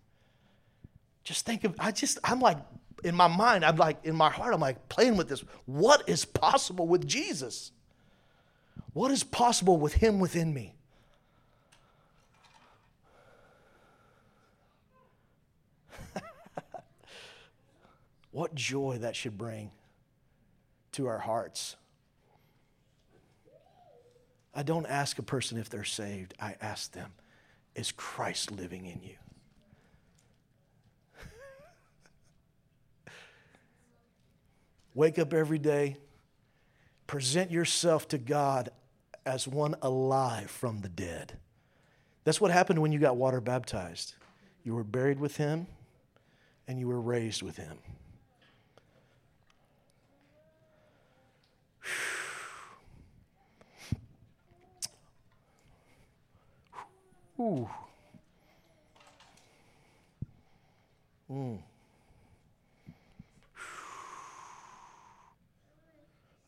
[1.25, 2.59] Just think of, I just, I'm like
[3.05, 5.45] in my mind, I'm like, in my heart, I'm like playing with this.
[5.67, 7.73] What is possible with Jesus?
[8.93, 10.75] What is possible with Him within me?
[18.31, 19.71] what joy that should bring
[20.93, 21.77] to our hearts.
[24.55, 27.13] I don't ask a person if they're saved, I ask them,
[27.75, 29.17] is Christ living in you?
[34.95, 35.97] Wake up every day,
[37.07, 38.69] present yourself to God
[39.25, 41.39] as one alive from the dead.
[42.25, 44.15] That's what happened when you got water baptized.
[44.65, 45.67] You were buried with Him
[46.69, 47.79] and you were raised with Him.
[57.43, 57.69] Ooh.
[61.29, 61.59] Mm.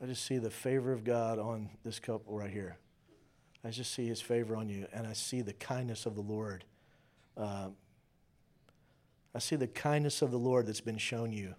[0.00, 2.76] I just see the favor of God on this couple right here.
[3.64, 6.64] I just see his favor on you, and I see the kindness of the Lord.
[7.36, 7.70] Uh,
[9.34, 11.56] I see the kindness of the Lord that's been shown you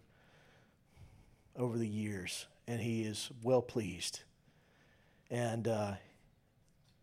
[1.57, 4.21] over the years, and he is well pleased.
[5.29, 5.95] And uh,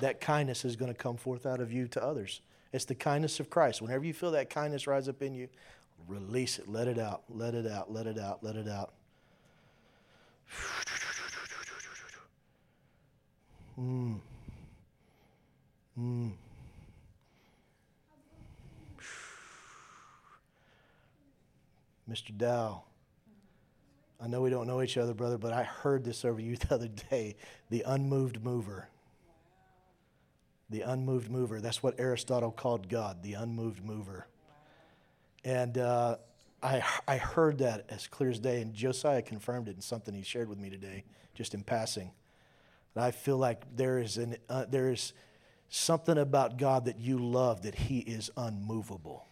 [0.02, 2.40] that kindness is going to come forth out of you to others.
[2.72, 3.80] It's the kindness of Christ.
[3.80, 5.48] Whenever you feel that kindness rise up in you,
[6.08, 8.92] release it, let it out, let it out, let it out, let it out.
[13.78, 14.18] Mm.
[15.96, 16.32] Mm.
[22.10, 22.36] Mr.
[22.36, 22.82] Dow,
[24.20, 26.74] I know we don't know each other, brother, but I heard this over you the
[26.74, 27.36] other day
[27.70, 28.88] the unmoved mover.
[30.72, 31.60] The unmoved mover.
[31.60, 34.26] That's what Aristotle called God, the unmoved mover.
[35.44, 36.16] And uh,
[36.62, 40.22] I, I heard that as clear as day, and Josiah confirmed it in something he
[40.22, 41.04] shared with me today,
[41.34, 42.10] just in passing.
[42.94, 45.12] And I feel like there is, an, uh, there is
[45.68, 49.26] something about God that you love that He is unmovable,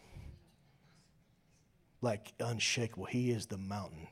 [2.03, 3.07] like unshakable.
[3.07, 4.09] He is the mountain.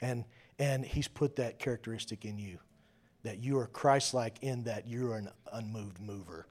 [0.00, 0.24] And,
[0.58, 2.58] and He's put that characteristic in you
[3.22, 6.46] that you are Christ like in that you're an unmoved mover,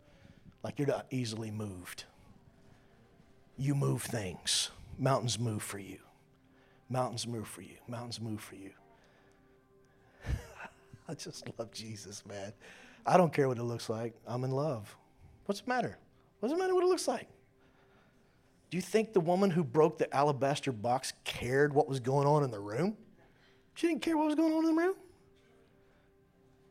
[0.64, 2.06] like you're not easily moved.
[3.58, 6.00] You move things, mountains move for you.
[6.90, 7.76] Mountains move for you.
[7.88, 8.72] Mountains move for you.
[11.10, 12.54] I just love Jesus, man.
[13.06, 14.14] I don't care what it looks like.
[14.26, 14.96] I'm in love.
[15.46, 15.98] What's the matter?
[16.40, 17.28] What's the matter what it looks like?
[18.70, 22.44] Do you think the woman who broke the alabaster box cared what was going on
[22.44, 22.98] in the room?
[23.76, 24.96] She didn't care what was going on in the room.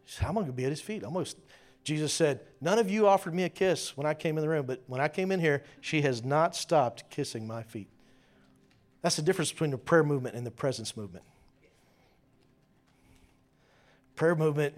[0.07, 1.05] She said, I'm going to be at his feet.
[1.05, 1.37] Almost.
[1.85, 4.67] Jesus said, None of you offered me a kiss when I came in the room,
[4.67, 7.89] but when I came in here, she has not stopped kissing my feet.
[9.03, 11.25] That's the difference between the prayer movement and the presence movement.
[14.17, 14.75] Prayer movement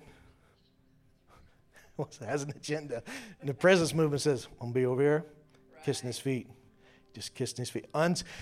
[2.27, 3.03] has an agenda.
[3.41, 5.25] And the presence movement says, I'm going to be over here,
[5.85, 6.49] kissing his feet.
[7.15, 7.87] Just kissing his feet.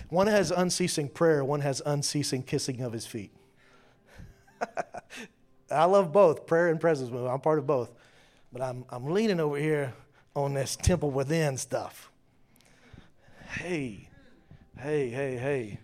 [0.09, 3.33] One has unceasing prayer, one has unceasing kissing of his feet.
[5.71, 7.33] I love both, prayer and presence movement.
[7.33, 7.93] I'm part of both.
[8.53, 9.93] But I'm, I'm leaning over here
[10.35, 12.11] on this temple within stuff.
[13.49, 14.09] Hey,
[14.79, 15.81] hey, hey, hey.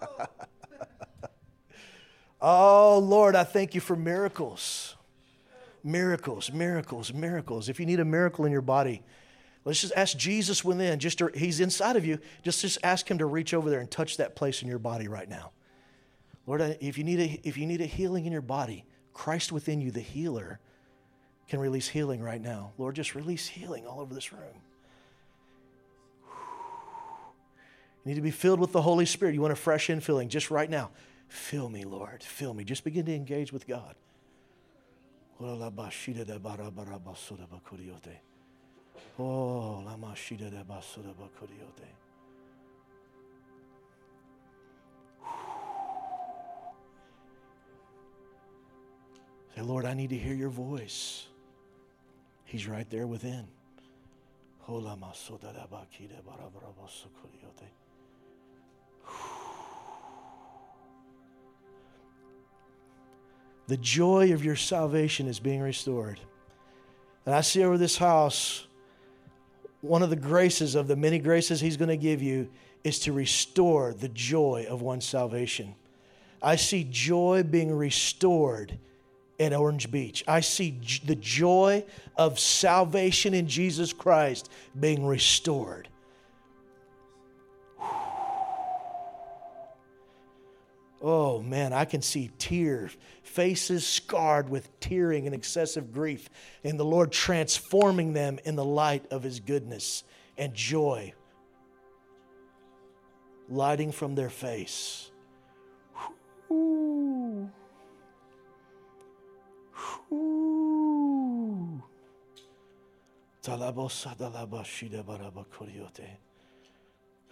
[2.40, 4.96] oh, Lord, I thank you for miracles.
[5.82, 7.68] Miracles, miracles, miracles.
[7.68, 9.02] If you need a miracle in your body,
[9.64, 10.98] let's just ask Jesus within.
[10.98, 12.18] Just to, he's inside of you.
[12.42, 15.08] Just, just ask him to reach over there and touch that place in your body
[15.08, 15.52] right now.
[16.46, 19.80] Lord, if you need a, if you need a healing in your body, Christ within
[19.80, 20.60] you, the healer,
[21.48, 22.72] can release healing right now.
[22.78, 24.62] Lord, just release healing all over this room.
[28.04, 29.34] You need to be filled with the Holy Spirit.
[29.34, 30.90] You want a fresh infilling just right now.
[31.28, 32.22] Fill me, Lord.
[32.22, 32.62] Fill me.
[32.62, 33.96] Just begin to engage with God.
[39.18, 39.82] Oh,
[49.56, 51.26] Say, Lord, I need to hear your voice.
[52.44, 53.46] He's right there within.
[63.68, 66.20] The joy of your salvation is being restored.
[67.24, 68.66] And I see over this house,
[69.80, 72.48] one of the graces of the many graces He's going to give you
[72.84, 75.74] is to restore the joy of one's salvation.
[76.42, 78.78] I see joy being restored
[79.38, 80.24] in Orange Beach.
[80.26, 81.84] I see the joy
[82.16, 85.88] of salvation in Jesus Christ being restored.
[91.02, 96.28] Oh man, I can see tears, faces scarred with tearing and excessive grief,
[96.64, 100.04] and the Lord transforming them in the light of His goodness
[100.38, 101.12] and joy
[103.48, 105.10] lighting from their face.
[106.50, 107.50] Ooh.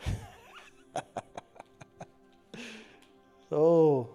[3.52, 4.09] Oh.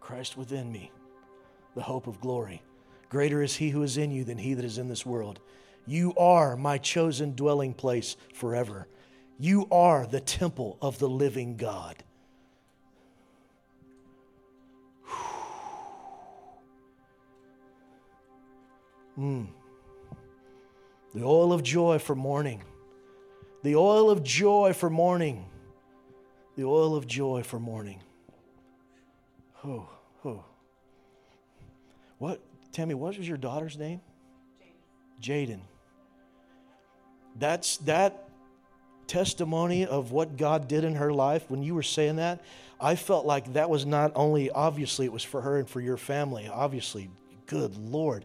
[0.00, 0.90] Christ within me,
[1.74, 2.62] the hope of glory.
[3.10, 5.40] Greater is he who is in you than he that is in this world.
[5.86, 8.88] You are my chosen dwelling place forever.
[9.38, 12.02] You are the temple of the living God.
[19.18, 19.48] Mm.
[21.14, 22.62] The oil of joy for mourning.
[23.62, 25.46] The oil of joy for mourning.
[26.56, 28.02] The oil of joy for mourning.
[29.64, 29.88] Oh,
[30.24, 30.44] oh.
[32.18, 32.40] What,
[32.72, 34.00] Tammy, what was your daughter's name?
[35.20, 35.60] Jaden.
[37.36, 38.28] That's that
[39.06, 42.42] testimony of what God did in her life when you were saying that.
[42.80, 45.96] I felt like that was not only obviously it was for her and for your
[45.96, 47.10] family, obviously,
[47.46, 48.24] good Lord,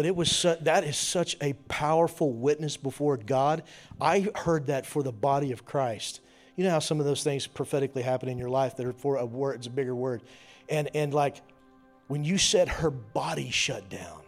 [0.00, 3.62] but it was su- that is such a powerful witness before God.
[4.00, 6.22] I heard that for the body of Christ.
[6.56, 9.16] You know how some of those things prophetically happen in your life that are for
[9.16, 10.22] a word, it's a bigger word.
[10.70, 11.42] And and like
[12.08, 14.22] when you said her body shut down,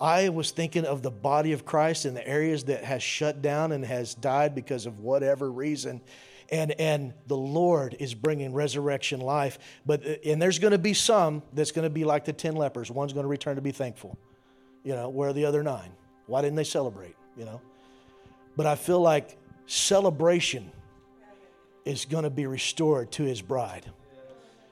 [0.00, 3.70] I was thinking of the body of Christ in the areas that has shut down
[3.70, 6.00] and has died because of whatever reason.
[6.50, 9.60] And, and the Lord is bringing resurrection life.
[9.86, 12.56] But, uh, and there's going to be some that's going to be like the 10
[12.56, 12.90] lepers.
[12.90, 14.18] One's going to return to be thankful.
[14.88, 15.90] You know, where are the other nine?
[16.28, 17.14] Why didn't they celebrate?
[17.36, 17.60] You know?
[18.56, 19.36] But I feel like
[19.66, 20.72] celebration
[21.84, 23.84] is going to be restored to his bride.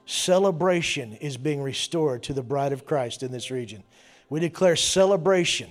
[0.07, 3.83] Celebration is being restored to the bride of Christ in this region.
[4.27, 5.69] We declare celebration.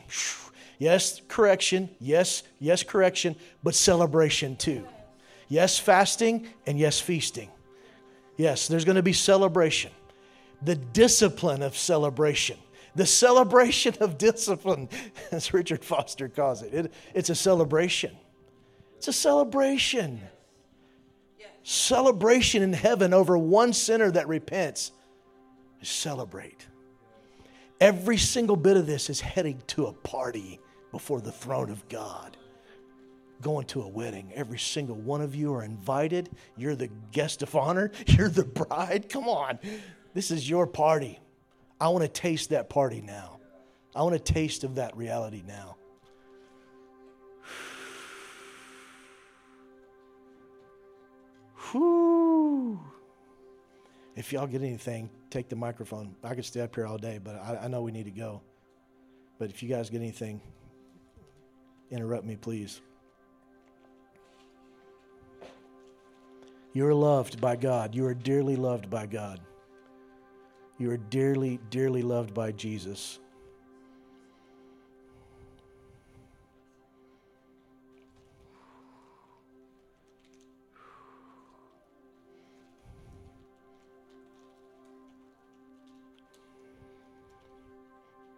[0.78, 1.90] Yes, correction.
[1.98, 4.86] Yes, yes, correction, but celebration too.
[5.48, 7.51] Yes, fasting, and yes, feasting.
[8.36, 9.90] Yes, there's going to be celebration.
[10.62, 12.59] The discipline of celebration.
[12.97, 14.89] The celebration of discipline,
[15.31, 16.74] as Richard Foster calls it.
[16.74, 18.16] it it's a celebration.
[18.97, 20.20] It's a celebration.
[21.62, 24.93] Celebration in heaven over one sinner that repents.
[25.82, 26.66] Celebrate.
[27.81, 30.59] Every single bit of this is heading to a party
[30.90, 32.36] before the throne of God.
[33.43, 34.32] Going to a wedding.
[34.35, 36.31] Every single one of you are invited.
[36.56, 37.90] You're the guest of honor.
[38.06, 39.10] You're the bride.
[39.10, 39.59] Come on.
[40.14, 41.20] This is your party.
[41.81, 43.39] I want to taste that party now.
[43.94, 45.77] I want a taste of that reality now.
[54.16, 56.16] If y'all get anything, take the microphone.
[56.24, 58.40] I could stay up here all day, but I, I know we need to go.
[59.39, 60.40] But if you guys get anything,
[61.90, 62.81] interrupt me, please.
[66.73, 67.94] You are loved by God.
[67.94, 69.39] You are dearly loved by God.
[70.78, 73.19] You are dearly, dearly loved by Jesus.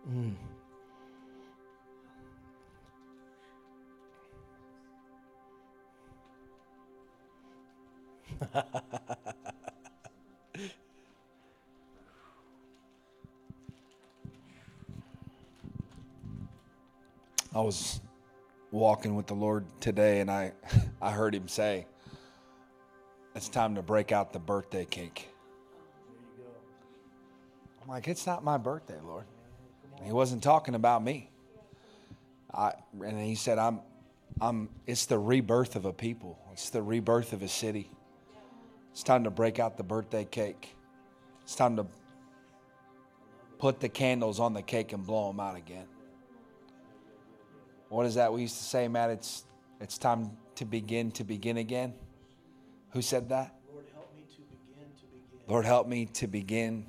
[0.08, 0.36] Mm.
[17.58, 18.00] I was
[18.70, 20.52] walking with the Lord today and I,
[21.02, 21.86] I heard him say,
[23.34, 25.28] It's time to break out the birthday cake.
[27.82, 29.24] I'm like, It's not my birthday, Lord.
[30.04, 31.30] He wasn't talking about me.
[32.54, 32.74] I,
[33.04, 33.80] and he said, I'm,
[34.40, 37.90] I'm, it's the rebirth of a people, it's the rebirth of a city.
[38.92, 40.76] It's time to break out the birthday cake.
[41.42, 41.86] It's time to
[43.58, 45.86] put the candles on the cake and blow them out again.
[47.88, 49.10] What is that we used to say, Matt?
[49.10, 49.44] It's,
[49.80, 51.94] it's time to begin to begin again.
[52.90, 53.54] Who said that?
[53.72, 55.40] Lord, help me to begin to begin.
[55.46, 56.86] Lord, help me to begin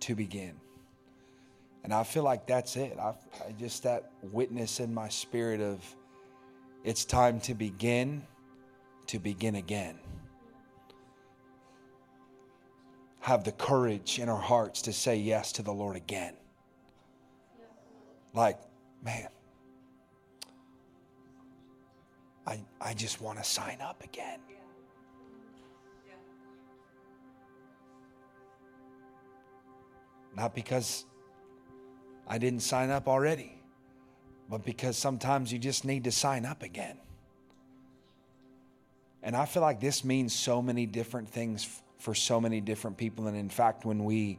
[0.00, 0.54] to begin.
[1.84, 2.98] And I feel like that's it.
[2.98, 3.14] I,
[3.46, 5.82] I just that witness in my spirit of
[6.84, 8.26] it's time to begin
[9.06, 9.98] to begin again.
[13.20, 16.34] Have the courage in our hearts to say yes to the Lord again.
[18.32, 18.58] Like,
[19.04, 19.28] man,
[22.46, 24.40] I, I just want to sign up again.
[30.36, 31.04] Not because
[32.26, 33.60] I didn't sign up already,
[34.48, 36.96] but because sometimes you just need to sign up again.
[39.22, 41.68] And I feel like this means so many different things
[41.98, 43.26] for so many different people.
[43.26, 44.38] And in fact, when we,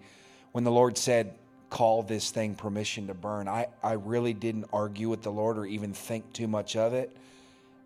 [0.53, 1.35] when the Lord said,
[1.69, 5.65] call this thing permission to burn, I, I really didn't argue with the Lord or
[5.65, 7.15] even think too much of it.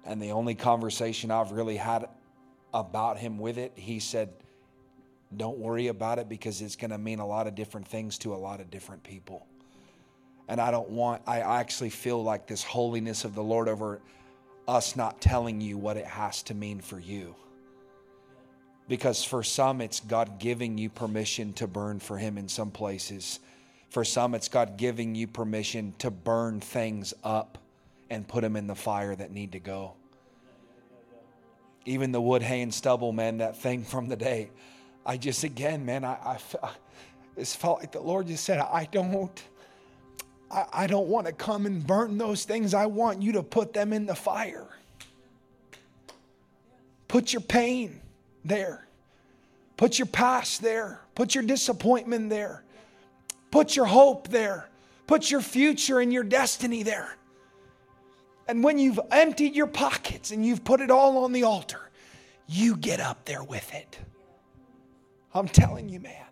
[0.05, 2.07] And the only conversation I've really had
[2.73, 4.29] about Him with it, He said,
[5.35, 8.33] don't worry about it because it's going to mean a lot of different things to
[8.33, 9.45] a lot of different people.
[10.47, 13.99] And I don't want, I actually feel like this holiness of the Lord over
[14.67, 17.35] us not telling you what it has to mean for you.
[18.87, 23.39] Because for some, it's God giving you permission to burn for Him in some places.
[23.89, 27.57] For some, it's God giving you permission to burn things up
[28.09, 29.93] and put them in the fire that need to go.
[31.85, 34.49] Even the wood, hay, and stubble, man, that thing from the day.
[35.05, 36.69] I just, again, man, I, I,
[37.37, 39.43] I felt like the Lord just said, I don't.
[40.49, 42.73] I, I don't want to come and burn those things.
[42.73, 44.67] I want you to put them in the fire.
[47.07, 48.01] Put your pain
[48.43, 48.87] there.
[49.77, 51.01] Put your past there.
[51.15, 52.63] Put your disappointment there.
[53.51, 54.69] Put your hope there.
[55.07, 57.15] Put your future and your destiny there.
[58.47, 61.89] And when you've emptied your pockets and you've put it all on the altar,
[62.47, 63.99] you get up there with it.
[65.33, 66.25] I'm telling you, man.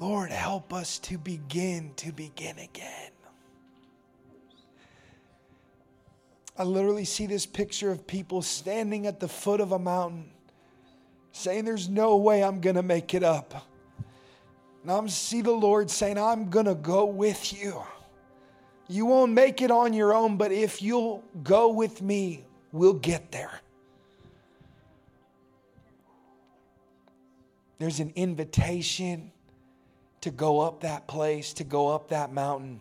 [0.00, 3.10] Lord, help us to begin to begin again.
[6.58, 10.28] I literally see this picture of people standing at the foot of a mountain
[11.30, 13.66] saying, There's no way I'm going to make it up.
[14.82, 17.82] And I'm see the Lord saying, I'm going to go with you.
[18.88, 23.30] You won't make it on your own, but if you'll go with me, we'll get
[23.30, 23.60] there.
[27.78, 29.30] There's an invitation
[30.22, 32.80] to go up that place, to go up that mountain.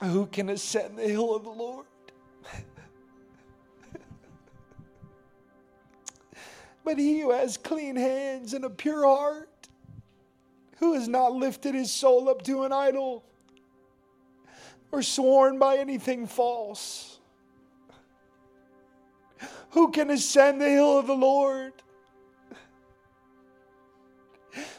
[0.00, 1.86] Who can ascend the hill of the Lord?
[6.84, 9.68] but he who has clean hands and a pure heart,
[10.78, 13.24] who has not lifted his soul up to an idol
[14.90, 17.18] or sworn by anything false.
[19.70, 21.72] Who can ascend the hill of the Lord?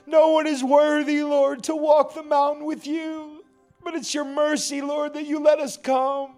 [0.06, 3.33] No one is worthy, Lord, to walk the mountain with you,
[3.84, 6.32] but it's your mercy, Lord, that you let us come.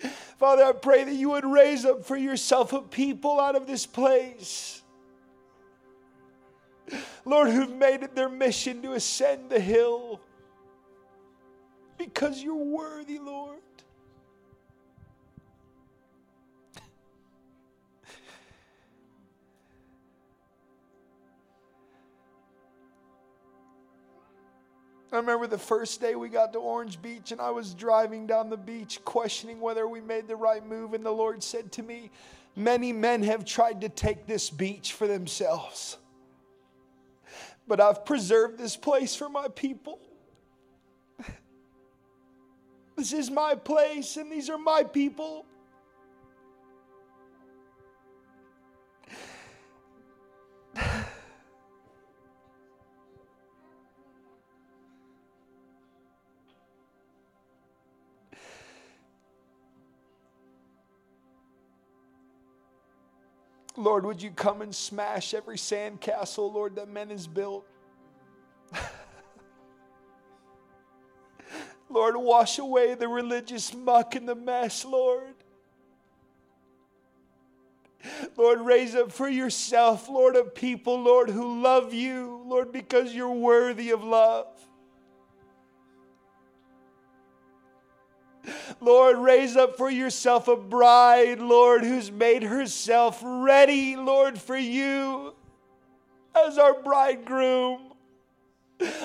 [0.38, 3.86] Father, I pray that you would raise up for yourself a people out of this
[3.86, 4.82] place.
[7.24, 10.20] Lord, who've made it their mission to ascend the hill
[11.98, 13.58] because you're worthy, Lord.
[25.12, 28.48] I remember the first day we got to Orange Beach and I was driving down
[28.48, 30.94] the beach questioning whether we made the right move.
[30.94, 32.10] And the Lord said to me,
[32.54, 35.98] Many men have tried to take this beach for themselves,
[37.68, 40.00] but I've preserved this place for my people.
[42.96, 45.46] This is my place and these are my people.
[63.80, 67.66] Lord, would you come and smash every sandcastle, Lord, that men has built?
[71.88, 75.34] Lord, wash away the religious muck and the mess, Lord.
[78.36, 83.32] Lord, raise up for yourself, Lord, a people, Lord, who love you, Lord, because you're
[83.32, 84.46] worthy of love.
[88.80, 95.34] Lord, raise up for yourself a bride, Lord, who's made herself ready, Lord, for you
[96.46, 97.92] as our bridegroom.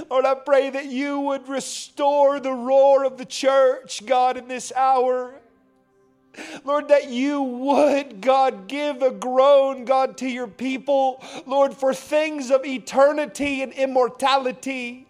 [0.09, 4.71] Lord, I pray that you would restore the roar of the church, God, in this
[4.73, 5.35] hour.
[6.63, 12.51] Lord, that you would, God, give a groan, God, to your people, Lord, for things
[12.51, 15.07] of eternity and immortality.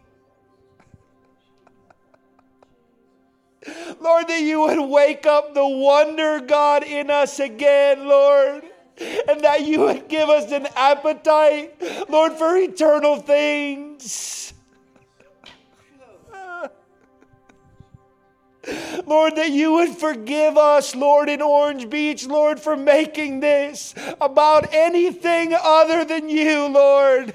[4.00, 8.64] Lord, that you would wake up the wonder, God, in us again, Lord.
[9.28, 11.76] And that you would give us an appetite,
[12.10, 14.54] Lord, for eternal things.
[19.06, 24.74] Lord, that you would forgive us, Lord, in Orange Beach, Lord, for making this about
[24.74, 27.34] anything other than you, Lord.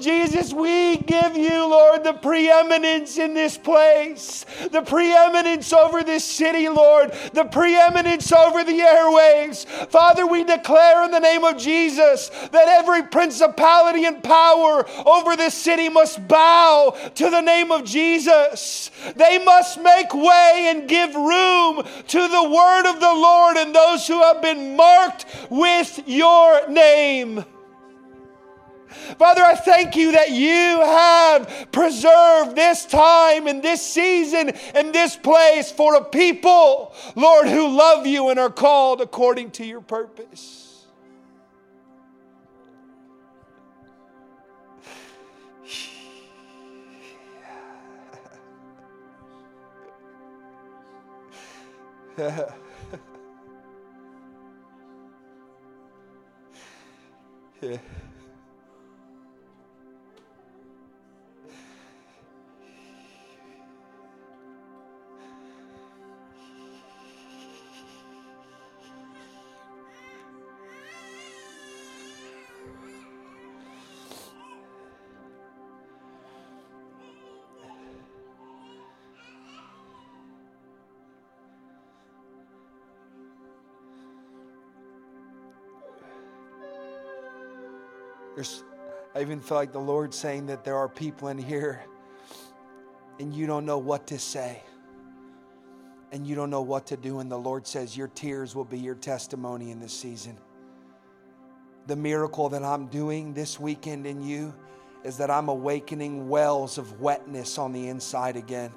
[0.00, 6.68] Jesus, we give you, Lord, the preeminence in this place, the preeminence over this city,
[6.68, 9.66] Lord, the preeminence over the airwaves.
[9.90, 15.54] Father, we declare in the name of Jesus that every principality and power over this
[15.54, 18.90] city must bow to the name of Jesus.
[19.14, 24.06] They must make way and give room to the word of the Lord and those
[24.08, 27.44] who have been marked with your name.
[29.18, 35.16] Father, I thank you that you have preserved this time and this season and this
[35.16, 40.86] place for a people, Lord, who love you and are called according to your purpose.
[52.18, 52.50] yeah.
[89.24, 91.82] even feel like the Lord saying that there are people in here
[93.18, 94.62] and you don't know what to say
[96.12, 97.20] and you don't know what to do.
[97.20, 100.36] And the Lord says, Your tears will be your testimony in this season.
[101.86, 104.54] The miracle that I'm doing this weekend in you
[105.04, 108.72] is that I'm awakening wells of wetness on the inside again.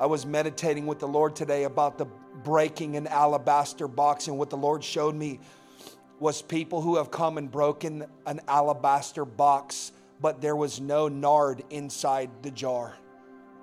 [0.00, 2.06] I was meditating with the Lord today about the
[2.42, 5.40] breaking an alabaster box, and what the Lord showed me
[6.18, 11.62] was people who have come and broken an alabaster box, but there was no nard
[11.70, 12.94] inside the jar.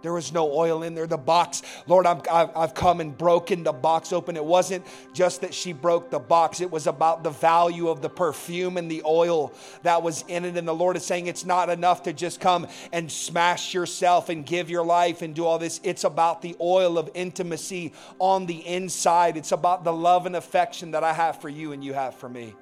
[0.04, 1.08] There was no oil in there.
[1.08, 4.36] The box, Lord, i have come and broken the box open.
[4.36, 8.10] It wasn't just that she broke the box, it was about the value of the
[8.10, 9.54] perfume and the oil
[9.84, 10.58] that was in it.
[10.58, 14.46] And the Lord is saying it's not enough to just come and smash yourself and
[14.46, 15.80] give your life and do all this.
[15.84, 20.92] It's about the oil of intimacy on the inside, it's about the love and affection
[20.92, 22.56] that I have for you and you have for me.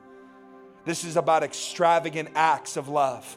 [0.86, 3.36] This is about extravagant acts of love,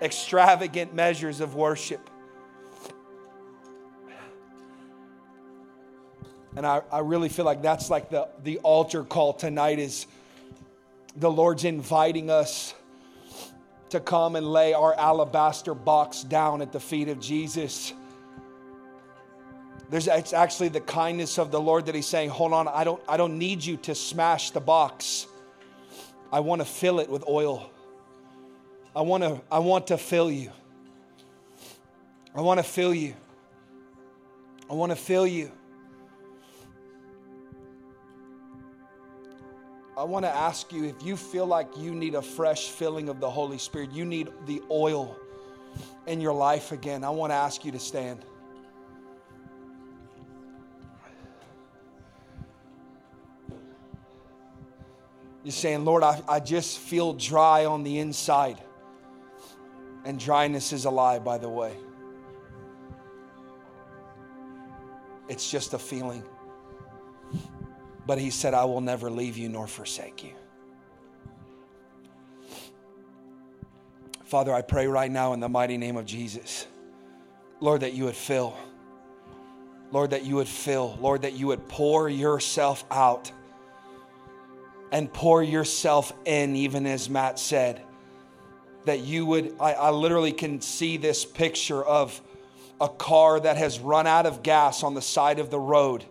[0.00, 2.08] extravagant measures of worship.
[6.56, 10.06] And I, I really feel like that's like the, the altar call tonight is
[11.16, 12.74] the Lord's inviting us
[13.90, 17.92] to come and lay our alabaster box down at the feet of Jesus.
[19.90, 23.02] There's, it's actually the kindness of the Lord that He's saying, Hold on, I don't,
[23.08, 25.26] I don't need you to smash the box.
[26.32, 27.70] I want to fill it with oil.
[28.94, 30.52] I want to, I want to fill you.
[32.34, 33.14] I want to fill you.
[34.68, 35.50] I want to fill you.
[40.00, 43.20] I want to ask you if you feel like you need a fresh filling of
[43.20, 45.14] the Holy Spirit, you need the oil
[46.06, 48.24] in your life again, I want to ask you to stand.
[55.44, 58.58] You're saying, Lord, I, I just feel dry on the inside.
[60.06, 61.76] And dryness is a lie, by the way.
[65.28, 66.24] It's just a feeling.
[68.10, 70.32] But he said, I will never leave you nor forsake you.
[74.24, 76.66] Father, I pray right now in the mighty name of Jesus,
[77.60, 78.56] Lord, that you would fill.
[79.92, 80.98] Lord, that you would fill.
[81.00, 83.30] Lord, that you would pour yourself out
[84.90, 87.80] and pour yourself in, even as Matt said.
[88.86, 92.20] That you would, I, I literally can see this picture of
[92.80, 96.04] a car that has run out of gas on the side of the road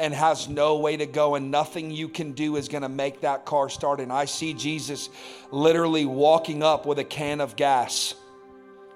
[0.00, 3.20] and has no way to go, and nothing you can do is going to make
[3.20, 4.00] that car start.
[4.00, 5.10] And I see Jesus
[5.50, 8.14] literally walking up with a can of gas.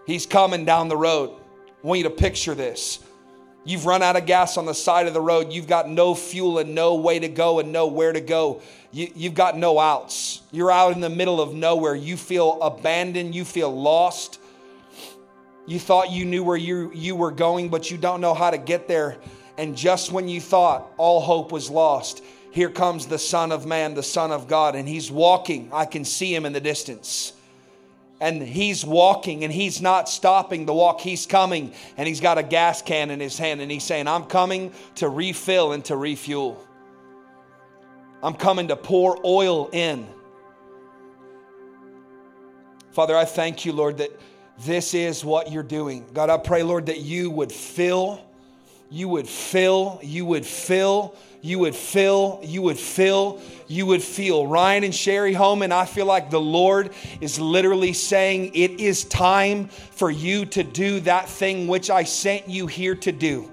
[0.06, 1.30] He's coming down the road.
[1.30, 3.00] I want you to picture this.
[3.66, 5.52] You've run out of gas on the side of the road.
[5.52, 8.60] You've got no fuel and no way to go and no where to go.
[8.92, 10.42] You, have got no outs.
[10.52, 11.94] You're out in the middle of nowhere.
[11.94, 13.34] You feel abandoned.
[13.34, 14.38] You feel lost.
[15.66, 18.58] You thought you knew where you, you were going, but you don't know how to
[18.58, 19.16] get there.
[19.56, 23.94] And just when you thought all hope was lost, here comes the Son of Man,
[23.94, 25.70] the Son of God, and he's walking.
[25.72, 27.32] I can see him in the distance.
[28.20, 31.00] And he's walking and he's not stopping the walk.
[31.00, 34.24] He's coming and he's got a gas can in his hand and he's saying, I'm
[34.24, 36.64] coming to refill and to refuel.
[38.22, 40.06] I'm coming to pour oil in.
[42.92, 44.10] Father, I thank you, Lord, that
[44.60, 46.06] this is what you're doing.
[46.14, 48.24] God, I pray, Lord, that you would fill,
[48.90, 54.46] you would fill, you would fill, you would fill, you would fill, you would feel.
[54.46, 56.90] Ryan and Sherry home, and I feel like the Lord
[57.20, 62.48] is literally saying, It is time for you to do that thing which I sent
[62.48, 63.50] you here to do.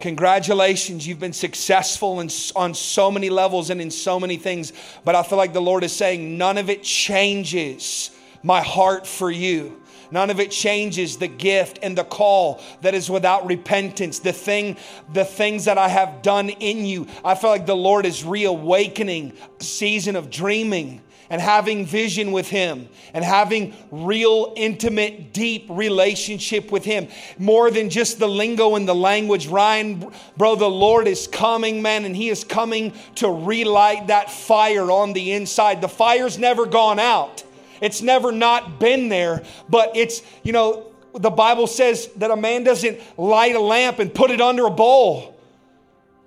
[0.00, 4.72] Congratulations, you've been successful in, on so many levels and in so many things,
[5.04, 8.10] but I feel like the Lord is saying, None of it changes
[8.42, 9.81] my heart for you.
[10.12, 14.18] None of it changes the gift and the call that is without repentance.
[14.18, 14.76] The thing,
[15.12, 17.06] the things that I have done in you.
[17.24, 22.90] I feel like the Lord is reawakening season of dreaming and having vision with him
[23.14, 27.08] and having real intimate deep relationship with him
[27.38, 32.04] more than just the lingo and the language ryan bro the lord is coming man
[32.04, 36.98] and he is coming to relight that fire on the inside the fire's never gone
[36.98, 37.42] out
[37.82, 42.64] it's never not been there, but it's, you know, the Bible says that a man
[42.64, 45.36] doesn't light a lamp and put it under a bowl,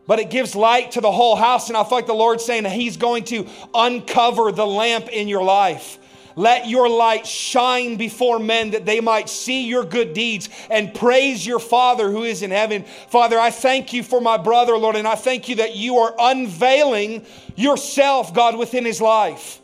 [0.06, 1.70] but it gives light to the whole house.
[1.70, 5.28] And I feel like the Lord's saying that He's going to uncover the lamp in
[5.28, 5.98] your life.
[6.36, 11.48] Let your light shine before men that they might see your good deeds and praise
[11.48, 12.84] your Father who is in heaven.
[12.84, 16.14] Father, I thank you for my brother, Lord, and I thank you that you are
[16.20, 17.26] unveiling
[17.56, 19.62] yourself, God, within his life.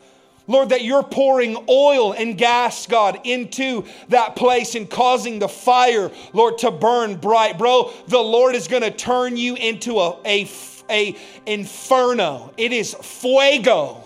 [0.51, 6.11] Lord, that you're pouring oil and gas, God, into that place and causing the fire,
[6.33, 7.57] Lord, to burn bright.
[7.57, 10.49] Bro, the Lord is going to turn you into a, a,
[10.89, 11.15] a
[11.45, 12.53] inferno.
[12.57, 14.03] It is fuego.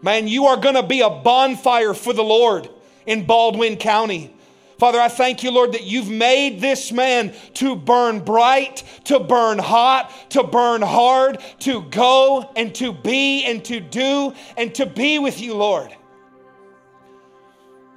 [0.00, 2.68] Man, you are going to be a bonfire for the Lord
[3.06, 4.34] in Baldwin County.
[4.78, 9.58] Father, I thank you, Lord, that you've made this man to burn bright, to burn
[9.58, 15.18] hot, to burn hard, to go and to be and to do and to be
[15.18, 15.92] with you, Lord.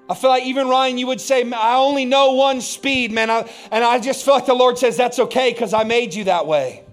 [0.10, 3.30] I feel like even Ryan, you would say, I only know one speed, man.
[3.30, 6.26] I, and I just feel like the Lord says, that's okay because I made you
[6.26, 6.84] that way.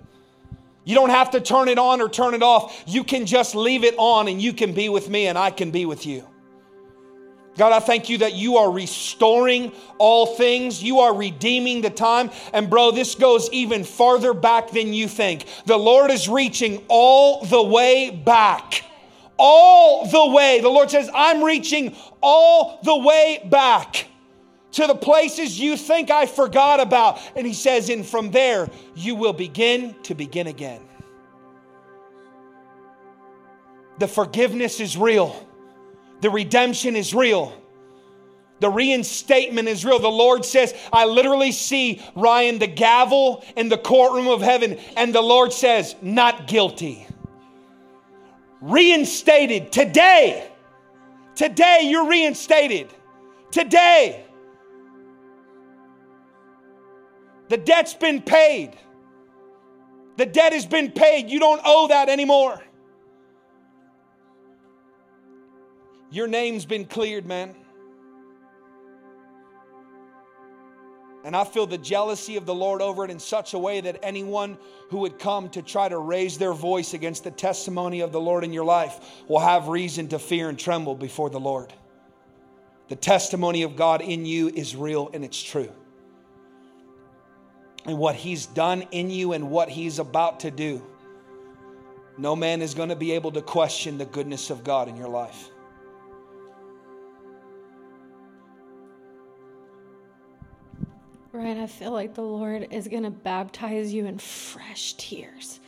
[0.85, 2.85] You don't have to turn it on or turn it off.
[2.87, 5.71] You can just leave it on and you can be with me and I can
[5.71, 6.29] be with you.
[7.59, 10.81] God, I thank you that you are restoring all things.
[10.81, 12.31] You are redeeming the time.
[12.53, 15.45] And, bro, this goes even farther back than you think.
[15.67, 18.85] The Lord is reaching all the way back.
[19.39, 20.61] All the way.
[20.61, 24.07] The Lord says, I'm reaching all the way back
[24.73, 27.21] to the places you think I forgot about.
[27.35, 30.83] And He says, and from there, you will begin to begin again.
[33.99, 35.48] The forgiveness is real.
[36.21, 37.55] The redemption is real.
[38.61, 39.99] The reinstatement is real.
[39.99, 45.15] The Lord says, I literally see Ryan the gavel in the courtroom of heaven, and
[45.15, 47.07] the Lord says, Not guilty.
[48.61, 50.51] Reinstated today.
[51.37, 52.93] Today, you're reinstated.
[53.53, 54.25] Today.
[57.49, 58.73] The debt's been paid.
[60.17, 61.31] The debt has been paid.
[61.31, 62.61] You don't owe that anymore.
[66.11, 67.55] Your name's been cleared, man.
[71.25, 73.99] And I feel the jealousy of the Lord over it in such a way that
[74.03, 74.57] anyone
[74.89, 78.45] who would come to try to raise their voice against the testimony of the Lord
[78.45, 78.99] in your life
[79.29, 81.73] will have reason to fear and tremble before the Lord.
[82.89, 85.71] The testimony of God in you is real and it's true.
[87.85, 90.83] And what He's done in you and what He's about to do,
[92.17, 95.09] no man is going to be able to question the goodness of God in your
[95.09, 95.51] life.
[101.31, 105.61] Ryan, I feel like the Lord is going to baptize you in fresh tears.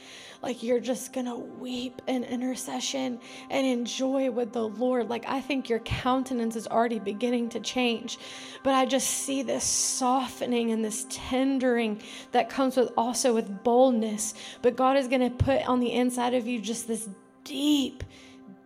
[0.43, 3.21] Like you're just going to weep in intercession
[3.51, 5.11] and enjoy with the Lord.
[5.11, 8.19] Like I think your countenance is already beginning to change.
[8.63, 12.01] But I just see this softening and this tendering
[12.33, 14.33] that comes with also with boldness.
[14.63, 17.07] But God is going to put on the inside of you just this
[17.45, 18.03] deep,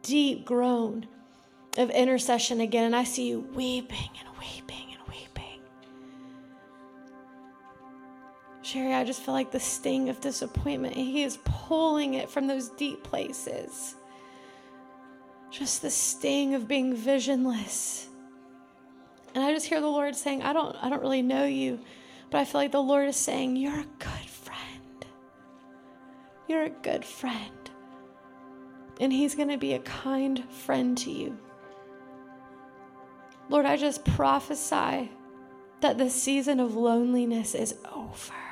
[0.03, 1.09] deep groan
[1.77, 2.85] of intercession again.
[2.85, 4.84] And I see you weeping and weeping
[8.75, 12.71] Sherry, I just feel like the sting of disappointment, He is pulling it from those
[12.71, 13.95] deep places.
[15.49, 18.09] Just the sting of being visionless.
[19.33, 21.79] And I just hear the Lord saying, I don't, I don't really know you,
[22.31, 25.07] but I feel like the Lord is saying, You're a good friend.
[26.49, 27.71] You're a good friend.
[28.99, 31.39] And He's going to be a kind friend to you.
[33.49, 35.13] Lord, I just prophesy
[35.81, 38.44] that the season of loneliness is over.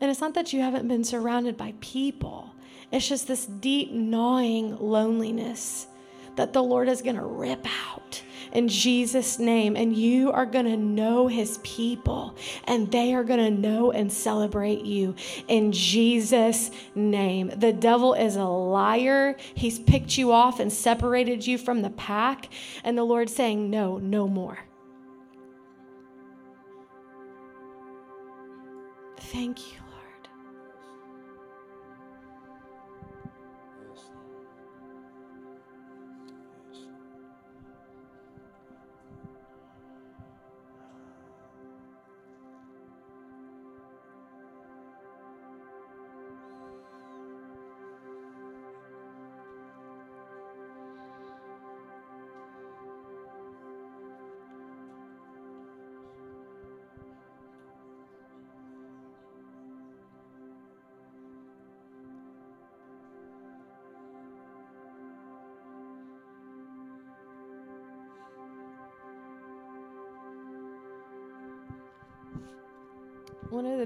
[0.00, 2.54] And it's not that you haven't been surrounded by people,
[2.90, 5.86] It's just this deep, gnawing loneliness
[6.36, 8.22] that the Lord is going to rip out
[8.52, 9.76] in Jesus' name.
[9.76, 14.12] And you are going to know his people, and they are going to know and
[14.12, 15.14] celebrate you
[15.48, 17.52] in Jesus' name.
[17.54, 19.36] The devil is a liar.
[19.54, 22.48] He's picked you off and separated you from the pack.
[22.84, 24.58] And the Lord's saying, No, no more.
[29.18, 29.89] Thank you.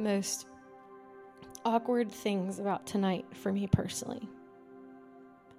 [0.04, 0.46] Most
[1.64, 4.28] awkward things about tonight for me personally.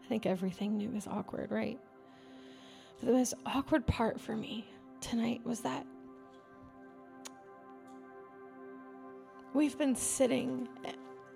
[0.03, 1.79] I think everything new is awkward, right?
[2.99, 4.67] But the most awkward part for me
[5.01, 5.85] tonight was that
[9.53, 10.69] we've been sitting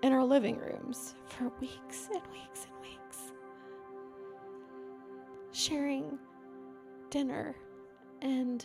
[0.02, 3.32] in our living rooms for weeks and weeks and weeks,
[5.52, 6.16] sharing
[7.10, 7.56] dinner
[8.22, 8.64] and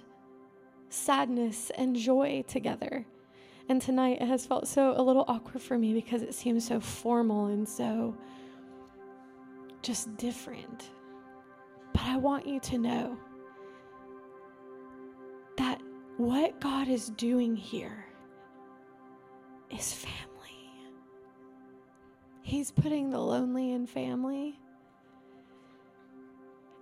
[0.90, 3.06] sadness and joy together.
[3.68, 6.80] And tonight it has felt so a little awkward for me because it seems so
[6.80, 8.16] formal and so
[9.82, 10.92] just different.
[11.94, 13.18] But I want you to know
[15.58, 15.82] that
[16.18, 18.06] what God is doing here
[19.72, 20.26] is family.
[22.44, 24.60] He's putting the lonely in family.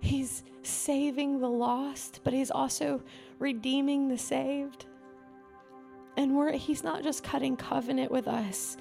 [0.00, 3.02] He's saving the lost, but He's also
[3.38, 4.84] redeeming the saved.
[6.16, 8.76] And we're, he's not just cutting covenant with us,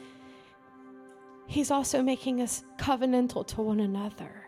[1.47, 4.45] he's also making us covenantal to one another.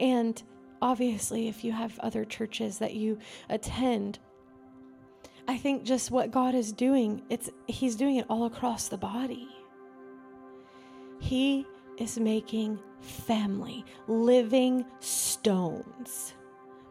[0.00, 0.42] And
[0.82, 3.18] obviously, if you have other churches that you
[3.48, 4.18] attend,
[5.46, 9.48] I think just what God is doing, it's he's doing it all across the body.
[11.20, 11.66] He
[11.98, 16.34] is making family, living stones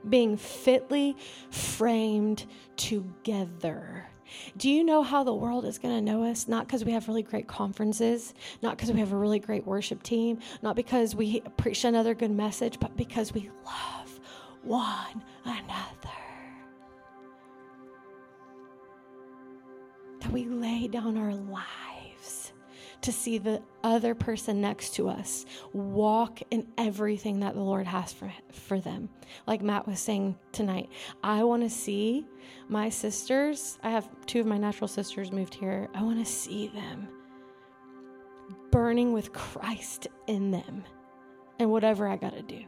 [0.10, 1.16] being fitly
[1.50, 2.46] framed
[2.78, 4.08] together.
[4.58, 6.48] Do you know how the world is going to know us?
[6.48, 10.02] Not because we have really great conferences, not because we have a really great worship
[10.04, 14.20] team, not because we preach another good message, but because we love
[14.64, 16.10] one another.
[20.22, 21.93] That we lay down our lives
[23.04, 28.12] to see the other person next to us walk in everything that the Lord has
[28.12, 29.10] for, for them.
[29.46, 30.90] Like Matt was saying tonight,
[31.24, 32.26] I want to see
[32.70, 33.78] my sisters.
[33.84, 35.90] I have two of my natural sisters moved here.
[35.94, 37.08] I want to see them
[38.72, 40.84] burning with Christ in them
[41.60, 42.64] and whatever I got to do.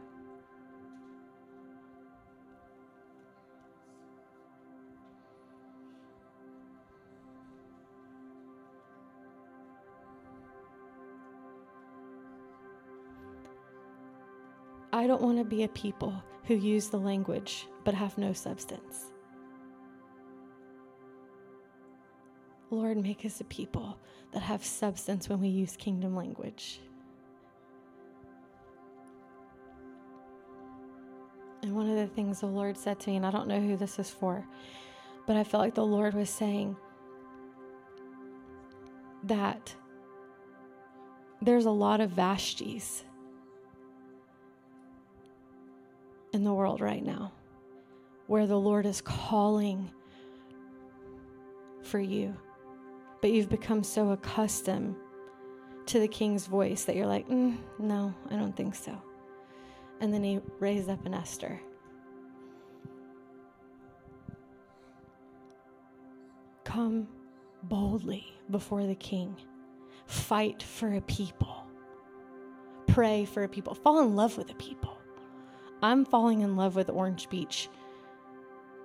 [15.06, 19.12] I don't want to be a people who use the language but have no substance.
[22.70, 24.00] Lord, make us a people
[24.32, 26.80] that have substance when we use kingdom language.
[31.62, 33.76] And one of the things the Lord said to me, and I don't know who
[33.76, 34.44] this is for,
[35.24, 36.76] but I felt like the Lord was saying
[39.22, 39.72] that
[41.40, 43.04] there's a lot of Vashtis
[46.36, 47.32] in the world right now
[48.26, 49.90] where the Lord is calling
[51.82, 52.36] for you,
[53.22, 54.96] but you've become so accustomed
[55.86, 59.00] to the king's voice that you're like, mm, no, I don't think so.
[60.00, 61.58] And then he raised up an Esther.
[66.64, 67.08] Come
[67.62, 69.36] boldly before the king,
[70.06, 71.64] fight for a people,
[72.88, 74.85] pray for a people, fall in love with a people.
[75.82, 77.68] I'm falling in love with Orange Beach.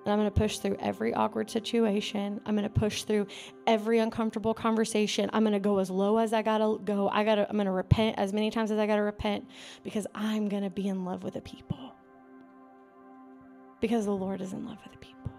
[0.03, 2.41] And I'm going to push through every awkward situation.
[2.45, 3.27] I'm going to push through
[3.67, 5.29] every uncomfortable conversation.
[5.31, 7.07] I'm going to go as low as I got to go.
[7.09, 9.47] I got to I'm going to repent as many times as I got to repent
[9.83, 11.93] because I'm going to be in love with the people.
[13.79, 15.31] Because the Lord is in love with the people.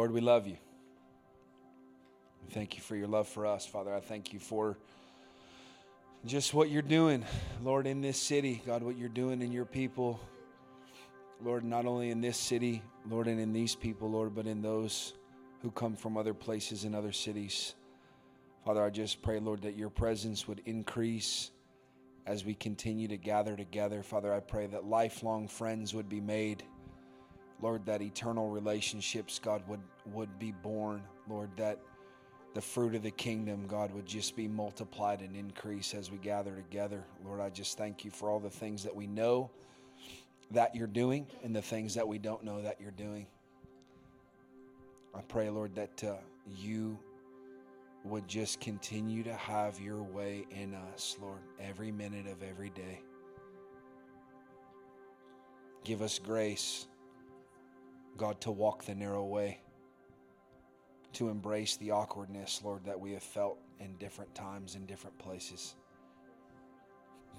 [0.00, 0.56] Lord, we love you.
[2.52, 3.94] Thank you for your love for us, Father.
[3.94, 4.78] I thank you for
[6.24, 7.22] just what you're doing,
[7.62, 8.62] Lord, in this city.
[8.64, 10.18] God, what you're doing in your people.
[11.44, 15.12] Lord, not only in this city, Lord, and in these people, Lord, but in those
[15.60, 17.74] who come from other places and other cities.
[18.64, 21.50] Father, I just pray, Lord, that your presence would increase
[22.24, 24.02] as we continue to gather together.
[24.02, 26.62] Father, I pray that lifelong friends would be made.
[27.62, 31.02] Lord, that eternal relationships, God, would, would be born.
[31.28, 31.78] Lord, that
[32.54, 36.54] the fruit of the kingdom, God, would just be multiplied and increase as we gather
[36.54, 37.04] together.
[37.24, 39.50] Lord, I just thank you for all the things that we know
[40.50, 43.26] that you're doing and the things that we don't know that you're doing.
[45.14, 46.14] I pray, Lord, that uh,
[46.56, 46.98] you
[48.04, 53.02] would just continue to have your way in us, Lord, every minute of every day.
[55.84, 56.86] Give us grace,
[58.20, 59.62] God, to walk the narrow way,
[61.14, 65.74] to embrace the awkwardness, Lord, that we have felt in different times, in different places.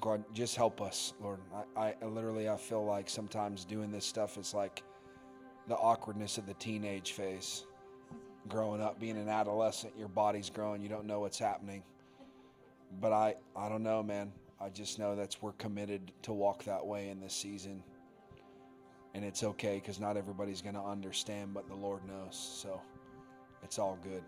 [0.01, 1.37] God, just help us, Lord.
[1.77, 4.81] I, I literally I feel like sometimes doing this stuff is like
[5.67, 7.67] the awkwardness of the teenage phase.
[8.47, 11.83] Growing up, being an adolescent, your body's growing, you don't know what's happening.
[12.99, 14.31] But I, I don't know, man.
[14.59, 17.83] I just know that's we're committed to walk that way in this season.
[19.13, 22.35] And it's okay because not everybody's going to understand, but the Lord knows.
[22.61, 22.81] So
[23.63, 24.23] it's all good.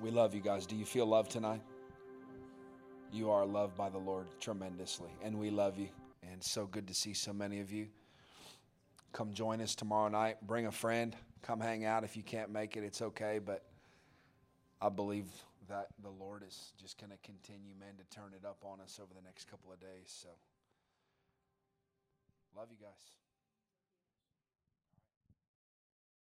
[0.00, 0.66] We love you guys.
[0.66, 1.62] Do you feel love tonight?
[3.12, 5.88] You are loved by the Lord tremendously, and we love you.
[6.30, 7.86] And so good to see so many of you.
[9.12, 10.36] Come join us tomorrow night.
[10.46, 11.16] Bring a friend.
[11.40, 12.04] Come hang out.
[12.04, 13.40] If you can't make it, it's okay.
[13.42, 13.64] But
[14.82, 15.26] I believe
[15.68, 19.00] that the Lord is just going to continue, man, to turn it up on us
[19.02, 20.04] over the next couple of days.
[20.06, 20.28] So,
[22.54, 23.25] love you guys.